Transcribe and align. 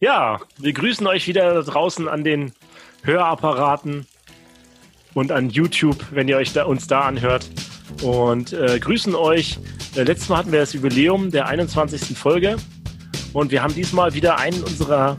Ja, 0.00 0.40
wir 0.58 0.72
grüßen 0.72 1.06
euch 1.06 1.26
wieder 1.26 1.54
da 1.54 1.62
draußen 1.62 2.06
an 2.06 2.22
den 2.22 2.52
Hörapparaten 3.02 4.06
und 5.14 5.32
an 5.32 5.48
YouTube, 5.48 5.96
wenn 6.10 6.28
ihr 6.28 6.36
euch 6.36 6.52
da, 6.52 6.64
uns 6.64 6.86
da 6.86 7.02
anhört. 7.02 7.48
Und 8.02 8.52
äh, 8.52 8.78
grüßen 8.78 9.14
euch. 9.14 9.58
Äh, 9.94 10.02
letztes 10.02 10.28
Mal 10.28 10.38
hatten 10.38 10.52
wir 10.52 10.60
das 10.60 10.74
Jubiläum 10.74 11.30
der 11.30 11.46
21. 11.46 12.16
Folge. 12.16 12.56
Und 13.32 13.50
wir 13.50 13.62
haben 13.62 13.74
diesmal 13.74 14.12
wieder 14.12 14.38
einen 14.38 14.62
unserer 14.62 15.16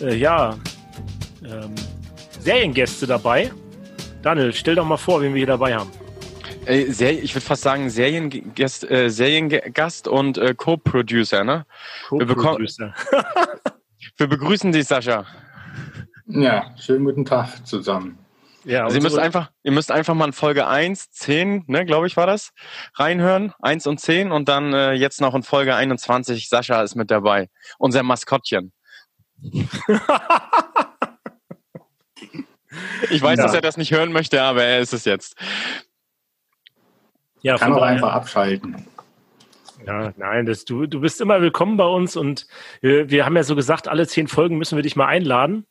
äh, 0.00 0.14
ja, 0.14 0.56
ähm, 1.44 1.74
Seriengäste 2.40 3.06
dabei. 3.06 3.50
Daniel, 4.22 4.52
stell 4.52 4.74
doch 4.74 4.84
mal 4.84 4.98
vor, 4.98 5.22
wen 5.22 5.32
wir 5.32 5.38
hier 5.38 5.46
dabei 5.46 5.74
haben. 5.74 5.90
Äh, 6.66 6.82
ich 6.82 7.34
würde 7.34 7.46
fast 7.46 7.62
sagen 7.62 7.88
Seriengast, 7.88 8.90
äh, 8.90 9.08
Seriengast 9.08 10.06
und 10.06 10.36
äh, 10.36 10.54
Co-Producer, 10.54 11.44
ne? 11.44 11.64
Co-Producer. 12.08 12.94
Wir, 14.22 14.28
begrüßen 14.28 14.70
dich, 14.70 14.86
Sascha. 14.86 15.26
Ja, 16.26 16.72
schönen 16.78 17.04
guten 17.04 17.24
Tag 17.24 17.66
zusammen. 17.66 18.20
Ja, 18.62 18.84
also 18.84 18.96
ihr 18.96 19.02
müsst 19.02 19.18
einfach, 19.18 19.50
ihr 19.64 19.72
müsst 19.72 19.90
einfach 19.90 20.14
mal 20.14 20.26
in 20.26 20.32
Folge 20.32 20.68
1, 20.68 21.10
10, 21.10 21.64
ne, 21.66 21.84
glaube 21.84 22.06
ich, 22.06 22.16
war 22.16 22.28
das, 22.28 22.52
reinhören. 22.94 23.52
1 23.62 23.88
und 23.88 23.98
10 23.98 24.30
und 24.30 24.48
dann 24.48 24.72
äh, 24.74 24.92
jetzt 24.92 25.20
noch 25.20 25.34
in 25.34 25.42
Folge 25.42 25.74
21, 25.74 26.48
Sascha 26.48 26.84
ist 26.84 26.94
mit 26.94 27.10
dabei. 27.10 27.50
Unser 27.78 28.04
Maskottchen. 28.04 28.72
ich 29.42 29.60
weiß, 33.20 33.38
ja. 33.38 33.42
dass 33.42 33.54
er 33.54 33.60
das 33.60 33.76
nicht 33.76 33.90
hören 33.90 34.12
möchte, 34.12 34.40
aber 34.40 34.62
er 34.62 34.78
ist 34.78 34.92
es 34.92 35.04
jetzt. 35.04 35.34
Ja, 37.40 37.56
Kann 37.56 37.72
auch 37.72 37.82
einfach 37.82 38.12
abschalten. 38.12 38.86
Ja, 39.86 40.12
nein, 40.16 40.46
das, 40.46 40.64
du, 40.64 40.86
du 40.86 41.00
bist 41.00 41.20
immer 41.20 41.40
willkommen 41.40 41.76
bei 41.76 41.86
uns 41.86 42.16
und 42.16 42.46
wir, 42.80 43.10
wir 43.10 43.24
haben 43.24 43.36
ja 43.36 43.42
so 43.42 43.56
gesagt, 43.56 43.88
alle 43.88 44.06
zehn 44.06 44.28
Folgen 44.28 44.58
müssen 44.58 44.76
wir 44.76 44.82
dich 44.82 44.96
mal 44.96 45.06
einladen, 45.06 45.66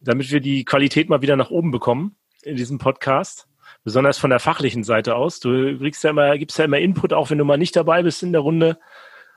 damit 0.00 0.30
wir 0.30 0.40
die 0.40 0.64
Qualität 0.64 1.08
mal 1.08 1.20
wieder 1.20 1.36
nach 1.36 1.50
oben 1.50 1.70
bekommen 1.70 2.16
in 2.42 2.56
diesem 2.56 2.78
Podcast. 2.78 3.48
Besonders 3.84 4.18
von 4.18 4.30
der 4.30 4.40
fachlichen 4.40 4.84
Seite 4.84 5.14
aus. 5.14 5.40
Du 5.40 5.78
kriegst 5.78 6.04
ja 6.04 6.10
immer, 6.10 6.36
gibst 6.38 6.58
ja 6.58 6.64
immer 6.64 6.78
Input, 6.78 7.12
auch 7.12 7.30
wenn 7.30 7.38
du 7.38 7.44
mal 7.44 7.56
nicht 7.56 7.76
dabei 7.76 8.02
bist 8.02 8.22
in 8.22 8.32
der 8.32 8.42
Runde. 8.42 8.78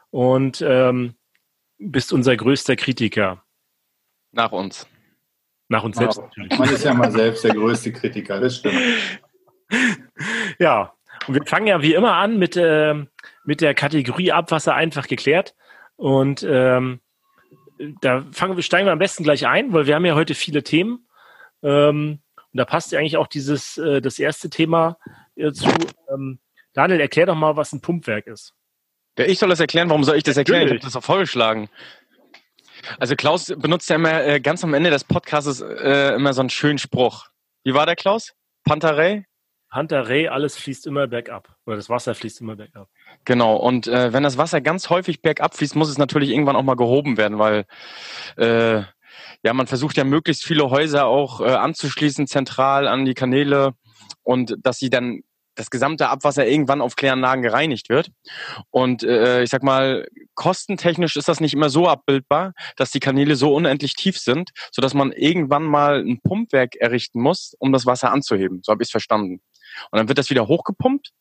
Und 0.09 0.64
ähm, 0.66 1.16
bist 1.78 2.14
unser 2.14 2.36
größter 2.36 2.76
Kritiker. 2.76 3.44
Nach 4.31 4.52
uns. 4.52 4.88
Nach 5.70 5.83
uns 5.83 5.98
selbst 5.98 6.20
natürlich. 6.20 6.58
Man 6.58 6.70
ist 6.70 6.83
ja 6.83 6.94
mal 6.94 7.11
selbst 7.11 7.44
der 7.44 7.55
größte 7.55 7.92
Kritiker, 7.94 8.39
das 8.39 8.58
stimmt. 8.58 8.80
ja, 10.59 10.94
und 11.28 11.36
wir 11.36 11.45
fangen 11.45 11.67
ja 11.67 11.81
wie 11.81 11.94
immer 11.94 12.14
an 12.14 12.38
mit, 12.38 12.58
äh, 12.58 13.05
mit 13.45 13.61
der 13.61 13.73
Kategorie 13.73 14.31
Abwasser 14.31 14.75
einfach 14.75 15.08
geklärt. 15.08 15.55
Und 15.95 16.45
ähm, 16.47 17.02
da 18.02 18.25
fangen 18.31 18.55
wir, 18.55 18.63
steigen 18.63 18.88
wir 18.88 18.94
am 18.94 18.99
besten 18.99 19.23
gleich 19.23 19.47
ein, 19.47 19.73
weil 19.73 19.88
wir 19.88 19.95
haben 19.95 20.05
ja 20.05 20.16
heute 20.16 20.36
viele 20.36 20.63
Themen. 20.63 21.08
Ähm, 21.61 22.19
und 22.36 22.58
da 22.58 22.66
passt 22.66 22.91
ja 22.91 22.99
eigentlich 22.99 23.17
auch 23.17 23.27
dieses, 23.27 23.77
äh, 23.77 24.02
das 24.02 24.19
erste 24.19 24.49
Thema 24.49 24.97
äh, 25.36 25.52
zu. 25.52 25.69
Ähm, 26.14 26.39
Daniel, 26.73 26.99
erklär 26.99 27.27
doch 27.27 27.36
mal, 27.36 27.55
was 27.55 27.73
ein 27.73 27.81
Pumpwerk 27.81 28.27
ist. 28.27 28.53
Ja, 29.17 29.25
ich 29.25 29.38
soll 29.39 29.49
das 29.49 29.59
erklären. 29.59 29.89
Warum 29.89 30.03
soll 30.03 30.17
ich 30.17 30.23
das 30.23 30.38
erklären? 30.38 30.64
Ich 30.64 30.69
habe 30.69 30.80
das 30.80 30.95
auch 30.95 31.03
vorgeschlagen. 31.03 31.69
Also 32.99 33.16
Klaus 33.16 33.53
benutzt 33.58 33.89
ja 33.89 33.95
immer 33.95 34.23
äh, 34.23 34.39
ganz 34.39 34.64
am 34.64 34.73
Ende 34.73 34.89
des 34.89 35.03
Podcasts 35.03 35.61
äh, 35.61 36.16
immer 36.16 36.33
so 36.33 36.41
einen 36.41 36.49
schönen 36.49 36.80
Spruch. 36.80 37.27
Wie 37.64 37.73
war 37.73 37.86
der 37.86 37.95
Klaus? 37.95 38.33
Pantarei? 38.64 39.25
Pantarei, 39.69 40.30
alles 40.30 40.58
fließt 40.58 40.86
immer 40.88 41.08
bergab. 41.08 41.55
Oder 41.66 41.77
das 41.77 41.89
Wasser 41.89 42.14
fließt 42.14 42.41
immer 42.41 42.55
bergab. 42.55 42.89
Genau. 43.25 43.56
Und 43.56 43.88
äh, 43.88 44.14
wenn 44.14 44.23
das 44.23 44.38
Wasser 44.38 44.61
ganz 44.61 44.89
häufig 44.89 45.22
bergab 45.22 45.56
fließt, 45.56 45.75
muss 45.75 45.89
es 45.89 45.97
natürlich 45.97 46.30
irgendwann 46.30 46.56
auch 46.56 46.64
mal 46.64 46.75
gehoben 46.75 47.17
werden, 47.17 47.39
weil 47.39 47.66
äh, 48.38 48.83
ja, 49.44 49.53
man 49.53 49.67
versucht 49.67 49.97
ja 49.97 50.03
möglichst 50.03 50.45
viele 50.45 50.70
Häuser 50.70 51.05
auch 51.05 51.42
äh, 51.42 51.45
anzuschließen, 51.45 52.28
zentral 52.28 52.88
an 52.88 53.05
die 53.05 53.14
Kanäle 53.14 53.73
und 54.23 54.55
dass 54.61 54.80
sie 54.80 54.89
dann 54.89 55.22
das 55.55 55.70
gesamte 55.70 56.10
Abwasser 56.10 56.48
irgendwann 56.48 56.82
auf 56.82 56.95
Kläranlagen 56.95 57.43
gereinigt 57.43 57.89
wird. 57.89 58.11
Und 58.71 59.04
äh, 59.04 59.43
ich 59.43 59.49
sag 59.49 59.64
mal, 59.64 60.08
kostentechnisch 60.33 61.15
ist 61.15 61.27
das 61.27 61.39
nicht 61.39 61.54
immer 61.54 61.70
so 61.70 61.88
abbildbar, 61.88 62.54
dass 62.76 62.92
die 62.92 62.99
Kanäle 62.99 63.36
so 63.36 63.54
unendlich 63.54 63.95
tief 63.95 64.17
sind, 64.17 64.49
sodass 64.71 64.93
man 64.93 65.11
irgendwann 65.11 65.64
mal 65.64 65.99
ein 65.99 66.20
Pumpwerk 66.21 66.76
errichten 66.77 67.21
muss, 67.21 67.55
um 67.59 67.71
das 67.71 67.86
Wasser 67.86 68.11
anzuheben. 68.11 68.61
So 68.64 68.71
habe 68.71 68.82
ich 68.82 68.88
es 68.88 68.92
verstanden. 68.92 69.42
Und 69.92 69.99
dann 69.99 70.08
wird 70.08 70.17
das 70.17 70.30
wieder 70.30 70.48
hochgepumpt, 70.48 71.11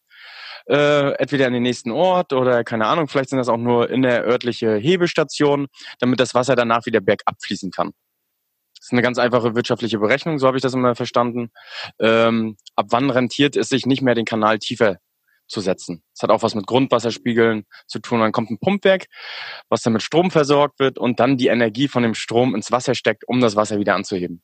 äh, 0.67 1.13
entweder 1.15 1.47
in 1.47 1.53
den 1.53 1.63
nächsten 1.63 1.91
Ort 1.91 2.33
oder 2.33 2.65
keine 2.65 2.87
Ahnung, 2.87 3.09
vielleicht 3.09 3.31
sind 3.31 3.39
das 3.39 3.49
auch 3.49 3.57
nur 3.57 3.91
in 3.91 4.03
der 4.03 4.25
örtliche 4.25 4.77
Hebestation, 4.77 5.67
damit 5.99 6.21
das 6.21 6.35
Wasser 6.35 6.57
danach 6.57 6.87
wieder 6.87 7.01
bergab 7.01 7.37
fließen 7.43 7.71
kann. 7.71 7.93
Das 8.83 8.87
ist 8.89 8.93
eine 8.93 9.03
ganz 9.03 9.19
einfache 9.19 9.55
wirtschaftliche 9.55 9.99
Berechnung, 10.01 10.39
so 10.39 10.47
habe 10.49 10.57
ich 10.57 10.63
das 10.63 10.75
immer 10.75 10.97
verstanden. 10.97 11.51
Ähm, 12.01 12.57
ab 12.75 12.87
wann 12.91 13.11
rentiert 13.11 13.57
es 13.57 13.69
sich 13.69 13.87
nicht 13.87 14.03
mehr, 14.03 14.17
den 14.17 14.25
Kanal 14.25 14.59
tiefer 14.59 14.99
zu 15.47 15.61
setzen? 15.61 16.03
Das 16.15 16.25
hat 16.25 16.31
auch 16.31 16.43
was 16.43 16.57
mit 16.57 16.67
Grundwasserspiegeln 16.67 17.65
zu 17.87 18.01
tun. 18.01 18.19
Dann 18.19 18.33
kommt 18.33 18.51
ein 18.51 18.59
Pumpwerk, 18.59 19.07
was 19.69 19.83
dann 19.83 19.93
mit 19.93 20.03
Strom 20.03 20.33
versorgt 20.33 20.81
wird 20.81 20.99
und 20.99 21.21
dann 21.21 21.37
die 21.37 21.47
Energie 21.47 21.87
von 21.87 22.03
dem 22.03 22.15
Strom 22.15 22.57
ins 22.57 22.73
Wasser 22.73 22.97
steckt, 22.97 23.23
um 23.29 23.41
das 23.41 23.55
Wasser 23.55 23.79
wieder 23.79 23.95
anzuheben. 23.95 24.43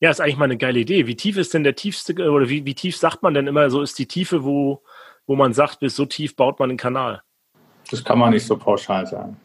Ja, 0.00 0.10
ist 0.10 0.20
eigentlich 0.20 0.36
mal 0.36 0.44
eine 0.44 0.58
geile 0.58 0.80
Idee. 0.80 1.06
Wie 1.06 1.16
tief 1.16 1.38
ist 1.38 1.54
denn 1.54 1.64
der 1.64 1.74
tiefste, 1.74 2.12
oder 2.30 2.48
wie, 2.48 2.66
wie 2.66 2.74
tief 2.74 2.96
sagt 2.96 3.22
man 3.22 3.34
denn 3.34 3.46
immer, 3.46 3.68
so 3.70 3.82
ist 3.82 3.98
die 3.98 4.06
Tiefe, 4.06 4.44
wo, 4.44 4.84
wo 5.28 5.36
man 5.36 5.52
sagt, 5.52 5.78
bis 5.78 5.94
so 5.94 6.06
tief 6.06 6.34
baut 6.34 6.58
man 6.58 6.70
einen 6.70 6.78
Kanal? 6.78 7.22
Das 7.90 8.02
kann 8.02 8.18
man 8.18 8.30
nicht 8.30 8.46
so 8.46 8.56
pauschal 8.56 9.06
sagen. 9.06 9.36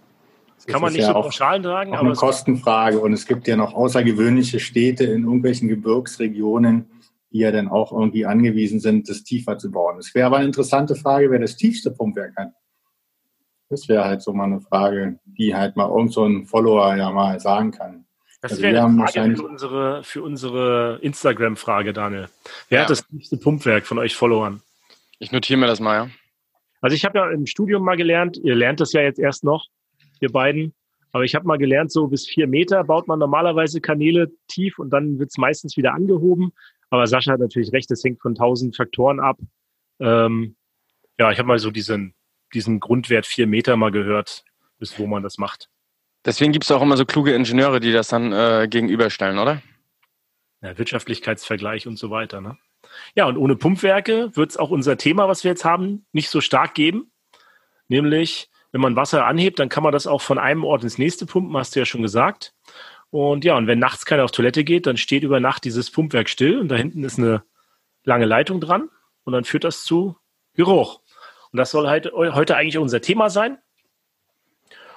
Das 0.55 0.65
kann 0.65 0.81
man 0.81 0.93
nicht 0.93 1.01
ja 1.01 1.07
so 1.07 1.13
pauschal 1.13 1.61
sagen. 1.61 1.93
Auch 1.93 1.99
aber 1.99 2.07
eine 2.07 2.15
Kostenfrage. 2.15 2.99
Und 2.99 3.11
es 3.11 3.27
gibt 3.27 3.47
ja 3.47 3.57
noch 3.57 3.73
außergewöhnliche 3.73 4.61
Städte 4.61 5.03
in 5.03 5.25
irgendwelchen 5.25 5.67
Gebirgsregionen, 5.67 6.89
die 7.31 7.39
ja 7.39 7.51
dann 7.51 7.67
auch 7.67 7.91
irgendwie 7.91 8.25
angewiesen 8.25 8.79
sind, 8.79 9.09
das 9.09 9.23
tiefer 9.23 9.57
zu 9.57 9.71
bauen. 9.71 9.97
Es 9.99 10.15
wäre 10.15 10.27
aber 10.27 10.37
eine 10.37 10.45
interessante 10.45 10.95
Frage, 10.95 11.29
wer 11.29 11.39
das 11.39 11.57
tiefste 11.57 11.91
Pumpwerk 11.91 12.35
hat. 12.37 12.51
Das 13.69 13.89
wäre 13.89 14.05
halt 14.05 14.21
so 14.21 14.31
mal 14.31 14.45
eine 14.45 14.61
Frage, 14.61 15.19
die 15.25 15.53
halt 15.53 15.75
mal 15.75 15.89
irgend 15.89 16.13
so 16.13 16.23
ein 16.23 16.45
Follower 16.45 16.95
ja 16.95 17.11
mal 17.11 17.39
sagen 17.41 17.71
kann. 17.71 18.05
Das 18.41 18.51
also 18.51 18.63
wäre 18.63 18.85
eine 18.85 19.05
Frage 19.05 19.35
für 19.35 19.43
unsere, 19.43 20.03
für 20.03 20.23
unsere 20.23 20.99
Instagram-Frage, 21.01 21.91
Daniel. 21.91 22.29
Wer 22.69 22.77
ja. 22.77 22.83
hat 22.83 22.89
das 22.89 23.05
tiefste 23.07 23.37
Pumpwerk 23.37 23.85
von 23.85 23.97
euch 23.97 24.15
Followern? 24.15 24.61
Ich 25.19 25.31
notiere 25.31 25.59
mir 25.59 25.67
das 25.67 25.79
mal, 25.79 25.95
ja. 25.95 26.09
Also 26.81 26.95
ich 26.95 27.05
habe 27.05 27.17
ja 27.17 27.29
im 27.29 27.45
Studium 27.45 27.83
mal 27.83 27.95
gelernt, 27.95 28.37
ihr 28.43 28.55
lernt 28.55 28.81
das 28.81 28.91
ja 28.91 29.01
jetzt 29.01 29.19
erst 29.19 29.43
noch, 29.43 29.67
wir 30.19 30.31
beiden. 30.31 30.73
Aber 31.13 31.23
ich 31.23 31.35
habe 31.35 31.45
mal 31.45 31.57
gelernt, 31.57 31.91
so 31.91 32.07
bis 32.07 32.27
vier 32.27 32.47
Meter 32.47 32.83
baut 32.83 33.07
man 33.07 33.19
normalerweise 33.19 33.79
Kanäle 33.79 34.31
tief 34.47 34.79
und 34.79 34.89
dann 34.89 35.19
wird 35.19 35.29
es 35.29 35.37
meistens 35.37 35.77
wieder 35.77 35.93
angehoben. 35.93 36.51
Aber 36.89 37.07
Sascha 37.07 37.33
hat 37.33 37.39
natürlich 37.39 37.71
recht, 37.71 37.89
das 37.91 38.03
hängt 38.03 38.19
von 38.21 38.35
tausend 38.35 38.75
Faktoren 38.75 39.19
ab. 39.19 39.37
Ähm, 39.99 40.55
ja, 41.19 41.31
ich 41.31 41.37
habe 41.37 41.47
mal 41.47 41.59
so 41.59 41.71
diesen, 41.71 42.15
diesen 42.53 42.79
Grundwert 42.79 43.27
vier 43.27 43.47
Meter 43.47 43.77
mal 43.77 43.91
gehört, 43.91 44.43
bis 44.79 44.97
wo 44.97 45.05
man 45.05 45.23
das 45.23 45.37
macht. 45.37 45.69
Deswegen 46.25 46.51
gibt 46.51 46.65
es 46.65 46.71
auch 46.71 46.81
immer 46.81 46.97
so 46.97 47.05
kluge 47.05 47.33
Ingenieure, 47.33 47.79
die 47.79 47.91
das 47.91 48.07
dann 48.07 48.33
äh, 48.33 48.67
gegenüberstellen, 48.69 49.37
oder? 49.37 49.61
Ja, 50.61 50.77
Wirtschaftlichkeitsvergleich 50.77 51.87
und 51.87 51.97
so 51.97 52.09
weiter. 52.09 52.41
Ne? 52.41 52.57
Ja, 53.15 53.25
und 53.25 53.37
ohne 53.37 53.55
Pumpwerke 53.55 54.35
wird 54.35 54.51
es 54.51 54.57
auch 54.57 54.69
unser 54.69 54.97
Thema, 54.97 55.27
was 55.27 55.43
wir 55.43 55.51
jetzt 55.51 55.65
haben, 55.65 56.05
nicht 56.11 56.29
so 56.29 56.41
stark 56.41 56.73
geben. 56.73 57.11
Nämlich 57.87 58.49
wenn 58.73 58.81
man 58.81 58.95
Wasser 58.95 59.25
anhebt, 59.25 59.59
dann 59.59 59.69
kann 59.69 59.83
man 59.83 59.93
das 59.93 60.07
auch 60.07 60.21
von 60.21 60.39
einem 60.39 60.65
Ort 60.65 60.83
ins 60.83 60.97
nächste 60.97 61.27
pumpen, 61.27 61.55
hast 61.55 61.75
du 61.75 61.79
ja 61.79 61.85
schon 61.85 62.01
gesagt. 62.01 62.53
Und 63.11 63.45
ja, 63.45 63.55
und 63.55 63.67
wenn 63.67 63.77
nachts 63.77 64.03
keiner 64.05 64.23
auf 64.23 64.31
Toilette 64.31 64.63
geht, 64.63 64.87
dann 64.87 64.97
steht 64.97 65.21
über 65.21 65.39
Nacht 65.39 65.63
dieses 65.63 65.91
Pumpwerk 65.91 66.27
still 66.27 66.59
und 66.59 66.69
da 66.69 66.75
hinten 66.75 67.03
ist 67.03 67.19
eine 67.19 67.43
lange 68.03 68.25
Leitung 68.25 68.59
dran 68.59 68.89
und 69.23 69.33
dann 69.33 69.43
führt 69.43 69.63
das 69.63 69.83
zu 69.83 70.17
Geruch. 70.55 71.01
Und 71.51 71.57
das 71.57 71.69
soll 71.69 71.87
halt 71.87 72.11
heute 72.13 72.57
eigentlich 72.57 72.79
unser 72.79 72.99
Thema 72.99 73.29
sein. 73.29 73.59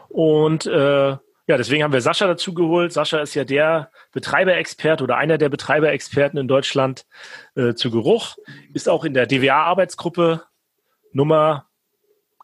Und 0.08 0.64
äh, 0.64 1.18
ja, 1.46 1.56
deswegen 1.56 1.84
haben 1.84 1.92
wir 1.92 2.00
Sascha 2.00 2.26
dazu 2.26 2.54
geholt. 2.54 2.92
Sascha 2.92 3.20
ist 3.20 3.34
ja 3.34 3.44
der 3.44 3.90
Betreiberexpert 4.12 5.00
oder 5.00 5.16
einer 5.16 5.38
der 5.38 5.48
Betreiberexperten 5.48 6.38
in 6.38 6.48
Deutschland 6.48 7.06
äh, 7.54 7.74
zu 7.74 7.90
Geruch, 7.90 8.36
ist 8.74 8.88
auch 8.88 9.04
in 9.04 9.14
der 9.14 9.26
DWA-Arbeitsgruppe 9.26 10.42
Nummer 11.12 11.66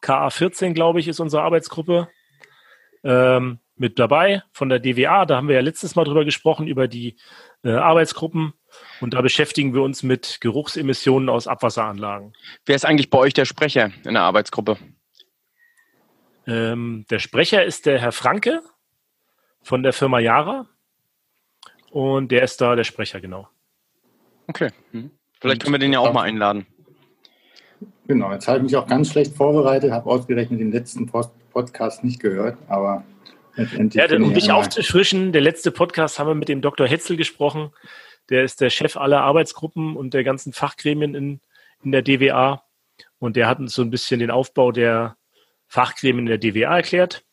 KA14, 0.02 0.72
glaube 0.72 1.00
ich, 1.00 1.08
ist 1.08 1.20
unsere 1.20 1.42
Arbeitsgruppe 1.42 2.08
ähm, 3.04 3.58
mit 3.76 3.98
dabei 3.98 4.42
von 4.52 4.68
der 4.68 4.78
DWA. 4.78 5.26
Da 5.26 5.36
haben 5.36 5.48
wir 5.48 5.56
ja 5.56 5.60
letztes 5.60 5.96
Mal 5.96 6.04
drüber 6.04 6.24
gesprochen, 6.24 6.68
über 6.68 6.86
die 6.86 7.16
äh, 7.64 7.72
Arbeitsgruppen. 7.72 8.52
Und 9.00 9.14
da 9.14 9.20
beschäftigen 9.20 9.74
wir 9.74 9.82
uns 9.82 10.02
mit 10.02 10.38
Geruchsemissionen 10.40 11.28
aus 11.28 11.46
Abwasseranlagen. 11.46 12.32
Wer 12.64 12.76
ist 12.76 12.84
eigentlich 12.84 13.10
bei 13.10 13.18
euch 13.18 13.34
der 13.34 13.44
Sprecher 13.44 13.90
in 14.04 14.14
der 14.14 14.22
Arbeitsgruppe? 14.22 14.78
Ähm, 16.46 17.04
der 17.10 17.18
Sprecher 17.18 17.64
ist 17.64 17.86
der 17.86 18.00
Herr 18.00 18.12
Franke 18.12 18.62
von 19.62 19.82
der 19.82 19.92
Firma 19.92 20.18
Yara. 20.18 20.66
Und 21.90 22.32
der 22.32 22.42
ist 22.42 22.60
da 22.60 22.74
der 22.74 22.84
Sprecher, 22.84 23.20
genau. 23.20 23.48
Okay. 24.46 24.70
Hm. 24.92 25.10
Vielleicht 25.40 25.62
können 25.62 25.74
wir 25.74 25.78
den 25.78 25.92
ja 25.92 25.98
auch 25.98 26.12
mal 26.12 26.22
einladen. 26.22 26.66
Genau, 28.06 28.32
jetzt 28.32 28.48
habe 28.48 28.58
ich 28.58 28.64
mich 28.64 28.76
auch 28.76 28.86
ganz 28.86 29.10
schlecht 29.10 29.34
vorbereitet, 29.34 29.92
habe 29.92 30.08
ausgerechnet 30.08 30.60
den 30.60 30.72
letzten 30.72 31.06
Post 31.06 31.32
Podcast 31.52 32.02
nicht 32.02 32.20
gehört, 32.20 32.56
aber 32.68 33.04
Ja, 33.56 34.16
um 34.16 34.32
dich 34.32 34.50
aufzufrischen, 34.50 35.32
der 35.32 35.42
letzte 35.42 35.70
Podcast 35.70 36.18
haben 36.18 36.28
wir 36.28 36.34
mit 36.34 36.48
dem 36.48 36.62
Dr. 36.62 36.86
Hetzel 36.86 37.16
gesprochen. 37.16 37.70
Der 38.30 38.44
ist 38.44 38.60
der 38.60 38.70
Chef 38.70 38.96
aller 38.96 39.20
Arbeitsgruppen 39.20 39.96
und 39.96 40.14
der 40.14 40.24
ganzen 40.24 40.52
Fachgremien 40.52 41.14
in, 41.14 41.40
in 41.84 41.92
der 41.92 42.02
DWA. 42.02 42.62
Und 43.18 43.36
der 43.36 43.46
hat 43.46 43.58
uns 43.58 43.74
so 43.74 43.82
ein 43.82 43.90
bisschen 43.90 44.20
den 44.20 44.30
Aufbau 44.30 44.72
der 44.72 45.16
Fachgremien 45.66 46.26
in 46.26 46.38
der 46.38 46.38
DWA 46.38 46.76
erklärt. 46.76 47.24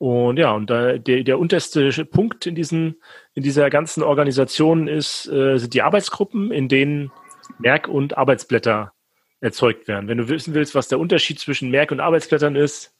Und 0.00 0.38
ja, 0.38 0.52
und 0.52 0.70
da, 0.70 0.96
der, 0.96 1.24
der 1.24 1.38
unterste 1.38 2.06
Punkt 2.06 2.46
in, 2.46 2.54
diesen, 2.54 2.96
in 3.34 3.42
dieser 3.42 3.68
ganzen 3.68 4.02
Organisation 4.02 4.88
ist, 4.88 5.28
äh, 5.28 5.58
sind 5.58 5.74
die 5.74 5.82
Arbeitsgruppen, 5.82 6.50
in 6.50 6.68
denen 6.68 7.12
Merk- 7.58 7.86
und 7.86 8.16
Arbeitsblätter 8.16 8.94
erzeugt 9.42 9.88
werden. 9.88 10.08
Wenn 10.08 10.16
du 10.16 10.30
wissen 10.30 10.54
willst, 10.54 10.74
was 10.74 10.88
der 10.88 10.98
Unterschied 10.98 11.38
zwischen 11.38 11.70
Merk- 11.70 11.92
und 11.92 12.00
Arbeitsblättern 12.00 12.56
ist, 12.56 12.94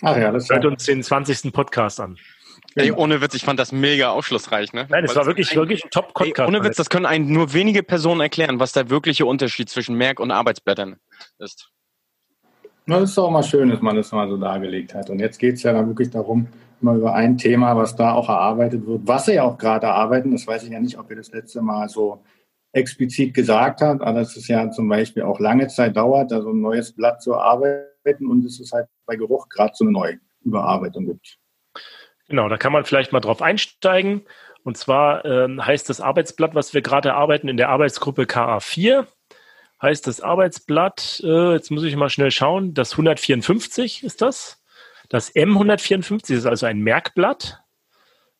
Ach 0.00 0.16
ja, 0.16 0.32
das 0.32 0.48
hört 0.48 0.64
uns 0.64 0.84
den 0.84 1.02
20. 1.02 1.52
Podcast 1.52 2.00
an. 2.00 2.16
Ey, 2.74 2.90
ohne 2.90 3.20
Witz, 3.20 3.34
ich 3.34 3.44
fand 3.44 3.60
das 3.60 3.70
mega 3.70 4.12
aufschlussreich, 4.12 4.72
ne? 4.72 4.86
Nein, 4.88 5.04
es 5.04 5.14
war 5.14 5.26
wirklich, 5.26 5.50
ein, 5.52 5.56
wirklich 5.58 5.84
ein 5.84 5.90
Top-Podcast. 5.90 6.48
Ohne 6.48 6.64
Witz, 6.64 6.76
das 6.76 6.88
können 6.88 7.04
einen 7.04 7.30
nur 7.30 7.52
wenige 7.52 7.82
Personen 7.82 8.22
erklären, 8.22 8.60
was 8.60 8.72
der 8.72 8.88
wirkliche 8.88 9.26
Unterschied 9.26 9.68
zwischen 9.68 9.94
Merk- 9.96 10.20
und 10.20 10.30
Arbeitsblättern 10.30 10.96
ist. 11.38 11.70
Das 12.86 13.10
ist 13.10 13.18
auch 13.18 13.30
mal 13.30 13.42
schön, 13.42 13.68
dass 13.68 13.80
man 13.80 13.96
das 13.96 14.12
mal 14.12 14.28
so 14.28 14.36
dargelegt 14.36 14.94
hat. 14.94 15.10
Und 15.10 15.18
jetzt 15.18 15.38
geht 15.38 15.54
es 15.54 15.64
ja 15.64 15.72
dann 15.72 15.88
wirklich 15.88 16.10
darum, 16.10 16.46
mal 16.80 16.96
über 16.96 17.14
ein 17.14 17.36
Thema, 17.36 17.76
was 17.76 17.96
da 17.96 18.12
auch 18.12 18.28
erarbeitet 18.28 18.86
wird, 18.86 19.02
was 19.04 19.26
Sie 19.26 19.34
ja 19.34 19.42
auch 19.42 19.58
gerade 19.58 19.86
erarbeiten. 19.86 20.30
Das 20.30 20.46
weiß 20.46 20.62
ich 20.64 20.70
ja 20.70 20.78
nicht, 20.78 20.98
ob 20.98 21.10
ihr 21.10 21.16
das 21.16 21.32
letzte 21.32 21.62
Mal 21.62 21.88
so 21.88 22.22
explizit 22.72 23.34
gesagt 23.34 23.80
habt, 23.80 24.02
aber 24.02 24.20
dass 24.20 24.36
es 24.36 24.48
ja 24.48 24.70
zum 24.70 24.88
Beispiel 24.88 25.22
auch 25.22 25.40
lange 25.40 25.66
Zeit 25.68 25.96
dauert, 25.96 26.30
da 26.30 26.42
so 26.42 26.50
ein 26.50 26.60
neues 26.60 26.92
Blatt 26.92 27.22
zu 27.22 27.32
erarbeiten 27.32 28.26
und 28.28 28.44
es 28.44 28.60
ist 28.60 28.72
halt 28.72 28.86
bei 29.06 29.16
Geruch 29.16 29.48
gerade 29.48 29.72
so 29.74 29.84
eine 29.84 29.92
neue 29.92 30.18
Überarbeitung 30.44 31.06
gibt. 31.06 31.38
Genau, 32.28 32.48
da 32.48 32.56
kann 32.56 32.72
man 32.72 32.84
vielleicht 32.84 33.12
mal 33.12 33.20
drauf 33.20 33.40
einsteigen. 33.40 34.22
Und 34.62 34.76
zwar 34.76 35.24
ähm, 35.24 35.64
heißt 35.64 35.88
das 35.88 36.00
Arbeitsblatt, 36.00 36.54
was 36.54 36.74
wir 36.74 36.82
gerade 36.82 37.10
erarbeiten, 37.10 37.48
in 37.48 37.56
der 37.56 37.68
Arbeitsgruppe 37.68 38.24
KA4 38.24 39.06
heißt 39.80 40.06
das 40.06 40.20
Arbeitsblatt, 40.20 41.20
äh, 41.24 41.52
jetzt 41.52 41.70
muss 41.70 41.84
ich 41.84 41.96
mal 41.96 42.10
schnell 42.10 42.30
schauen, 42.30 42.74
das 42.74 42.92
154 42.92 44.02
ist 44.04 44.22
das. 44.22 44.62
Das 45.08 45.34
M154 45.34 46.34
ist 46.34 46.46
also 46.46 46.66
ein 46.66 46.80
Merkblatt. 46.80 47.60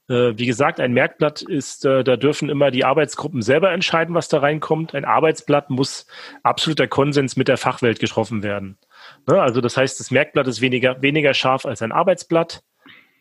Äh, 0.08 0.32
wie 0.36 0.46
gesagt, 0.46 0.80
ein 0.80 0.92
Merkblatt 0.92 1.42
ist, 1.42 1.84
äh, 1.84 2.04
da 2.04 2.16
dürfen 2.16 2.48
immer 2.48 2.70
die 2.70 2.84
Arbeitsgruppen 2.84 3.42
selber 3.42 3.72
entscheiden, 3.72 4.14
was 4.14 4.28
da 4.28 4.38
reinkommt. 4.38 4.94
Ein 4.94 5.04
Arbeitsblatt 5.04 5.70
muss 5.70 6.06
absoluter 6.42 6.86
Konsens 6.86 7.36
mit 7.36 7.48
der 7.48 7.56
Fachwelt 7.56 7.98
getroffen 7.98 8.42
werden. 8.42 8.78
Ne? 9.26 9.40
Also 9.40 9.60
das 9.60 9.76
heißt, 9.76 9.98
das 9.98 10.10
Merkblatt 10.10 10.46
ist 10.46 10.60
weniger, 10.60 11.02
weniger 11.02 11.34
scharf 11.34 11.66
als 11.66 11.82
ein 11.82 11.92
Arbeitsblatt. 11.92 12.62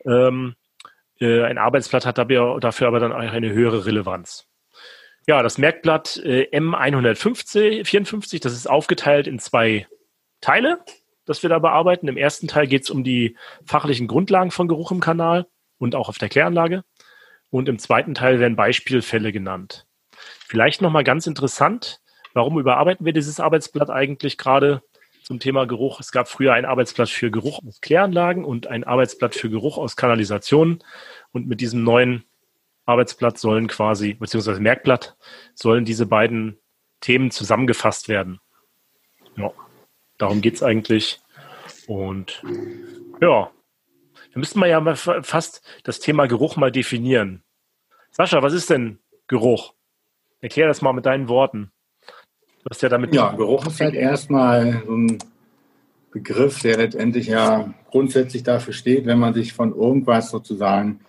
Ähm, 0.04 0.54
äh, 1.18 1.42
ein 1.42 1.58
Arbeitsblatt 1.58 2.06
hat 2.06 2.18
dafür, 2.18 2.86
aber 2.86 3.00
dann 3.00 3.12
auch 3.12 3.18
eine 3.18 3.52
höhere 3.52 3.86
Relevanz. 3.86 4.46
Ja, 5.28 5.42
das 5.42 5.58
Merkblatt 5.58 6.18
äh, 6.24 6.48
M154, 6.56 8.40
das 8.40 8.52
ist 8.52 8.70
aufgeteilt 8.70 9.26
in 9.26 9.40
zwei 9.40 9.88
Teile, 10.40 10.78
das 11.24 11.42
wir 11.42 11.50
da 11.50 11.58
bearbeiten. 11.58 12.06
Im 12.06 12.16
ersten 12.16 12.46
Teil 12.46 12.68
geht 12.68 12.84
es 12.84 12.90
um 12.90 13.02
die 13.02 13.36
fachlichen 13.64 14.06
Grundlagen 14.06 14.52
von 14.52 14.68
Geruch 14.68 14.92
im 14.92 15.00
Kanal 15.00 15.48
und 15.78 15.96
auch 15.96 16.08
auf 16.08 16.18
der 16.18 16.28
Kläranlage. 16.28 16.84
Und 17.50 17.68
im 17.68 17.80
zweiten 17.80 18.14
Teil 18.14 18.38
werden 18.38 18.54
Beispielfälle 18.54 19.32
genannt. 19.32 19.86
Vielleicht 20.46 20.80
nochmal 20.80 21.02
ganz 21.02 21.26
interessant, 21.26 22.00
warum 22.32 22.60
überarbeiten 22.60 23.04
wir 23.04 23.12
dieses 23.12 23.40
Arbeitsblatt 23.40 23.90
eigentlich 23.90 24.38
gerade 24.38 24.80
zum 25.24 25.40
Thema 25.40 25.66
Geruch? 25.66 25.98
Es 25.98 26.12
gab 26.12 26.28
früher 26.28 26.54
ein 26.54 26.64
Arbeitsblatt 26.64 27.08
für 27.08 27.32
Geruch 27.32 27.60
aus 27.66 27.80
Kläranlagen 27.80 28.44
und 28.44 28.68
ein 28.68 28.84
Arbeitsblatt 28.84 29.34
für 29.34 29.50
Geruch 29.50 29.76
aus 29.76 29.96
Kanalisationen. 29.96 30.84
Und 31.32 31.48
mit 31.48 31.60
diesem 31.60 31.82
neuen 31.82 32.24
Arbeitsblatt 32.86 33.38
sollen 33.38 33.66
quasi, 33.66 34.14
beziehungsweise 34.14 34.60
Merkblatt, 34.60 35.16
sollen 35.54 35.84
diese 35.84 36.06
beiden 36.06 36.58
Themen 37.00 37.30
zusammengefasst 37.30 38.08
werden. 38.08 38.40
Ja, 39.36 39.50
darum 40.18 40.40
geht 40.40 40.54
es 40.54 40.62
eigentlich. 40.62 41.20
Und 41.86 42.42
ja, 43.20 43.50
da 44.32 44.38
müssten 44.38 44.60
wir 44.60 44.68
ja 44.68 44.80
mal 44.80 44.96
fast 44.96 45.62
das 45.84 46.00
Thema 46.00 46.26
Geruch 46.26 46.56
mal 46.56 46.72
definieren. 46.72 47.42
Sascha, 48.10 48.42
was 48.42 48.54
ist 48.54 48.70
denn 48.70 48.98
Geruch? 49.26 49.74
Erklär 50.40 50.68
das 50.68 50.80
mal 50.80 50.92
mit 50.92 51.06
deinen 51.06 51.28
Worten. 51.28 51.72
Du 52.62 52.70
hast 52.70 52.82
ja 52.82 52.88
damit. 52.88 53.14
Ja, 53.14 53.32
Geruch 53.32 53.66
ist 53.66 53.80
halt 53.80 53.94
erstmal 53.94 54.82
so 54.86 54.96
ein 54.96 55.18
Begriff, 56.12 56.60
der 56.60 56.78
letztendlich 56.78 57.26
ja 57.26 57.74
grundsätzlich 57.90 58.42
dafür 58.42 58.72
steht, 58.72 59.06
wenn 59.06 59.18
man 59.18 59.34
sich 59.34 59.52
von 59.52 59.74
irgendwas 59.74 60.30
sozusagen 60.30 61.00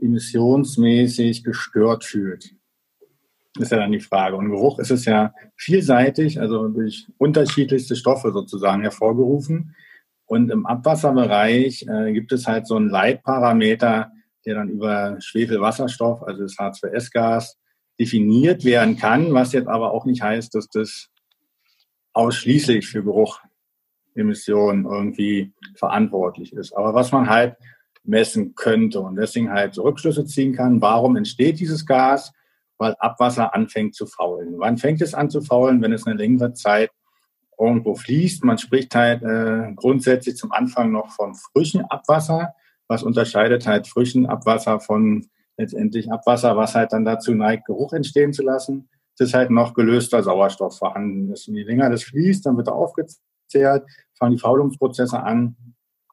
emissionsmäßig 0.00 1.44
gestört 1.44 2.04
fühlt. 2.04 2.54
Ist 3.58 3.72
ja 3.72 3.78
dann 3.78 3.92
die 3.92 4.00
Frage. 4.00 4.36
Und 4.36 4.50
Geruch 4.50 4.78
ist 4.78 4.90
es 4.90 5.06
ja 5.06 5.32
vielseitig, 5.56 6.40
also 6.40 6.68
durch 6.68 7.06
unterschiedlichste 7.18 7.96
Stoffe 7.96 8.32
sozusagen 8.32 8.82
hervorgerufen. 8.82 9.74
Und 10.26 10.50
im 10.50 10.66
Abwasserbereich 10.66 11.86
äh, 11.88 12.12
gibt 12.12 12.32
es 12.32 12.46
halt 12.46 12.66
so 12.66 12.76
einen 12.76 12.90
Leitparameter, 12.90 14.10
der 14.44 14.54
dann 14.54 14.68
über 14.68 15.16
Schwefelwasserstoff, 15.20 16.22
also 16.22 16.42
das 16.42 16.56
H2S-Gas, 16.56 17.58
definiert 17.98 18.64
werden 18.64 18.96
kann, 18.96 19.32
was 19.32 19.52
jetzt 19.52 19.68
aber 19.68 19.92
auch 19.92 20.04
nicht 20.04 20.22
heißt, 20.22 20.54
dass 20.54 20.68
das 20.68 21.08
ausschließlich 22.12 22.86
für 22.86 23.02
Geruchemissionen 23.02 24.84
irgendwie 24.84 25.52
verantwortlich 25.76 26.52
ist. 26.52 26.76
Aber 26.76 26.94
was 26.94 27.12
man 27.12 27.28
halt 27.28 27.56
messen 28.08 28.54
könnte 28.54 29.00
und 29.00 29.16
deswegen 29.16 29.50
halt 29.50 29.78
Rückschlüsse 29.78 30.24
ziehen 30.24 30.54
kann. 30.54 30.80
Warum 30.80 31.16
entsteht 31.16 31.60
dieses 31.60 31.86
Gas? 31.86 32.32
Weil 32.78 32.94
Abwasser 32.98 33.54
anfängt 33.54 33.94
zu 33.94 34.06
faulen. 34.06 34.54
Wann 34.58 34.76
fängt 34.76 35.00
es 35.00 35.14
an 35.14 35.30
zu 35.30 35.40
faulen? 35.40 35.82
Wenn 35.82 35.92
es 35.92 36.06
eine 36.06 36.16
längere 36.16 36.52
Zeit 36.52 36.90
irgendwo 37.58 37.94
fließt. 37.94 38.44
Man 38.44 38.58
spricht 38.58 38.94
halt 38.94 39.22
äh, 39.22 39.72
grundsätzlich 39.74 40.36
zum 40.36 40.52
Anfang 40.52 40.92
noch 40.92 41.10
von 41.10 41.34
frischen 41.34 41.84
Abwasser. 41.84 42.54
Was 42.88 43.02
unterscheidet 43.02 43.66
halt 43.66 43.86
frischen 43.86 44.26
Abwasser 44.26 44.80
von 44.80 45.26
letztendlich 45.56 46.12
Abwasser, 46.12 46.56
was 46.56 46.74
halt 46.74 46.92
dann 46.92 47.04
dazu 47.04 47.34
neigt, 47.34 47.66
Geruch 47.66 47.92
entstehen 47.92 48.32
zu 48.32 48.42
lassen? 48.42 48.88
Es 49.14 49.28
ist 49.28 49.34
halt 49.34 49.50
noch 49.50 49.74
gelöster 49.74 50.22
Sauerstoff 50.22 50.76
vorhanden 50.76 51.32
ist. 51.32 51.48
Und 51.48 51.56
je 51.56 51.62
länger 51.62 51.88
das 51.88 52.04
fließt, 52.04 52.44
dann 52.44 52.58
wird 52.58 52.68
er 52.68 52.74
aufgezehrt, 52.74 53.88
fangen 54.18 54.32
die 54.32 54.40
Faulungsprozesse 54.40 55.22
an 55.22 55.56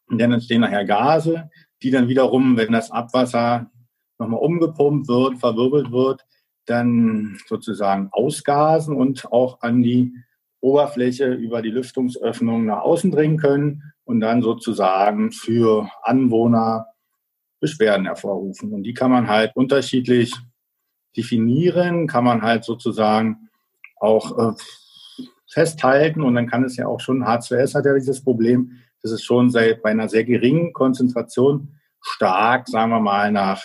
und 0.08 0.22
dann 0.22 0.32
entstehen 0.32 0.62
nachher 0.62 0.86
Gase, 0.86 1.50
die 1.84 1.92
dann 1.92 2.08
wiederum, 2.08 2.58
wenn 2.58 2.72
das 2.72 2.92
Abwasser 2.92 3.70
nochmal 4.18 4.40
umgepumpt 4.40 5.08
wird, 5.08 5.38
verwirbelt 5.38 5.92
wird, 5.92 6.26
dann 6.66 7.38
sozusagen 7.48 8.10
ausgasen 8.12 8.96
und 8.96 9.32
auch 9.32 9.62
an 9.62 9.84
die 9.84 10.14
Oberfläche 10.62 11.34
über 11.34 11.62
die 11.62 11.72
Lüftungsöffnung 11.72 12.66
nach 12.66 12.82
außen 12.82 13.12
dringen 13.12 13.38
können 13.38 13.84
und 14.06 14.22
dann 14.22 14.42
sozusagen 14.42 15.32
für 15.32 15.90
Anwohner 16.04 16.88
Beschwerden 17.60 18.06
hervorrufen. 18.06 18.74
Und 18.74 18.84
die 18.84 18.94
kann 18.94 19.12
man 19.12 19.28
halt 19.28 19.56
unterschiedlich 19.56 20.34
definieren, 21.16 22.08
kann 22.08 22.24
man 22.24 22.42
halt 22.42 22.64
sozusagen 22.64 23.50
auch 23.98 24.38
äh, 24.38 24.54
festhalten 25.48 26.22
und 26.22 26.36
dann 26.36 26.50
kann 26.50 26.64
es 26.64 26.76
ja 26.78 26.88
auch 26.88 27.00
schon, 27.00 27.24
H2S 27.24 27.76
hat 27.76 27.86
ja 27.86 27.94
dieses 27.94 28.24
Problem, 28.24 28.80
das 29.04 29.12
ist 29.12 29.24
schon 29.24 29.52
seit, 29.52 29.84
bei 29.84 29.92
einer 29.92 30.10
sehr 30.10 30.24
geringen 30.24 30.74
Konzentration 30.74 31.80
stark, 32.02 32.68
sagen 32.68 32.92
wir 32.92 33.00
mal, 33.00 33.32
nach 33.32 33.64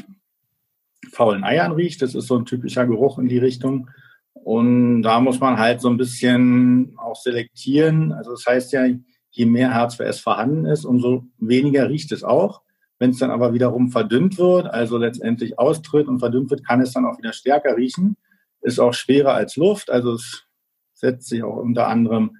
faulen 1.13 1.45
Eiern 1.45 1.73
riecht. 1.73 2.03
Das 2.03 2.15
ist 2.15 2.27
so 2.27 2.37
ein 2.37 2.45
typischer 2.45 2.87
Geruch 2.87 3.19
in 3.19 3.29
die 3.29 3.39
Richtung. 3.39 3.89
Und 4.35 5.03
da 5.03 5.21
muss 5.21 5.41
man 5.41 5.59
halt 5.59 5.81
so 5.81 5.89
ein 5.89 5.97
bisschen 5.97 6.95
auch 6.99 7.17
selektieren. 7.17 8.13
Also 8.13 8.33
das 8.33 8.45
heißt 8.47 8.73
ja, 8.73 8.87
je 9.31 9.47
mehr 9.47 9.73
H2S 9.73 10.23
vorhanden 10.23 10.67
ist, 10.67 10.85
umso 10.85 11.25
weniger 11.39 11.89
riecht 11.89 12.13
es 12.13 12.25
auch. 12.25 12.63
Wenn 12.99 13.11
es 13.11 13.19
dann 13.19 13.31
aber 13.31 13.55
wiederum 13.55 13.91
verdünnt 13.91 14.39
wird, 14.39 14.67
also 14.67 14.99
letztendlich 14.99 15.59
austritt 15.59 16.09
und 16.09 16.19
verdünnt 16.19 16.51
wird, 16.51 16.67
kann 16.67 16.81
es 16.81 16.93
dann 16.93 17.05
auch 17.05 17.19
wieder 17.19 17.33
stärker 17.33 17.77
riechen. 17.77 18.17
Ist 18.61 18.81
auch 18.81 18.93
schwerer 18.93 19.35
als 19.35 19.55
Luft, 19.55 19.89
also 19.89 20.15
es 20.15 20.47
setzt 20.95 21.29
sich 21.29 21.45
auch 21.45 21.57
unter 21.57 21.87
anderem 21.87 22.37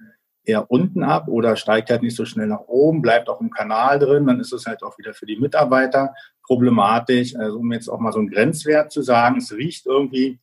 eher 0.49 0.69
unten 0.71 1.03
ab 1.03 1.27
oder 1.27 1.55
steigt 1.55 1.89
halt 1.89 2.01
nicht 2.01 2.15
so 2.15 2.25
schnell 2.25 2.47
nach 2.47 2.67
oben, 2.67 3.01
bleibt 3.01 3.29
auch 3.29 3.39
im 3.39 3.51
Kanal 3.51 3.99
drin, 3.99 4.27
dann 4.27 4.39
ist 4.39 4.51
es 4.51 4.65
halt 4.65 4.83
auch 4.83 4.97
wieder 4.97 5.13
für 5.13 5.25
die 5.25 5.37
Mitarbeiter 5.37 6.13
problematisch. 6.43 7.35
Also 7.35 7.59
um 7.59 7.71
jetzt 7.71 7.87
auch 7.87 7.99
mal 7.99 8.11
so 8.11 8.19
einen 8.19 8.29
Grenzwert 8.29 8.91
zu 8.91 9.01
sagen, 9.01 9.37
es 9.37 9.53
riecht 9.53 9.85
irgendwie 9.85 10.39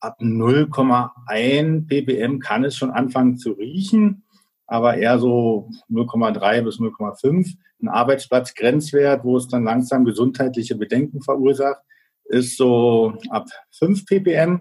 ab 0.00 0.20
0,1 0.20 1.86
ppm 1.86 2.38
kann 2.38 2.64
es 2.64 2.76
schon 2.76 2.90
anfangen 2.90 3.38
zu 3.38 3.52
riechen, 3.52 4.22
aber 4.66 4.96
eher 4.96 5.18
so 5.18 5.70
0,3 5.90 6.62
bis 6.62 6.78
0,5. 6.78 7.56
Ein 7.82 7.88
Arbeitsplatzgrenzwert, 7.88 9.24
wo 9.24 9.36
es 9.36 9.48
dann 9.48 9.64
langsam 9.64 10.04
gesundheitliche 10.04 10.76
Bedenken 10.76 11.22
verursacht, 11.22 11.82
ist 12.24 12.56
so 12.56 13.14
ab 13.30 13.46
5 13.72 14.06
ppm. 14.06 14.60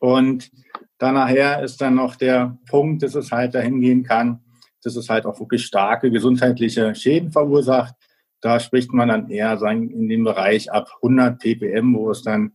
Und 0.00 0.50
dann 0.98 1.14
nachher 1.14 1.62
ist 1.62 1.80
dann 1.80 1.96
noch 1.96 2.16
der 2.16 2.58
Punkt, 2.68 3.02
dass 3.02 3.14
es 3.14 3.32
halt 3.32 3.54
dahin 3.54 3.80
gehen 3.80 4.04
kann, 4.04 4.40
dass 4.82 4.96
es 4.96 5.08
halt 5.08 5.26
auch 5.26 5.40
wirklich 5.40 5.64
starke 5.64 6.10
gesundheitliche 6.10 6.94
Schäden 6.94 7.32
verursacht. 7.32 7.94
da 8.40 8.60
spricht 8.60 8.92
man 8.92 9.08
dann 9.08 9.30
eher 9.30 9.56
sagen, 9.56 9.90
in 9.90 10.08
dem 10.08 10.24
Bereich 10.24 10.70
ab 10.70 10.88
100 10.96 11.38
ppm, 11.38 11.94
wo 11.94 12.10
es 12.10 12.22
dann 12.22 12.52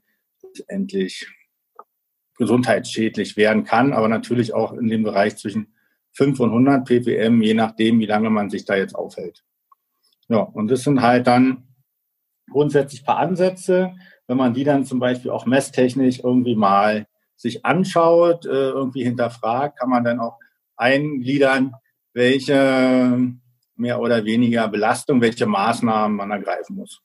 endlich 0.67 1.27
gesundheitsschädlich 2.37 3.37
werden 3.37 3.63
kann, 3.65 3.91
aber 3.91 4.07
natürlich 4.07 4.53
auch 4.53 4.73
in 4.73 4.87
dem 4.87 5.03
Bereich 5.03 5.35
zwischen 5.37 5.73
5 6.13 6.39
und 6.39 6.49
100 6.49 6.85
ppm, 6.87 7.41
je 7.41 7.53
nachdem, 7.53 7.99
wie 7.99 8.05
lange 8.05 8.29
man 8.29 8.49
sich 8.49 8.65
da 8.65 8.75
jetzt 8.75 8.95
aufhält. 8.95 9.43
Ja, 10.27 10.39
und 10.39 10.69
das 10.69 10.83
sind 10.83 11.01
halt 11.01 11.27
dann 11.27 11.67
grundsätzlich 12.49 13.01
ein 13.01 13.05
paar 13.05 13.17
Ansätze. 13.17 13.93
Wenn 14.27 14.37
man 14.37 14.53
die 14.53 14.63
dann 14.63 14.85
zum 14.85 14.99
Beispiel 14.99 15.31
auch 15.31 15.45
messtechnisch 15.45 16.19
irgendwie 16.23 16.55
mal 16.55 17.07
sich 17.39 17.65
anschaut, 17.65 18.45
äh, 18.45 18.49
irgendwie 18.49 19.03
hinterfragt, 19.03 19.79
kann 19.79 19.89
man 19.89 20.03
dann 20.03 20.19
auch 20.19 20.37
eingliedern, 20.75 21.73
welche 22.13 23.17
mehr 23.75 23.99
oder 23.99 24.25
weniger 24.25 24.67
Belastung, 24.67 25.21
welche 25.21 25.45
Maßnahmen 25.45 26.17
man 26.17 26.31
ergreifen 26.31 26.75
muss. 26.75 26.99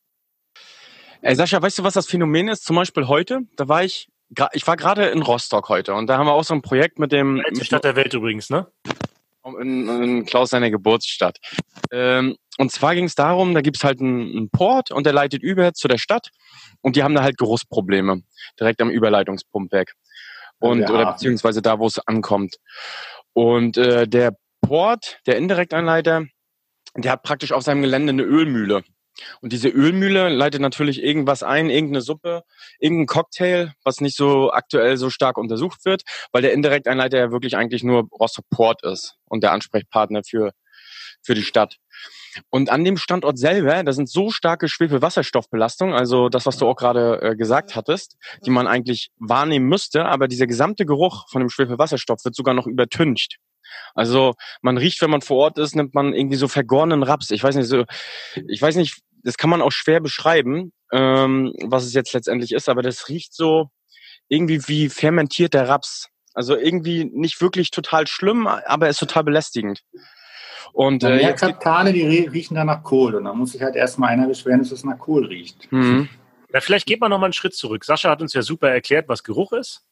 Ey, 1.22 1.36
Sascha, 1.36 1.62
weißt 1.62 1.78
du, 1.78 1.84
was 1.84 1.94
das 1.94 2.08
Phänomen 2.08 2.48
ist? 2.48 2.64
Zum 2.64 2.74
Beispiel 2.76 3.06
heute, 3.06 3.42
da 3.56 3.68
war 3.68 3.84
ich, 3.84 4.08
ich 4.52 4.66
war 4.66 4.76
gerade 4.76 5.06
in 5.06 5.22
Rostock 5.22 5.68
heute 5.68 5.94
und 5.94 6.08
da 6.08 6.18
haben 6.18 6.26
wir 6.26 6.32
auch 6.32 6.44
so 6.44 6.52
ein 6.52 6.62
Projekt 6.62 6.98
mit 6.98 7.12
dem... 7.12 7.40
Die 7.56 7.64
Stadt 7.64 7.84
der 7.84 7.94
Welt 7.94 8.12
übrigens, 8.12 8.50
ne? 8.50 8.66
In, 9.44 9.88
in 9.88 10.24
Klaus 10.24 10.50
seiner 10.50 10.70
Geburtsstadt. 10.70 11.38
Ähm, 11.92 12.36
und 12.58 12.72
zwar 12.72 12.94
ging 12.94 13.04
es 13.04 13.14
darum, 13.14 13.54
da 13.54 13.60
gibt 13.60 13.76
es 13.76 13.84
halt 13.84 14.00
einen, 14.00 14.36
einen, 14.36 14.50
Port 14.50 14.90
und 14.90 15.06
der 15.06 15.12
leitet 15.12 15.42
über 15.42 15.74
zu 15.74 15.86
der 15.86 15.98
Stadt 15.98 16.30
und 16.80 16.96
die 16.96 17.02
haben 17.02 17.14
da 17.14 17.22
halt 17.22 17.36
Geruchsprobleme 17.36 18.22
direkt 18.58 18.80
am 18.80 18.90
Überleitungspumpwerk 18.90 19.94
und 20.64 20.80
ja. 20.80 20.90
oder 20.90 21.12
beziehungsweise 21.12 21.62
da, 21.62 21.78
wo 21.78 21.86
es 21.86 21.98
ankommt. 22.06 22.56
Und 23.32 23.76
äh, 23.76 24.06
der 24.08 24.36
Port, 24.60 25.18
der 25.26 25.36
Indirektanleiter, 25.36 26.24
der 26.96 27.12
hat 27.12 27.22
praktisch 27.22 27.52
auf 27.52 27.62
seinem 27.62 27.82
Gelände 27.82 28.10
eine 28.10 28.22
Ölmühle. 28.22 28.82
Und 29.40 29.52
diese 29.52 29.68
Ölmühle 29.68 30.28
leitet 30.28 30.60
natürlich 30.60 31.02
irgendwas 31.02 31.42
ein, 31.42 31.70
irgendeine 31.70 32.00
Suppe, 32.00 32.42
irgendein 32.80 33.06
Cocktail, 33.06 33.72
was 33.84 34.00
nicht 34.00 34.16
so 34.16 34.50
aktuell 34.50 34.96
so 34.96 35.08
stark 35.08 35.38
untersucht 35.38 35.84
wird, 35.84 36.02
weil 36.32 36.42
der 36.42 36.52
Indirekteinleiter 36.52 37.18
ja 37.18 37.30
wirklich 37.30 37.56
eigentlich 37.56 37.84
nur 37.84 38.08
Rostock 38.18 38.46
Port 38.50 38.82
ist 38.84 39.14
und 39.26 39.44
der 39.44 39.52
Ansprechpartner 39.52 40.22
für, 40.24 40.52
für 41.22 41.34
die 41.34 41.44
Stadt. 41.44 41.76
Und 42.50 42.70
an 42.70 42.84
dem 42.84 42.96
Standort 42.96 43.38
selber, 43.38 43.82
da 43.82 43.92
sind 43.92 44.08
so 44.08 44.30
starke 44.30 44.68
Schwefelwasserstoffbelastungen, 44.68 45.94
also 45.94 46.28
das, 46.28 46.46
was 46.46 46.56
du 46.56 46.66
auch 46.66 46.76
gerade 46.76 47.20
äh, 47.22 47.36
gesagt 47.36 47.76
hattest, 47.76 48.16
die 48.44 48.50
man 48.50 48.66
eigentlich 48.66 49.10
wahrnehmen 49.18 49.66
müsste, 49.66 50.04
aber 50.06 50.28
dieser 50.28 50.46
gesamte 50.46 50.86
Geruch 50.86 51.28
von 51.30 51.40
dem 51.40 51.48
Schwefelwasserstoff 51.48 52.24
wird 52.24 52.34
sogar 52.34 52.54
noch 52.54 52.66
übertüncht. 52.66 53.38
Also 53.94 54.34
man 54.62 54.78
riecht, 54.78 55.00
wenn 55.02 55.10
man 55.10 55.22
vor 55.22 55.38
Ort 55.38 55.58
ist, 55.58 55.74
nimmt 55.74 55.94
man 55.94 56.14
irgendwie 56.14 56.36
so 56.36 56.48
vergorenen 56.48 57.02
Raps. 57.02 57.30
Ich 57.30 57.42
weiß 57.42 57.56
nicht, 57.56 57.68
so, 57.68 57.84
ich 58.48 58.60
weiß 58.60 58.76
nicht, 58.76 59.00
das 59.22 59.36
kann 59.36 59.50
man 59.50 59.62
auch 59.62 59.72
schwer 59.72 60.00
beschreiben, 60.00 60.72
ähm, 60.92 61.52
was 61.62 61.84
es 61.84 61.94
jetzt 61.94 62.12
letztendlich 62.12 62.52
ist, 62.52 62.68
aber 62.68 62.82
das 62.82 63.08
riecht 63.08 63.34
so 63.34 63.70
irgendwie 64.28 64.60
wie 64.68 64.88
fermentierter 64.88 65.68
Raps. 65.68 66.08
Also 66.34 66.56
irgendwie 66.56 67.04
nicht 67.04 67.40
wirklich 67.40 67.70
total 67.70 68.06
schlimm, 68.06 68.46
aber 68.46 68.88
ist 68.88 68.98
total 68.98 69.24
belästigend. 69.24 69.80
Und 70.72 71.04
äh, 71.04 71.20
jetzt 71.20 71.40
Kaptane, 71.40 71.92
die 71.92 72.02
riechen 72.02 72.54
dann 72.54 72.66
nach 72.66 72.82
Kohl. 72.82 73.14
Und 73.14 73.24
da 73.24 73.34
muss 73.34 73.52
sich 73.52 73.62
halt 73.62 73.76
erstmal 73.76 74.10
einer 74.10 74.26
beschweren, 74.26 74.60
dass 74.60 74.72
es 74.72 74.84
nach 74.84 74.98
Kohl 74.98 75.26
riecht. 75.26 75.70
Mhm. 75.70 76.08
Na, 76.50 76.60
vielleicht 76.60 76.86
geht 76.86 77.00
man 77.00 77.10
noch 77.10 77.18
mal 77.18 77.26
einen 77.26 77.32
Schritt 77.32 77.54
zurück. 77.54 77.84
Sascha 77.84 78.10
hat 78.10 78.22
uns 78.22 78.32
ja 78.32 78.42
super 78.42 78.70
erklärt, 78.70 79.08
was 79.08 79.24
Geruch 79.24 79.52
ist. 79.52 79.84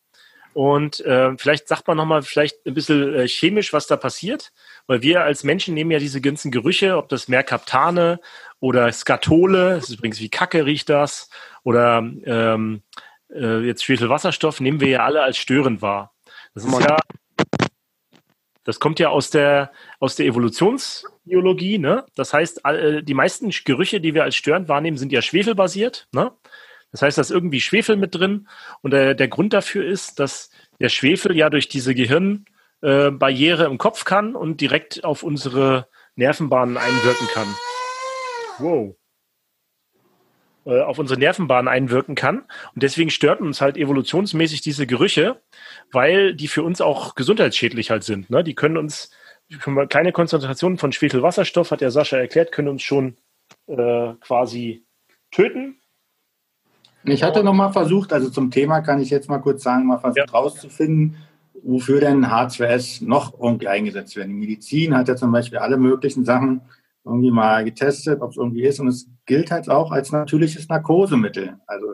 Und 0.55 1.00
äh, 1.00 1.37
vielleicht 1.38 1.67
sagt 1.67 1.88
man 1.88 1.97
nochmal 1.97 2.23
vielleicht 2.23 2.67
ein 2.67 2.75
bisschen 2.75 3.14
äh, 3.14 3.26
chemisch, 3.26 3.73
was 3.73 3.87
da 3.87 3.97
passiert, 3.97 4.52
weil 4.87 5.00
wir 5.02 5.23
als 5.23 5.45
Menschen 5.45 5.75
nehmen 5.75 5.91
ja 5.91 5.99
diese 5.99 6.21
ganzen 6.21 6.50
Gerüche, 6.50 6.99
ob 6.99 7.09
das 7.09 7.26
Merkaptane 7.26 8.21
oder 8.61 8.93
Skatole, 8.93 9.76
das 9.76 9.88
ist 9.88 9.99
übrigens 9.99 10.21
wie 10.21 10.29
Kacke 10.29 10.67
riecht 10.67 10.91
das, 10.91 11.31
oder 11.64 11.99
ähm, 12.25 12.83
äh, 13.35 13.61
jetzt 13.61 13.83
Schwefelwasserstoff, 13.83 14.61
nehmen 14.61 14.81
wir 14.81 14.88
ja 14.88 15.05
alle 15.05 15.23
als 15.23 15.38
störend 15.38 15.81
wahr. 15.81 16.12
Das 16.55 16.64
ist 16.64 16.81
ja, 16.81 16.99
das 18.64 18.81
kommt 18.81 18.99
ja 19.00 19.09
aus 19.09 19.31
der, 19.31 19.73
aus 19.99 20.16
der 20.16 20.26
Evolutionsbiologie, 20.26 21.78
ne? 21.78 22.04
Das 22.14 22.33
heißt, 22.33 22.64
äh, 22.64 23.02
die 23.02 23.14
meisten 23.14 23.50
Gerüche, 23.64 24.00
die 24.00 24.14
wir 24.14 24.25
als 24.25 24.37
störend 24.37 24.69
wahrnehmen, 24.69 24.97
sind 24.97 25.12
ja 25.12 25.23
schwefelbasiert, 25.23 26.09
ne? 26.12 26.33
Das 26.92 27.02
heißt, 27.02 27.16
da 27.19 27.23
ist 27.23 27.31
irgendwie 27.31 27.61
Schwefel 27.61 27.97
mit 27.97 28.14
drin. 28.14 28.49
Und 28.83 28.92
der, 28.92 29.14
der 29.14 29.28
Grund 29.28 29.52
dafür 29.54 29.85
ist, 29.85 30.21
dass 30.21 30.50
der 30.78 30.90
Schwefel 30.90 31.37
ja 31.37 31.49
durch 31.49 31.69
diese 31.69 31.95
Gehirnbarriere 31.95 33.64
äh, 33.64 33.66
im 33.66 33.78
Kopf 33.78 34.04
kann 34.04 34.37
und 34.37 34.61
direkt 34.61 35.02
auf 35.02 35.23
unsere 35.23 35.88
Nervenbahnen 36.16 36.76
einwirken 36.76 37.26
kann. 37.33 37.49
Wow. 38.59 38.95
Äh, 40.64 40.81
auf 40.81 40.99
unsere 40.99 41.19
Nervenbahnen 41.19 41.69
einwirken 41.69 42.14
kann. 42.14 42.40
Und 42.75 42.83
deswegen 42.83 43.11
stört 43.11 43.40
uns 43.40 43.61
halt 43.61 43.76
evolutionsmäßig 43.76 44.61
diese 44.61 44.87
Gerüche, 44.87 45.42
weil 45.90 46.35
die 46.35 46.49
für 46.49 46.62
uns 46.62 46.81
auch 46.81 47.14
gesundheitsschädlich 47.14 47.90
halt 47.90 48.04
sind. 48.04 48.31
Ne? 48.31 48.45
Die 48.45 48.54
können 48.54 48.76
uns, 48.76 49.11
kleine 49.88 50.12
Konzentrationen 50.12 50.78
von 50.78 50.92
Schwefelwasserstoff, 50.92 51.73
hat 51.73 51.81
der 51.81 51.90
Sascha 51.90 52.16
erklärt, 52.16 52.52
können 52.52 52.69
uns 52.69 52.83
schon 52.83 53.16
äh, 53.66 54.14
quasi 54.21 54.85
töten 55.31 55.83
ich 57.04 57.23
hatte 57.23 57.42
noch 57.42 57.52
mal 57.52 57.73
versucht, 57.73 58.12
also 58.12 58.31
zum 58.31 58.50
Thema 58.50 58.81
kann 58.81 59.00
ich 59.00 59.11
jetzt 59.11 59.28
mal 59.28 59.38
kurz 59.38 59.62
sagen, 59.62 59.87
mal 59.87 59.99
versucht 59.99 60.28
ja. 60.28 60.33
rauszufinden, 60.33 61.16
wofür 61.62 62.00
denn 62.00 62.25
H2S 62.25 63.04
noch 63.04 63.38
irgendwie 63.40 63.69
eingesetzt 63.69 64.16
werden. 64.16 64.28
Die 64.28 64.37
Medizin 64.37 64.97
hat 64.97 65.09
ja 65.09 65.16
zum 65.16 65.33
Beispiel 65.33 65.59
alle 65.59 65.76
möglichen 65.76 66.25
Sachen 66.25 66.61
irgendwie 67.05 67.31
mal 67.31 67.65
getestet, 67.65 68.21
ob 68.21 68.31
es 68.31 68.37
irgendwie 68.37 68.63
ist. 68.63 68.81
Und 68.81 68.89
es 68.89 69.09
gilt 69.27 69.51
halt 69.51 69.69
auch 69.69 69.91
als 69.91 70.13
natürliches 70.13 70.69
Narkosemittel. 70.69 71.57
Also 71.67 71.87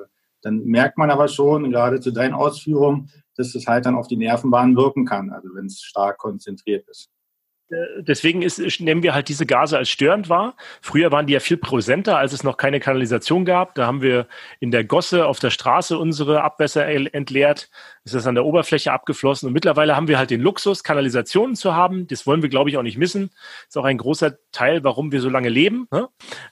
dann 0.42 0.64
merkt 0.64 0.98
man 0.98 1.10
aber 1.10 1.28
schon, 1.28 1.70
gerade 1.70 2.00
zu 2.00 2.10
deinen 2.10 2.34
Ausführungen, 2.34 3.10
dass 3.36 3.54
es 3.54 3.66
halt 3.66 3.86
dann 3.86 3.94
auf 3.94 4.08
die 4.08 4.16
Nervenbahn 4.16 4.76
wirken 4.76 5.04
kann, 5.04 5.30
also 5.30 5.48
wenn 5.54 5.66
es 5.66 5.80
stark 5.80 6.18
konzentriert 6.18 6.86
ist. 6.88 7.10
Äh, 7.70 8.02
deswegen 8.02 8.42
ist, 8.42 8.58
nehmen 8.80 9.02
wir 9.02 9.14
halt 9.14 9.28
diese 9.28 9.46
Gase 9.46 9.76
als 9.76 9.88
störend 9.88 10.28
wahr. 10.28 10.54
Früher 10.80 11.12
waren 11.12 11.26
die 11.26 11.32
ja 11.32 11.40
viel 11.40 11.56
präsenter, 11.56 12.18
als 12.18 12.32
es 12.32 12.42
noch 12.42 12.56
keine 12.56 12.80
Kanalisation 12.80 13.44
gab. 13.44 13.74
Da 13.74 13.86
haben 13.86 14.02
wir 14.02 14.26
in 14.60 14.70
der 14.70 14.84
Gosse 14.84 15.26
auf 15.26 15.38
der 15.38 15.50
Straße 15.50 15.98
unsere 15.98 16.42
Abwässer 16.42 16.86
entleert. 16.86 17.70
Ist 18.04 18.14
das 18.14 18.26
an 18.26 18.34
der 18.34 18.44
Oberfläche 18.44 18.92
abgeflossen. 18.92 19.48
Und 19.48 19.52
mittlerweile 19.52 19.96
haben 19.96 20.08
wir 20.08 20.18
halt 20.18 20.30
den 20.30 20.40
Luxus, 20.40 20.82
Kanalisationen 20.82 21.56
zu 21.56 21.74
haben. 21.74 22.06
Das 22.06 22.26
wollen 22.26 22.42
wir, 22.42 22.48
glaube 22.48 22.70
ich, 22.70 22.76
auch 22.76 22.82
nicht 22.82 22.98
missen. 22.98 23.30
Ist 23.68 23.76
auch 23.76 23.84
ein 23.84 23.98
großer 23.98 24.38
Teil, 24.52 24.82
warum 24.84 25.12
wir 25.12 25.20
so 25.20 25.28
lange 25.28 25.48
leben. 25.48 25.86
Ne? 25.90 26.08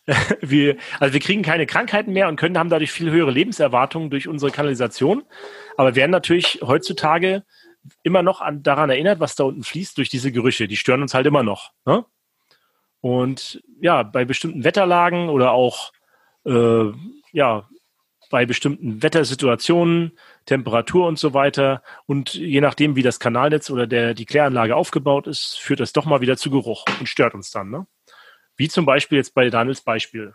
Wir, 0.40 0.76
also 1.00 1.12
wir 1.12 1.20
kriegen 1.20 1.42
keine 1.42 1.66
Krankheiten 1.66 2.12
mehr 2.12 2.28
und 2.28 2.36
können 2.36 2.58
haben 2.58 2.68
dadurch 2.68 2.92
viel 2.92 3.10
höhere 3.10 3.30
Lebenserwartungen 3.30 4.10
durch 4.10 4.28
unsere 4.28 4.52
Kanalisation. 4.52 5.24
Aber 5.76 5.94
werden 5.96 6.10
natürlich 6.10 6.60
heutzutage 6.62 7.42
immer 8.02 8.22
noch 8.22 8.40
an, 8.40 8.62
daran 8.62 8.90
erinnert, 8.90 9.20
was 9.20 9.34
da 9.34 9.44
unten 9.44 9.62
fließt, 9.62 9.98
durch 9.98 10.08
diese 10.08 10.32
Gerüche. 10.32 10.68
Die 10.68 10.76
stören 10.76 11.02
uns 11.02 11.14
halt 11.14 11.26
immer 11.26 11.42
noch. 11.42 11.72
Ne? 11.84 12.04
Und 13.00 13.62
ja, 13.80 14.02
bei 14.02 14.24
bestimmten 14.24 14.64
Wetterlagen 14.64 15.28
oder 15.28 15.52
auch 15.52 15.92
äh, 16.44 16.92
ja, 17.32 17.68
bei 18.30 18.46
bestimmten 18.46 19.02
Wettersituationen, 19.02 20.18
Temperatur 20.46 21.06
und 21.06 21.18
so 21.18 21.32
weiter 21.34 21.82
und 22.06 22.34
je 22.34 22.60
nachdem, 22.60 22.96
wie 22.96 23.02
das 23.02 23.20
Kanalnetz 23.20 23.70
oder 23.70 23.86
der, 23.86 24.14
die 24.14 24.26
Kläranlage 24.26 24.74
aufgebaut 24.74 25.26
ist, 25.26 25.58
führt 25.58 25.80
das 25.80 25.92
doch 25.92 26.06
mal 26.06 26.20
wieder 26.20 26.36
zu 26.36 26.50
Geruch 26.50 26.84
und 26.98 27.08
stört 27.08 27.34
uns 27.34 27.50
dann. 27.50 27.70
Ne? 27.70 27.86
Wie 28.56 28.68
zum 28.68 28.86
Beispiel 28.86 29.18
jetzt 29.18 29.34
bei 29.34 29.48
Daniels 29.50 29.82
Beispiel 29.82 30.34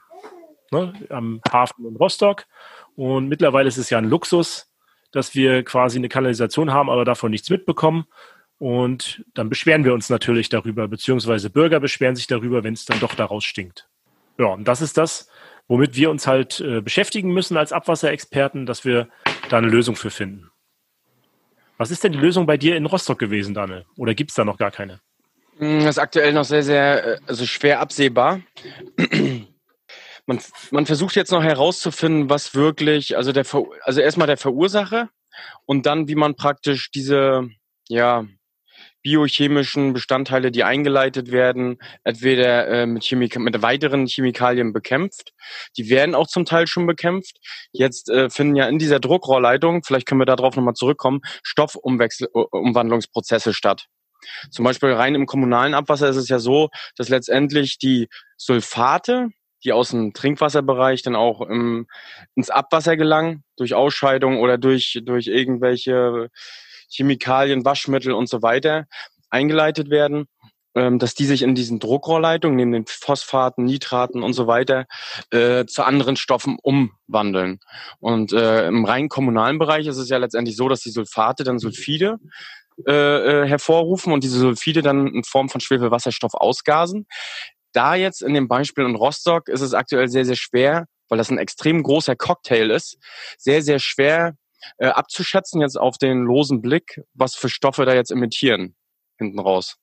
ne? 0.72 0.94
am 1.10 1.42
Hafen 1.52 1.86
in 1.86 1.96
Rostock. 1.96 2.46
Und 2.96 3.28
mittlerweile 3.28 3.68
ist 3.68 3.78
es 3.78 3.90
ja 3.90 3.98
ein 3.98 4.10
Luxus, 4.10 4.71
dass 5.12 5.36
wir 5.36 5.64
quasi 5.64 5.98
eine 5.98 6.10
Kanalisation 6.10 6.72
haben, 6.72 6.90
aber 6.90 7.06
davon 7.06 7.32
nichts 7.32 7.50
mitbekommen. 7.50 8.06
Und 8.58 9.26
dann 9.34 9.50
beschweren 9.50 9.86
wir 9.86 9.94
uns 9.94 10.10
natürlich 10.10 10.50
darüber, 10.50 10.88
beziehungsweise 10.88 11.50
Bürger 11.50 11.80
beschweren 11.80 12.16
sich 12.16 12.28
darüber, 12.28 12.64
wenn 12.64 12.74
es 12.74 12.86
dann 12.86 13.00
doch 13.00 13.16
daraus 13.16 13.44
stinkt. 13.44 13.88
Ja, 14.38 14.48
und 14.48 14.68
das 14.68 14.82
ist 14.82 14.98
das, 14.98 15.28
womit 15.68 15.96
wir 15.96 16.12
uns 16.12 16.28
halt 16.28 16.60
äh, 16.60 16.82
beschäftigen 16.82 17.34
müssen 17.34 17.58
als 17.58 17.74
Abwasserexperten, 17.74 18.66
dass 18.66 18.86
wir 18.86 19.08
da 19.50 19.58
eine 19.58 19.68
Lösung 19.68 19.96
für 19.96 20.12
finden. 20.12 20.52
Was 21.78 21.90
ist 21.90 22.04
denn 22.04 22.12
die 22.12 22.20
Lösung 22.20 22.46
bei 22.46 22.58
dir 22.58 22.76
in 22.76 22.86
Rostock 22.86 23.18
gewesen, 23.18 23.56
Daniel? 23.56 23.86
Oder 23.98 24.14
gibt 24.14 24.30
es 24.30 24.36
da 24.36 24.46
noch 24.46 24.58
gar 24.58 24.70
keine? 24.70 25.02
Hm, 25.58 25.80
das 25.80 25.96
ist 25.96 26.00
aktuell 26.00 26.32
noch 26.32 26.46
sehr, 26.46 26.64
sehr 26.64 27.16
äh, 27.16 27.20
also 27.26 27.46
schwer 27.46 27.80
absehbar 27.80 28.42
man, 30.26 30.40
man 30.72 30.86
versucht 30.86 31.16
jetzt 31.16 31.32
noch 31.32 31.44
herauszufinden, 31.44 32.30
was 32.30 32.56
wirklich, 32.56 33.18
also 33.18 33.32
der, 33.32 33.46
also 33.84 34.02
erstmal 34.02 34.28
der 34.28 34.38
Verursacher 34.38 35.10
und 35.66 35.86
dann, 35.86 36.08
wie 36.08 36.16
man 36.16 36.36
praktisch 36.36 36.92
diese, 36.92 37.50
ja, 37.88 38.26
biochemischen 39.04 39.94
Bestandteile, 39.94 40.52
die 40.52 40.64
eingeleitet 40.64 41.32
werden, 41.32 41.78
entweder 42.04 42.68
äh, 42.68 42.86
mit, 42.86 43.04
Chemik 43.04 43.40
mit 43.40 43.60
weiteren 43.62 44.08
Chemikalien 44.08 44.74
bekämpft. 44.74 45.34
Die 45.78 45.90
werden 45.90 46.16
auch 46.16 46.28
zum 46.28 46.46
Teil 46.46 46.68
schon 46.68 46.86
bekämpft. 46.86 47.38
Jetzt 47.72 48.10
äh, 48.10 48.30
finden 48.30 48.56
ja 48.56 48.68
in 48.68 48.80
dieser 48.80 49.00
Druckrohrleitung, 49.00 49.84
vielleicht 49.84 50.08
können 50.08 50.22
wir 50.22 50.26
darauf 50.26 50.56
nochmal 50.56 50.76
zurückkommen, 50.76 51.22
Stoffumwandlungsprozesse 51.44 53.54
statt. 53.54 53.86
Zum 54.52 54.66
Beispiel 54.66 54.92
rein 54.92 55.16
im 55.16 55.26
kommunalen 55.26 55.74
Abwasser 55.74 56.10
ist 56.10 56.18
es 56.18 56.30
ja 56.30 56.38
so, 56.38 56.70
dass 56.96 57.10
letztendlich 57.10 57.80
die 57.80 58.08
Sulfate, 58.38 59.30
die 59.64 59.74
aus 59.74 59.92
dem 59.92 60.14
Trinkwasserbereich 60.14 61.02
dann 61.04 61.16
auch 61.16 61.42
im, 61.42 61.88
ins 62.36 62.50
Abwasser 62.50 62.98
gelangen, 62.98 63.44
durch 63.58 63.74
Ausscheidung 63.74 64.40
oder 64.40 64.58
durch, 64.58 65.02
durch 65.04 65.28
irgendwelche 65.28 66.30
Chemikalien, 66.90 67.66
Waschmittel 67.66 68.14
und 68.14 68.28
so 68.28 68.42
weiter 68.42 68.86
eingeleitet 69.30 69.90
werden, 69.90 70.28
ähm, 70.76 71.00
dass 71.00 71.16
die 71.16 71.26
sich 71.26 71.42
in 71.42 71.56
diesen 71.56 71.80
Druckrohrleitungen 71.80 72.56
neben 72.56 72.72
den 72.72 72.86
Phosphaten, 72.88 73.66
Nitraten 73.66 74.24
und 74.24 74.34
so 74.34 74.48
weiter 74.48 74.86
äh, 75.32 75.66
zu 75.66 75.84
anderen 75.84 76.16
Stoffen 76.16 76.58
umwandeln. 76.62 77.60
Und 78.00 78.34
äh, 78.34 78.68
im 78.68 78.86
rein 78.86 79.10
kommunalen 79.10 79.60
Bereich 79.60 79.88
ist 79.88 79.98
es 79.98 80.10
ja 80.10 80.18
letztendlich 80.18 80.56
so, 80.56 80.70
dass 80.70 80.82
die 80.82 80.92
Sulfate 80.92 81.44
dann 81.44 81.60
Sulfide 81.60 82.20
äh, 82.88 82.92
äh, 83.44 83.48
hervorrufen 83.48 84.14
und 84.14 84.24
diese 84.24 84.40
Sulfide 84.40 84.82
dann 84.82 85.08
in 85.08 85.24
Form 85.24 85.50
von 85.50 85.62
Schwefelwasserstoff 85.62 86.34
ausgasen. 86.34 87.06
Da 87.74 87.96
jetzt 87.96 88.22
in 88.22 88.34
dem 88.34 88.48
Beispiel 88.48 88.86
in 88.86 88.96
Rostock 88.96 89.48
ist 89.48 89.62
es 89.62 89.74
aktuell 89.74 90.08
sehr, 90.08 90.26
sehr 90.26 90.36
schwer, 90.36 90.86
weil 91.10 91.18
das 91.18 91.30
ein 91.30 91.38
extrem 91.38 91.84
großer 91.84 92.16
Cocktail 92.16 92.72
ist, 92.72 92.98
sehr, 93.38 93.62
sehr 93.62 93.80
schwer 93.80 94.36
äh, 94.78 94.88
abzuschätzen 94.88 95.62
jetzt 95.62 95.78
auf 95.78 95.98
den 95.98 96.24
losen 96.24 96.62
Blick, 96.62 97.02
was 97.14 97.36
für 97.36 97.50
Stoffe 97.50 97.86
da 97.86 97.94
jetzt 97.94 98.12
emittieren 98.12 98.76
hinten 99.18 99.40
raus. 99.40 99.78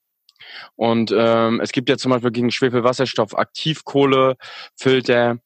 Und 0.76 1.12
ähm, 1.16 1.60
es 1.60 1.72
gibt 1.72 1.88
ja 1.88 1.96
zum 1.96 2.10
Beispiel 2.10 2.30
gegen 2.30 2.50
Schwefelwasserstoff 2.50 3.36
Aktivkohlefilter, 3.36 5.38